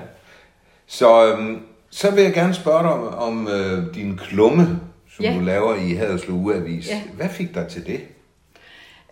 Så, 0.87 1.33
øhm, 1.33 1.63
så 1.91 2.11
vil 2.11 2.25
jeg 2.25 2.33
gerne 2.33 2.55
spørge 2.55 2.83
dig 2.83 2.93
om, 2.93 3.15
om 3.15 3.49
øh, 3.49 3.95
din 3.95 4.17
klumme, 4.17 4.81
som 5.17 5.25
ja. 5.25 5.35
du 5.35 5.41
laver 5.41 5.75
i 5.75 5.93
Haderslev 5.93 6.37
Ugeavis. 6.37 6.89
Ja. 6.89 7.03
Hvad 7.15 7.29
fik 7.29 7.55
dig 7.55 7.67
til 7.69 7.87
det? 7.87 8.01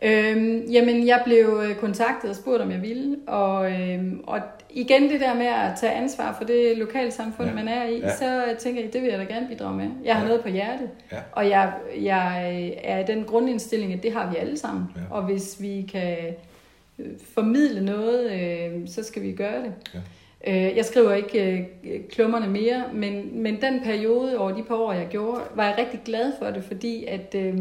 Øhm, 0.02 0.64
jamen, 0.70 1.06
jeg 1.06 1.22
blev 1.24 1.61
øh, 1.64 1.76
kontaktet 1.76 2.30
og 2.30 2.37
spurgt, 2.37 2.62
om 2.62 2.70
jeg 2.70 2.82
ville. 2.82 3.16
Og, 3.26 3.72
øhm, 3.72 4.20
og 4.26 4.40
igen 4.70 5.11
det 5.11 5.20
der 5.20 5.35
med 5.35 5.46
at 5.46 5.72
tage 5.80 5.92
ansvar 5.92 6.35
for 6.38 6.44
det 6.44 6.78
lokalsamfund, 6.78 7.48
ja. 7.48 7.54
man 7.54 7.68
er 7.68 7.85
i, 7.85 7.98
ja. 7.98 8.16
så 8.16 8.54
tænker 8.59 8.82
jeg, 8.82 8.92
det 8.92 9.02
vil 9.02 9.11
jeg 9.11 9.18
da 9.18 9.24
gerne 9.24 9.48
bidrage 9.48 9.76
med. 9.76 9.88
Jeg 10.04 10.14
har 10.14 10.22
ja. 10.22 10.28
noget 10.28 10.42
på 10.42 10.48
hjertet. 10.48 10.90
Ja. 11.12 11.16
Og 11.32 11.48
jeg, 11.48 11.72
jeg 12.00 12.72
er 12.85 12.98
i 12.98 13.04
den 13.06 13.24
grundindstilling, 13.24 13.92
at 13.92 14.02
det 14.02 14.12
har 14.12 14.30
vi 14.30 14.37
alle 14.37 14.59
sammen. 14.59 14.85
Ja. 14.96 15.00
Og 15.16 15.22
hvis 15.22 15.56
vi 15.61 15.88
kan 15.92 16.16
øh, 16.98 17.06
formidle 17.35 17.85
noget, 17.85 18.32
øh, 18.32 18.88
så 18.88 19.02
skal 19.02 19.22
vi 19.22 19.32
gøre 19.32 19.62
det. 19.62 19.72
Ja. 19.94 19.98
Øh, 20.68 20.76
jeg 20.76 20.85
skriver 20.85 21.12
ikke 21.12 21.68
øh, 21.85 22.00
klummerne 22.11 22.48
mere, 22.48 22.85
men, 22.92 23.42
men 23.42 23.61
den 23.61 23.80
periode 23.85 24.38
over 24.38 24.52
de 24.52 24.62
par 24.62 24.74
år, 24.74 24.92
jeg 24.92 25.06
gjorde, 25.11 25.40
var 25.54 25.64
jeg 25.64 25.74
rigtig 25.78 26.00
glad 26.04 26.32
for 26.38 26.46
det, 26.46 26.64
fordi 26.64 27.04
at... 27.04 27.35
Øh, 27.35 27.59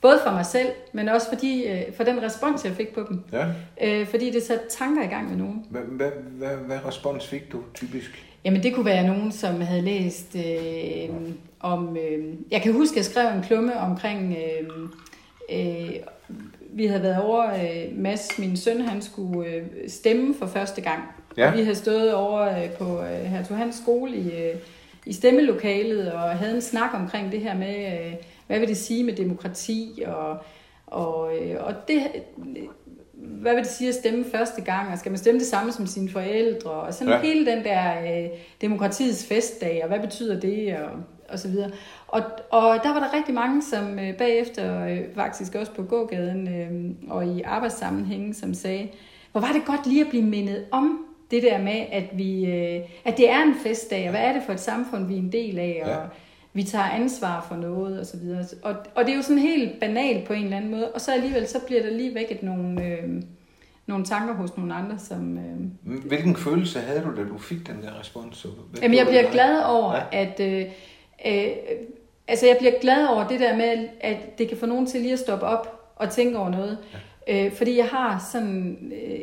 Både 0.00 0.18
for 0.24 0.30
mig 0.30 0.46
selv, 0.46 0.68
men 0.92 1.08
også 1.08 1.28
fordi, 1.28 1.68
øh, 1.68 1.80
for 1.96 2.04
den 2.04 2.22
respons, 2.22 2.64
jeg 2.64 2.72
fik 2.72 2.94
på 2.94 3.06
dem. 3.08 3.20
Ja. 3.32 3.46
Øh, 3.82 4.06
fordi 4.06 4.30
det 4.30 4.42
satte 4.42 4.64
tanker 4.70 5.02
i 5.02 5.06
gang 5.06 5.28
med 5.28 5.36
nogen. 5.36 5.64
Hvad, 5.70 5.80
hvad, 5.80 6.10
hvad, 6.38 6.56
hvad 6.56 6.78
respons 6.86 7.26
fik 7.26 7.52
du 7.52 7.58
typisk? 7.74 8.26
Jamen 8.44 8.62
det 8.62 8.74
kunne 8.74 8.86
være 8.86 9.06
nogen, 9.06 9.32
som 9.32 9.60
havde 9.60 9.82
læst 9.82 10.36
øh, 10.36 11.10
om... 11.60 11.96
Øh, 11.96 12.34
jeg 12.50 12.62
kan 12.62 12.72
huske, 12.72 12.92
at 12.92 12.96
jeg 12.96 13.04
skrev 13.04 13.36
en 13.36 13.42
klumme 13.42 13.80
omkring... 13.80 14.36
Øh, 14.36 14.68
øh, 15.52 15.90
vi 16.72 16.86
havde 16.86 17.02
været 17.02 17.22
over, 17.22 17.54
øh, 17.54 17.98
Mads, 17.98 18.38
min 18.38 18.56
søn, 18.56 18.80
han 18.80 19.02
skulle 19.02 19.50
øh, 19.50 19.62
stemme 19.88 20.34
for 20.38 20.46
første 20.46 20.80
gang. 20.80 21.02
Ja. 21.36 21.50
Og 21.50 21.58
vi 21.58 21.62
havde 21.62 21.74
stået 21.74 22.14
over 22.14 22.62
øh, 22.62 22.70
på 22.70 23.02
øh, 23.02 23.24
Hertug 23.24 23.56
Hans 23.56 23.76
skole 23.76 24.16
i, 24.16 24.30
øh, 24.30 24.54
i 25.06 25.12
stemmelokalet 25.12 26.12
og 26.12 26.20
havde 26.20 26.54
en 26.54 26.62
snak 26.62 26.90
omkring 26.94 27.32
det 27.32 27.40
her 27.40 27.54
med, 27.54 27.92
øh, 27.92 28.14
hvad 28.50 28.58
vil 28.60 28.68
det 28.68 28.76
sige 28.76 29.04
med 29.04 29.12
demokrati 29.14 30.02
og, 30.06 30.36
og, 30.86 31.36
øh, 31.36 31.56
og 31.64 31.74
det, 31.88 32.02
hvad 33.14 33.54
vil 33.54 33.64
det 33.64 33.72
sige 33.72 33.88
at 33.88 33.94
stemme 33.94 34.24
første 34.24 34.62
gang, 34.62 34.92
og 34.92 34.98
skal 34.98 35.10
man 35.12 35.18
stemme 35.18 35.40
det 35.40 35.46
samme 35.48 35.72
som 35.72 35.86
sine 35.86 36.10
forældre, 36.10 36.70
og 36.70 36.94
sådan 36.94 37.12
Ja. 37.12 37.20
hele 37.20 37.46
den 37.46 37.64
der 37.64 38.00
øh, 38.02 38.28
demokratiets 38.60 39.26
festdag, 39.26 39.80
og 39.82 39.88
hvad 39.88 40.00
betyder 40.00 40.40
det, 40.40 40.76
og, 40.76 40.90
og 41.28 41.38
så 41.38 41.48
videre. 41.48 41.70
Og, 42.08 42.22
og 42.50 42.78
der 42.82 42.92
var 42.92 43.00
der 43.00 43.16
rigtig 43.16 43.34
mange, 43.34 43.62
som 43.62 43.98
øh, 43.98 44.14
bagefter, 44.16 44.86
øh, 44.86 44.98
faktisk 45.14 45.54
også 45.54 45.72
på 45.72 45.82
gågaden 45.82 46.48
øh, 46.48 47.10
og 47.10 47.26
i 47.26 47.42
arbejdssammenhænge, 47.42 48.34
som 48.34 48.54
sagde, 48.54 48.88
hvor 49.32 49.40
var 49.40 49.52
det 49.52 49.64
godt 49.66 49.86
lige 49.86 50.00
at 50.04 50.10
blive 50.10 50.24
mindet 50.24 50.64
om 50.70 51.06
det 51.30 51.42
der 51.42 51.58
med, 51.58 51.82
at, 51.92 52.04
vi, 52.12 52.46
øh, 52.46 52.80
at 53.04 53.16
det 53.16 53.30
er 53.30 53.42
en 53.42 53.54
festdag, 53.62 54.04
og 54.04 54.10
hvad 54.10 54.20
er 54.20 54.32
det 54.32 54.42
for 54.46 54.52
et 54.52 54.60
samfund, 54.60 55.06
vi 55.06 55.14
er 55.14 55.18
en 55.18 55.32
del 55.32 55.58
af, 55.58 55.80
og 55.84 55.88
Ja. 55.90 55.96
Vi 56.52 56.62
tager 56.62 56.84
ansvar 56.84 57.46
for 57.48 57.56
noget, 57.56 58.00
og 58.00 58.06
så 58.06 58.16
videre. 58.16 58.44
Og, 58.62 58.74
og 58.94 59.04
det 59.04 59.12
er 59.12 59.16
jo 59.16 59.22
sådan 59.22 59.38
helt 59.38 59.80
banalt 59.80 60.26
på 60.26 60.32
en 60.32 60.44
eller 60.44 60.56
anden 60.56 60.70
måde, 60.70 60.90
og 60.90 61.00
så 61.00 61.12
alligevel, 61.12 61.48
så 61.48 61.58
bliver 61.66 61.82
der 61.82 61.90
lige 61.90 62.14
vækket 62.14 62.42
nogle, 62.42 62.86
øh, 62.86 63.22
nogle 63.86 64.04
tanker 64.04 64.34
hos 64.34 64.56
nogle 64.56 64.74
andre, 64.74 64.98
som... 64.98 65.38
Øh, 65.38 65.96
Hvilken 66.06 66.36
følelse 66.36 66.80
havde 66.80 67.02
du, 67.02 67.16
da 67.16 67.28
du 67.28 67.38
fik 67.38 67.66
den 67.66 67.82
der 67.82 68.00
respons? 68.00 68.42
Hvad 68.42 68.82
Jamen, 68.82 68.96
jeg 68.96 69.06
bliver 69.06 69.22
dig? 69.22 69.30
glad 69.30 69.62
over, 69.64 69.94
ja. 69.94 70.02
at... 70.12 70.40
Øh, 70.40 70.66
øh, 71.26 71.52
altså, 72.28 72.46
jeg 72.46 72.56
bliver 72.58 72.72
glad 72.80 73.06
over 73.06 73.28
det 73.28 73.40
der 73.40 73.56
med, 73.56 73.88
at 74.00 74.38
det 74.38 74.48
kan 74.48 74.56
få 74.56 74.66
nogen 74.66 74.86
til 74.86 75.00
lige 75.00 75.12
at 75.12 75.18
stoppe 75.18 75.46
op 75.46 75.92
og 75.96 76.10
tænke 76.10 76.38
over 76.38 76.48
noget. 76.50 76.78
Ja. 77.28 77.46
Øh, 77.46 77.52
fordi 77.52 77.76
jeg 77.76 77.86
har 77.86 78.28
sådan... 78.32 78.92
Øh, 78.92 79.20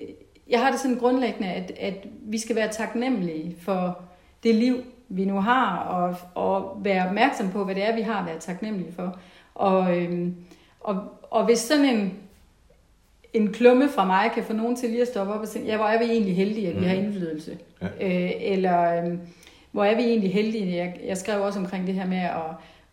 jeg 0.50 0.60
har 0.60 0.72
det 0.72 0.80
sådan 0.80 0.98
grundlæggende, 0.98 1.48
at, 1.48 1.72
at 1.80 2.08
vi 2.22 2.38
skal 2.38 2.56
være 2.56 2.72
taknemmelige 2.72 3.56
for 3.62 4.02
det 4.44 4.56
liv, 4.56 4.76
vi 5.10 5.26
nu 5.26 5.42
har, 5.42 5.78
og, 5.78 6.16
og 6.36 6.78
være 6.84 7.08
opmærksom 7.08 7.50
på, 7.50 7.64
hvad 7.64 7.76
det 7.76 7.84
er, 7.90 7.96
vi 7.96 8.02
har 8.02 8.20
at 8.20 8.26
være 8.26 8.40
taknemmelige 8.40 8.94
for. 8.94 9.20
Og, 9.56 9.98
øhm, 9.98 10.36
og, 10.80 11.04
og 11.32 11.46
hvis 11.46 11.60
sådan 11.60 11.86
en, 11.86 12.14
en 13.34 13.54
klumme 13.54 13.90
fra 13.90 14.06
mig 14.06 14.32
kan 14.34 14.44
få 14.44 14.54
nogen 14.54 14.76
til 14.76 14.90
lige 14.90 15.02
at 15.02 15.08
stoppe 15.08 15.34
op 15.34 15.42
og 15.42 15.48
sige, 15.48 15.66
ja, 15.66 15.76
hvor 15.78 15.86
er 15.86 16.00
vi 16.00 16.06
egentlig 16.06 16.36
heldige, 16.36 16.68
at 16.68 16.82
vi 16.82 16.86
har 16.86 16.96
indflydelse. 16.96 17.58
Ja. 17.82 17.88
Øh, 17.88 18.32
eller 18.40 19.04
øhm, 19.04 19.20
hvor 19.72 19.84
er 19.84 19.96
vi 19.96 20.02
egentlig 20.02 20.34
heldige, 20.34 20.76
jeg, 20.76 21.00
jeg 21.06 21.18
skrev 21.18 21.42
også 21.42 21.60
omkring 21.60 21.88
det 21.88 21.96
her 21.96 22.08
med 22.08 22.18
at, 22.18 22.42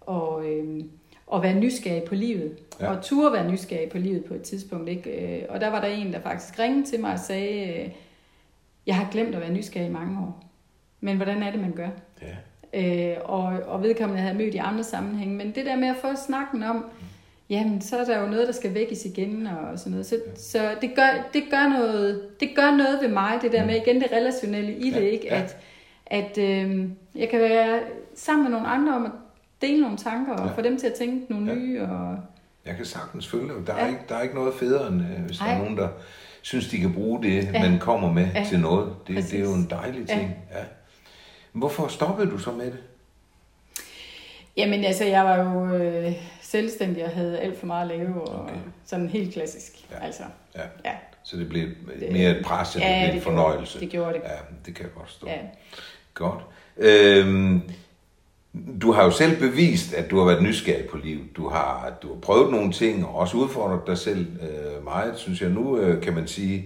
og, 0.01 0.47
øhm, 0.47 0.91
at 1.35 1.43
være 1.43 1.55
nysgerrig 1.55 2.03
på 2.03 2.15
livet. 2.15 2.59
Ja. 2.81 2.85
Ja. 2.85 2.97
Og 2.97 3.03
turde 3.03 3.33
være 3.33 3.51
nysgerrig 3.51 3.89
på 3.89 3.99
livet 3.99 4.25
på 4.25 4.35
et 4.35 4.43
tidspunkt. 4.43 4.89
Ikke? 4.89 5.11
Øh, 5.11 5.43
Og 5.49 5.61
der 5.61 5.71
var 5.71 5.81
der 5.81 5.89
en, 5.89 6.13
der 6.13 6.21
faktisk 6.21 6.59
ringede 6.59 6.87
til 6.87 7.01
mig 7.01 7.13
og 7.13 7.19
sagde, 7.19 7.69
øh, 7.69 7.89
jeg 8.87 8.97
har 8.97 9.09
glemt 9.13 9.35
at 9.35 9.41
være 9.41 9.53
nysgerrig 9.53 9.89
i 9.89 9.93
mange 9.93 10.19
år. 10.21 10.44
Men 11.05 11.17
hvordan 11.17 11.43
er 11.43 11.51
det, 11.51 11.61
man 11.61 11.73
gør? 11.73 11.89
Ja. 12.23 12.35
Øh, 13.13 13.17
og, 13.25 13.43
og 13.45 13.83
vedkommende 13.83 14.23
havde 14.23 14.39
mødt 14.39 14.55
i 14.55 14.59
andre 14.59 14.85
sammenhænge. 14.85 15.35
Men 15.37 15.55
det 15.55 15.67
der 15.67 15.77
med 15.77 15.89
at 15.89 15.97
få 16.01 16.09
snakken 16.27 16.63
om, 16.63 16.85
jamen 17.51 17.81
så 17.81 17.99
er 17.99 18.05
der 18.05 18.21
jo 18.21 18.27
noget, 18.27 18.47
der 18.47 18.53
skal 18.53 18.75
vækkes 18.75 19.05
igen 19.05 19.47
og 19.47 19.79
sådan 19.79 19.91
noget. 19.91 20.07
Så, 20.07 20.17
så 20.37 20.71
det, 20.81 20.91
gør, 20.97 21.09
det, 21.35 21.43
gør 21.51 21.69
noget, 21.69 22.23
det 22.41 22.49
gør 22.57 22.71
noget 22.77 22.99
ved 23.03 23.09
mig, 23.09 23.39
det 23.43 23.53
der 23.53 23.67
med 23.67 23.75
igen 23.77 24.01
det 24.01 24.09
relationelle 24.13 24.73
i 24.75 24.91
det, 24.91 25.03
Ja, 25.03 25.07
ikke? 25.09 25.27
ja. 25.27 25.43
At, 25.43 25.57
at 26.07 26.39
øh, 26.39 26.89
jeg 27.15 27.29
kan 27.29 27.41
være 27.41 27.81
sammen 28.15 28.43
med 28.45 28.51
nogle 28.53 28.67
andre 28.69 28.97
om 28.97 29.05
at 29.05 29.11
dele 29.63 29.81
nogle 29.81 29.97
tanker 29.97 30.33
og 30.33 30.47
Ja. 30.49 30.53
få 30.55 30.61
dem 30.61 30.77
til 30.79 30.87
at 30.87 30.95
tænke 30.95 31.33
nogle 31.33 31.47
Ja. 31.53 31.55
nye. 31.59 31.83
Og, 31.83 32.17
Jeg 32.67 32.77
kan 32.77 32.85
sagtens 32.85 33.27
følge 33.29 33.49
dig. 33.49 33.67
Der 33.67 33.73
er, 33.75 33.85
Ja. 33.85 33.89
ikke, 33.89 34.01
der 34.09 34.15
er 34.17 34.23
ikke 34.23 34.35
noget 34.35 34.55
federe, 34.55 34.89
end 34.93 35.01
øh, 35.03 35.25
hvis 35.27 35.39
der 35.39 35.45
er 35.45 35.59
nogen, 35.59 35.77
der 35.77 35.89
synes, 36.43 36.69
de 36.69 36.79
kan 36.79 36.93
bruge 36.93 37.23
det, 37.23 37.49
Ja. 37.53 37.71
man 37.71 37.79
kommer 37.79 38.13
med 38.13 38.27
Ja. 38.35 38.45
til 38.49 38.61
noget. 38.61 38.93
Det, 39.09 39.17
det 39.17 39.35
er 39.35 39.45
jo 39.45 39.55
en 39.55 39.67
dejlig 39.71 40.01
Ja. 40.09 40.15
ting. 40.15 40.37
Ja. 40.51 40.61
Hvorfor 41.55 41.89
stoppede 41.89 42.31
du 42.31 42.39
så 42.39 42.51
med 42.53 42.65
det? 42.67 42.79
Jamen 44.57 44.85
altså, 44.85 45.05
jeg 45.05 45.25
var 45.25 45.37
jo 45.39 45.75
øh, 45.75 46.13
selvstændig 46.41 47.05
og 47.05 47.11
havde 47.11 47.39
alt 47.41 47.59
for 47.59 47.67
meget 47.67 47.91
at 47.91 47.99
lave, 47.99 48.21
og 48.29 48.43
Okay. 48.45 48.55
sådan 48.85 49.09
helt 49.09 49.33
klassisk. 49.35 49.73
Ja. 49.91 50.05
Altså, 50.07 50.23
Ja. 50.57 50.63
ja. 50.85 50.93
Så 51.25 51.37
det 51.37 51.49
blev 51.49 51.69
mere 52.11 52.31
et 52.39 52.45
pres, 52.45 52.75
end 52.75 52.85
ja, 52.85 52.91
det 52.91 52.99
blev 53.01 53.09
det 53.11 53.17
en 53.17 53.23
fornøjelse. 53.23 53.73
Gjorde, 53.79 53.85
det 53.85 53.91
gjorde 53.93 54.13
det. 54.15 54.21
Ja, 54.25 54.37
det 54.67 54.75
kan 54.75 54.85
jeg 54.85 54.93
godt 54.95 55.11
stå. 55.11 55.27
Ja. 55.27 55.39
Godt. 56.15 56.41
Øhm, 56.77 57.63
du 58.83 58.93
har 58.93 59.05
jo 59.05 59.11
selv 59.11 59.39
bevist, 59.41 59.95
at 59.95 60.11
du 60.11 60.19
har 60.19 60.25
været 60.27 60.43
nysgerrig 60.43 60.85
på 60.89 60.97
livet. 60.97 61.37
Du 61.37 61.49
har, 61.49 61.93
du 62.03 62.13
har 62.15 62.21
prøvet 62.21 62.51
nogle 62.53 62.73
ting, 62.73 63.07
og 63.07 63.15
også 63.15 63.37
udfordret 63.37 63.81
dig 63.87 63.99
selv 63.99 64.27
øh, 64.43 64.85
meget, 64.85 65.19
synes 65.19 65.41
jeg. 65.41 65.51
Nu 65.51 65.79
øh, 65.79 66.03
kan 66.03 66.15
man 66.15 66.27
sige, 66.27 66.65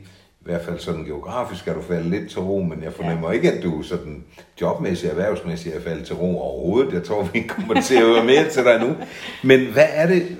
i 0.48 0.50
hvert 0.50 0.64
fald 0.64 0.78
sådan 0.78 1.04
geografisk 1.04 1.68
er 1.68 1.74
du 1.74 1.82
faldet 1.82 2.06
lidt 2.06 2.30
til 2.30 2.40
ro, 2.40 2.62
men 2.62 2.82
jeg 2.82 2.92
fornemmer 2.92 3.28
ja. 3.28 3.34
ikke, 3.34 3.52
at 3.52 3.62
du 3.62 3.82
sådan 3.82 4.24
jobmæssigt, 4.60 5.10
erhvervsmæssigt 5.10 5.74
er 5.74 5.80
faldet 5.80 6.06
til 6.06 6.14
ro 6.14 6.40
overhovedet. 6.40 6.92
Jeg 6.92 7.04
tror, 7.04 7.22
vi 7.22 7.40
kommer 7.40 7.80
til 7.80 7.94
at 7.94 8.02
høre 8.02 8.24
mere 8.24 8.48
til 8.48 8.64
dig 8.64 8.80
nu. 8.80 8.96
Men 9.42 9.72
hvad 9.72 9.86
er 9.90 10.06
det, 10.06 10.36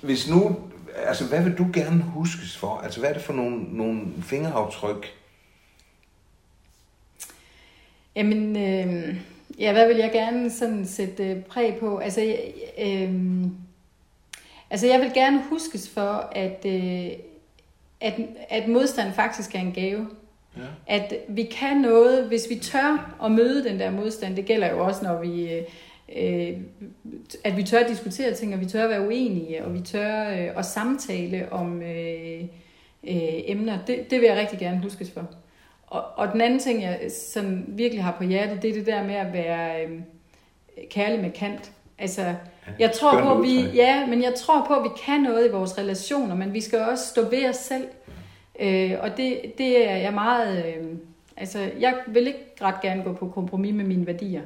hvis 0.00 0.30
nu, 0.30 0.56
altså 1.06 1.24
hvad 1.24 1.42
vil 1.42 1.58
du 1.58 1.66
gerne 1.72 2.02
huskes 2.02 2.56
for? 2.56 2.80
Altså 2.84 3.00
hvad 3.00 3.10
er 3.10 3.14
det 3.14 3.22
for 3.22 3.32
nogle, 3.32 3.64
nogle 3.70 4.00
fingeraftryk, 4.22 5.06
Jamen, 8.16 8.56
øh, 8.56 9.16
ja, 9.58 9.72
hvad 9.72 9.86
vil 9.86 9.96
jeg 9.96 10.10
gerne 10.12 10.50
sådan 10.50 10.86
sætte 10.86 11.24
øh, 11.24 11.42
præg 11.42 11.76
på? 11.80 11.98
Altså, 11.98 12.36
øh, 12.78 13.14
altså, 14.70 14.86
jeg 14.86 15.00
vil 15.00 15.10
gerne 15.14 15.42
huskes 15.48 15.88
for, 15.88 16.28
at, 16.32 16.66
øh, 16.66 17.10
at, 18.00 18.14
at 18.48 18.68
modstand 18.68 19.12
faktisk 19.12 19.54
er 19.54 19.58
en 19.58 19.72
gave. 19.72 20.06
Ja. 20.56 20.62
At 20.86 21.14
vi 21.28 21.42
kan 21.42 21.76
noget, 21.76 22.24
hvis 22.24 22.46
vi 22.50 22.54
tør 22.54 23.16
at 23.24 23.32
møde 23.32 23.64
den 23.64 23.80
der 23.80 23.90
modstand. 23.90 24.36
Det 24.36 24.44
gælder 24.44 24.70
jo 24.70 24.84
også, 24.84 25.04
når 25.04 25.20
vi... 25.20 25.50
Øh, 26.16 26.56
at 27.44 27.56
vi 27.56 27.62
tør 27.62 27.78
at 27.78 27.88
diskutere 27.88 28.34
ting, 28.34 28.54
og 28.54 28.60
vi 28.60 28.66
tør 28.66 28.84
at 28.84 28.90
være 28.90 29.06
uenige, 29.06 29.64
og 29.64 29.74
vi 29.74 29.80
tør 29.80 30.30
øh, 30.30 30.58
at 30.58 30.66
samtale 30.66 31.52
om 31.52 31.82
øh, 31.82 32.40
øh, 33.04 33.40
emner. 33.44 33.78
Det, 33.86 34.10
det 34.10 34.20
vil 34.20 34.26
jeg 34.26 34.36
rigtig 34.36 34.58
gerne 34.58 34.82
huskes 34.82 35.10
for. 35.10 35.26
Og, 35.86 36.04
og 36.16 36.32
den 36.32 36.40
anden 36.40 36.58
ting, 36.58 36.82
jeg 36.82 37.00
sådan 37.32 37.64
virkelig 37.68 38.04
har 38.04 38.12
på 38.18 38.24
hjertet, 38.24 38.62
det 38.62 38.70
er 38.70 38.74
det 38.74 38.86
der 38.86 39.04
med 39.04 39.14
at 39.14 39.32
være 39.32 39.84
øh, 39.84 39.90
kærlig 40.90 41.20
med 41.20 41.30
kant. 41.30 41.72
Altså, 42.00 42.34
jeg 42.78 42.92
tror 42.92 43.20
på, 43.20 43.32
at 43.32 43.42
vi, 43.42 43.60
ja, 43.60 44.06
men 44.06 44.22
jeg 44.22 44.34
tror 44.34 44.64
på, 44.66 44.74
at 44.74 44.84
vi 44.84 44.88
kan 45.04 45.20
noget 45.20 45.48
i 45.48 45.50
vores 45.50 45.78
relationer, 45.78 46.34
men 46.34 46.54
vi 46.54 46.60
skal 46.60 46.78
også 46.78 47.06
stå 47.06 47.28
ved 47.28 47.48
os 47.48 47.56
selv. 47.56 47.84
Øh, 48.60 48.92
og 49.00 49.16
det, 49.16 49.40
det 49.58 49.90
er 49.90 49.96
jeg 49.96 50.14
meget... 50.14 50.66
Øh, 50.66 50.84
altså, 51.36 51.70
jeg 51.80 51.94
vil 52.06 52.26
ikke 52.26 52.54
ret 52.62 52.80
gerne 52.82 53.02
gå 53.02 53.12
på 53.12 53.28
kompromis 53.28 53.74
med 53.74 53.84
mine 53.84 54.06
værdier. 54.06 54.42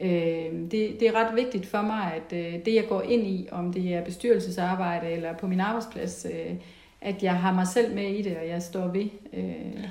Øh, 0.00 0.52
det, 0.70 0.96
det 1.00 1.02
er 1.02 1.12
ret 1.14 1.36
vigtigt 1.36 1.66
for 1.66 1.82
mig, 1.82 2.12
at 2.16 2.38
øh, 2.38 2.64
det, 2.64 2.74
jeg 2.74 2.84
går 2.88 3.02
ind 3.02 3.26
i, 3.26 3.48
om 3.52 3.72
det 3.72 3.94
er 3.94 4.04
bestyrelsesarbejde 4.04 5.10
eller 5.10 5.32
på 5.32 5.46
min 5.46 5.60
arbejdsplads, 5.60 6.26
øh, 6.32 6.54
at 7.00 7.22
jeg 7.22 7.34
har 7.34 7.54
mig 7.54 7.66
selv 7.66 7.94
med 7.94 8.10
i 8.10 8.22
det, 8.22 8.36
og 8.36 8.48
jeg 8.48 8.62
står 8.62 8.86
ved. 8.88 9.08
Øh, 9.32 9.84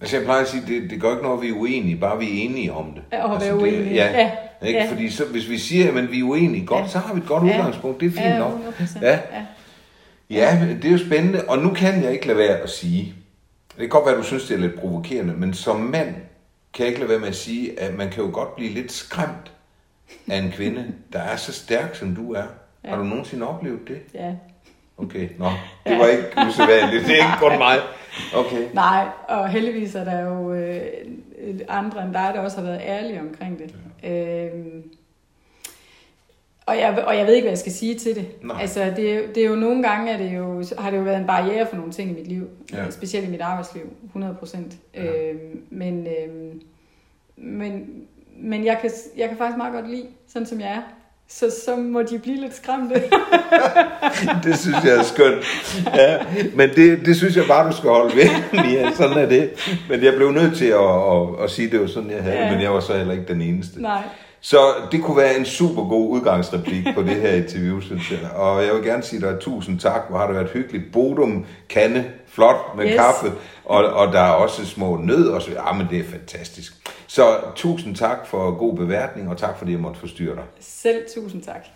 Altså 0.00 0.16
jeg 0.16 0.24
plejer 0.24 0.42
at 0.42 0.48
sige, 0.48 0.62
det, 0.66 0.90
det 0.90 1.00
gør 1.00 1.10
ikke 1.10 1.22
noget, 1.22 1.36
at 1.38 1.42
vi 1.42 1.48
er 1.48 1.52
uenige, 1.54 1.96
bare 1.96 2.18
vi 2.18 2.24
er 2.24 2.44
enige 2.44 2.72
om 2.72 2.92
det. 2.92 3.02
at 3.10 3.20
altså, 3.32 3.48
være 3.48 3.56
uenig. 3.62 3.78
Det, 3.90 3.94
ja, 3.96 4.20
ja, 4.20 4.30
Ikke? 4.66 4.78
ja. 4.80 4.90
Fordi 4.90 5.10
så, 5.10 5.24
hvis 5.24 5.48
vi 5.48 5.58
siger, 5.58 5.88
at 5.98 6.10
vi 6.10 6.20
er 6.20 6.24
uenige, 6.24 6.66
godt, 6.66 6.82
Ja. 6.84 6.88
så 6.88 6.98
har 6.98 7.14
vi 7.14 7.20
et 7.20 7.26
godt 7.26 7.46
Ja. 7.46 7.58
udgangspunkt. 7.58 8.00
Det 8.00 8.06
er 8.06 8.10
fint 8.10 8.24
ja, 8.24 8.38
nok. 8.38 8.52
100%. 8.78 8.98
Ja. 9.02 9.10
ja. 9.10 9.18
Ja, 10.30 10.66
det 10.82 10.84
er 10.84 10.92
jo 10.92 10.98
spændende. 10.98 11.44
Og 11.48 11.58
nu 11.58 11.74
kan 11.74 12.02
jeg 12.02 12.12
ikke 12.12 12.26
lade 12.26 12.38
være 12.38 12.56
at 12.56 12.70
sige, 12.70 13.14
det 13.70 13.78
kan 13.80 13.88
godt 13.88 14.04
være, 14.06 14.14
at 14.14 14.18
du 14.18 14.24
synes, 14.24 14.44
det 14.46 14.54
er 14.54 14.58
lidt 14.60 14.80
provokerende, 14.80 15.34
men 15.34 15.54
som 15.54 15.80
mand 15.80 16.14
kan 16.74 16.80
jeg 16.84 16.86
ikke 16.88 16.98
lade 17.00 17.10
være 17.10 17.18
med 17.18 17.28
at 17.28 17.36
sige, 17.36 17.80
at 17.80 17.94
man 17.94 18.10
kan 18.10 18.24
jo 18.24 18.30
godt 18.32 18.56
blive 18.56 18.70
lidt 18.72 18.92
skræmt 18.92 19.52
af 20.30 20.36
en 20.38 20.50
kvinde, 20.50 20.84
der 21.12 21.18
er 21.18 21.36
så 21.36 21.52
stærk, 21.52 21.94
som 21.94 22.14
du 22.14 22.32
er. 22.32 22.42
Ja. 22.84 22.88
Har 22.90 22.96
du 22.96 23.02
nogensinde 23.04 23.48
oplevet 23.48 23.80
det? 23.88 23.98
ja. 24.14 24.30
Okay, 24.98 25.28
nå, 25.38 25.50
det 25.86 25.98
var 25.98 26.06
ikke 26.06 26.24
usædvanligt. 26.48 27.06
Det 27.06 27.10
er 27.12 27.16
ikke 27.16 27.38
kun 27.40 27.58
mig. 27.58 27.78
Okay. 28.34 28.68
Nej, 28.74 29.08
og 29.28 29.48
heldigvis 29.48 29.94
er 29.94 30.04
der 30.04 30.20
jo 30.20 30.52
øh, 30.54 30.80
andre 31.68 32.04
end 32.04 32.12
dig, 32.12 32.30
der 32.34 32.40
også 32.40 32.56
har 32.56 32.64
været 32.66 32.80
ærlige 32.84 33.20
omkring 33.20 33.58
det. 33.58 33.74
Ja. 34.02 34.46
Øhm, 34.46 34.90
og, 36.66 36.78
jeg, 36.78 37.04
og 37.06 37.16
jeg 37.16 37.26
ved 37.26 37.34
ikke, 37.34 37.44
hvad 37.44 37.50
jeg 37.52 37.58
skal 37.58 37.72
sige 37.72 37.94
til 37.98 38.14
det. 38.14 38.26
Nej. 38.42 38.56
Altså, 38.60 38.92
det, 38.96 39.12
er 39.12 39.16
jo- 39.16 39.26
det 39.34 39.44
er 39.44 39.48
jo 39.48 39.54
nogle 39.54 39.82
gange, 39.82 40.12
er 40.12 40.16
det 40.18 40.36
jo, 40.36 40.64
har 40.78 40.90
det 40.90 40.98
jo 40.98 41.02
været 41.02 41.20
en 41.20 41.26
barriere 41.26 41.66
for 41.66 41.76
nogle 41.76 41.92
ting 41.92 42.10
i 42.10 42.14
mit 42.14 42.26
liv. 42.26 42.48
Ja. 42.72 42.90
Specielt 42.90 43.28
i 43.28 43.30
mit 43.30 43.40
arbejdsliv, 43.40 43.92
100 44.04 44.34
procent. 44.34 44.76
Ja. 44.94 45.30
Øhm, 45.30 45.62
men, 45.70 46.06
øhm, 46.06 46.60
men, 47.36 48.02
men 48.36 48.64
jeg, 48.64 48.78
kan, 48.80 48.90
jeg 49.16 49.28
kan 49.28 49.38
faktisk 49.38 49.56
meget 49.56 49.72
godt 49.74 49.90
lide, 49.90 50.06
sådan 50.28 50.46
som 50.46 50.60
jeg 50.60 50.68
er. 50.70 50.82
Så, 51.28 51.52
så 51.64 51.76
må 51.76 52.02
de 52.02 52.18
blive 52.18 52.40
lidt 52.40 52.56
skræmte. 52.56 52.94
det 54.44 54.58
synes 54.58 54.76
jeg 54.84 54.96
er 54.96 55.02
skønt. 55.02 55.44
Ja, 55.94 56.18
men 56.54 56.70
det, 56.70 57.06
det 57.06 57.16
synes 57.16 57.36
jeg 57.36 57.44
bare, 57.48 57.70
du 57.70 57.76
skal 57.76 57.90
holde 57.90 58.16
ved, 58.16 58.28
Mia. 58.64 58.92
Sådan 58.92 59.18
er 59.18 59.26
det. 59.26 59.50
Men 59.88 60.04
jeg 60.04 60.14
blev 60.14 60.30
nødt 60.30 60.56
til 60.56 60.66
at, 60.66 61.12
at, 61.12 61.44
at 61.44 61.50
sige, 61.50 61.66
at 61.66 61.72
det 61.72 61.80
var 61.80 61.86
sådan, 61.86 62.10
jeg 62.10 62.22
havde 62.22 62.38
ja. 62.38 62.52
men 62.52 62.62
jeg 62.62 62.72
var 62.72 62.80
så 62.80 62.96
heller 62.96 63.12
ikke 63.12 63.28
den 63.28 63.42
eneste. 63.42 63.82
Nej. 63.82 64.02
Så 64.40 64.58
det 64.92 65.02
kunne 65.02 65.16
være 65.16 65.38
en 65.38 65.44
super 65.44 65.88
god 65.88 66.10
udgangsreplik 66.10 66.86
på 66.94 67.02
det 67.02 67.16
her 67.16 67.32
interview, 67.34 67.80
synes 67.80 68.10
jeg. 68.10 68.30
Og 68.34 68.64
jeg 68.64 68.74
vil 68.74 68.82
gerne 68.84 69.02
sige 69.02 69.20
dig 69.20 69.36
tusind 69.40 69.78
tak. 69.78 70.02
Hvor 70.08 70.18
har 70.18 70.26
det 70.26 70.36
været 70.36 70.50
hyggeligt. 70.50 70.92
Bodum, 70.92 71.44
kande, 71.68 72.04
flot 72.28 72.76
med 72.76 72.86
yes. 72.86 72.94
kaffe. 72.94 73.32
Og, 73.64 73.84
og 73.84 74.12
der 74.12 74.20
er 74.20 74.30
også 74.30 74.66
små 74.66 74.96
nød. 74.96 75.28
Og 75.28 75.42
så, 75.42 75.50
ja, 75.50 75.72
men 75.72 75.86
det 75.90 75.98
er 75.98 76.04
fantastisk. 76.04 76.72
Så 77.06 77.40
tusind 77.56 77.96
tak 77.96 78.26
for 78.26 78.58
god 78.58 78.76
beværtning, 78.76 79.28
og 79.28 79.36
tak 79.36 79.58
fordi 79.58 79.72
jeg 79.72 79.80
måtte 79.80 80.00
forstyrre 80.00 80.34
dig. 80.34 80.44
Selv 80.60 81.04
tusind 81.14 81.42
tak. 81.42 81.66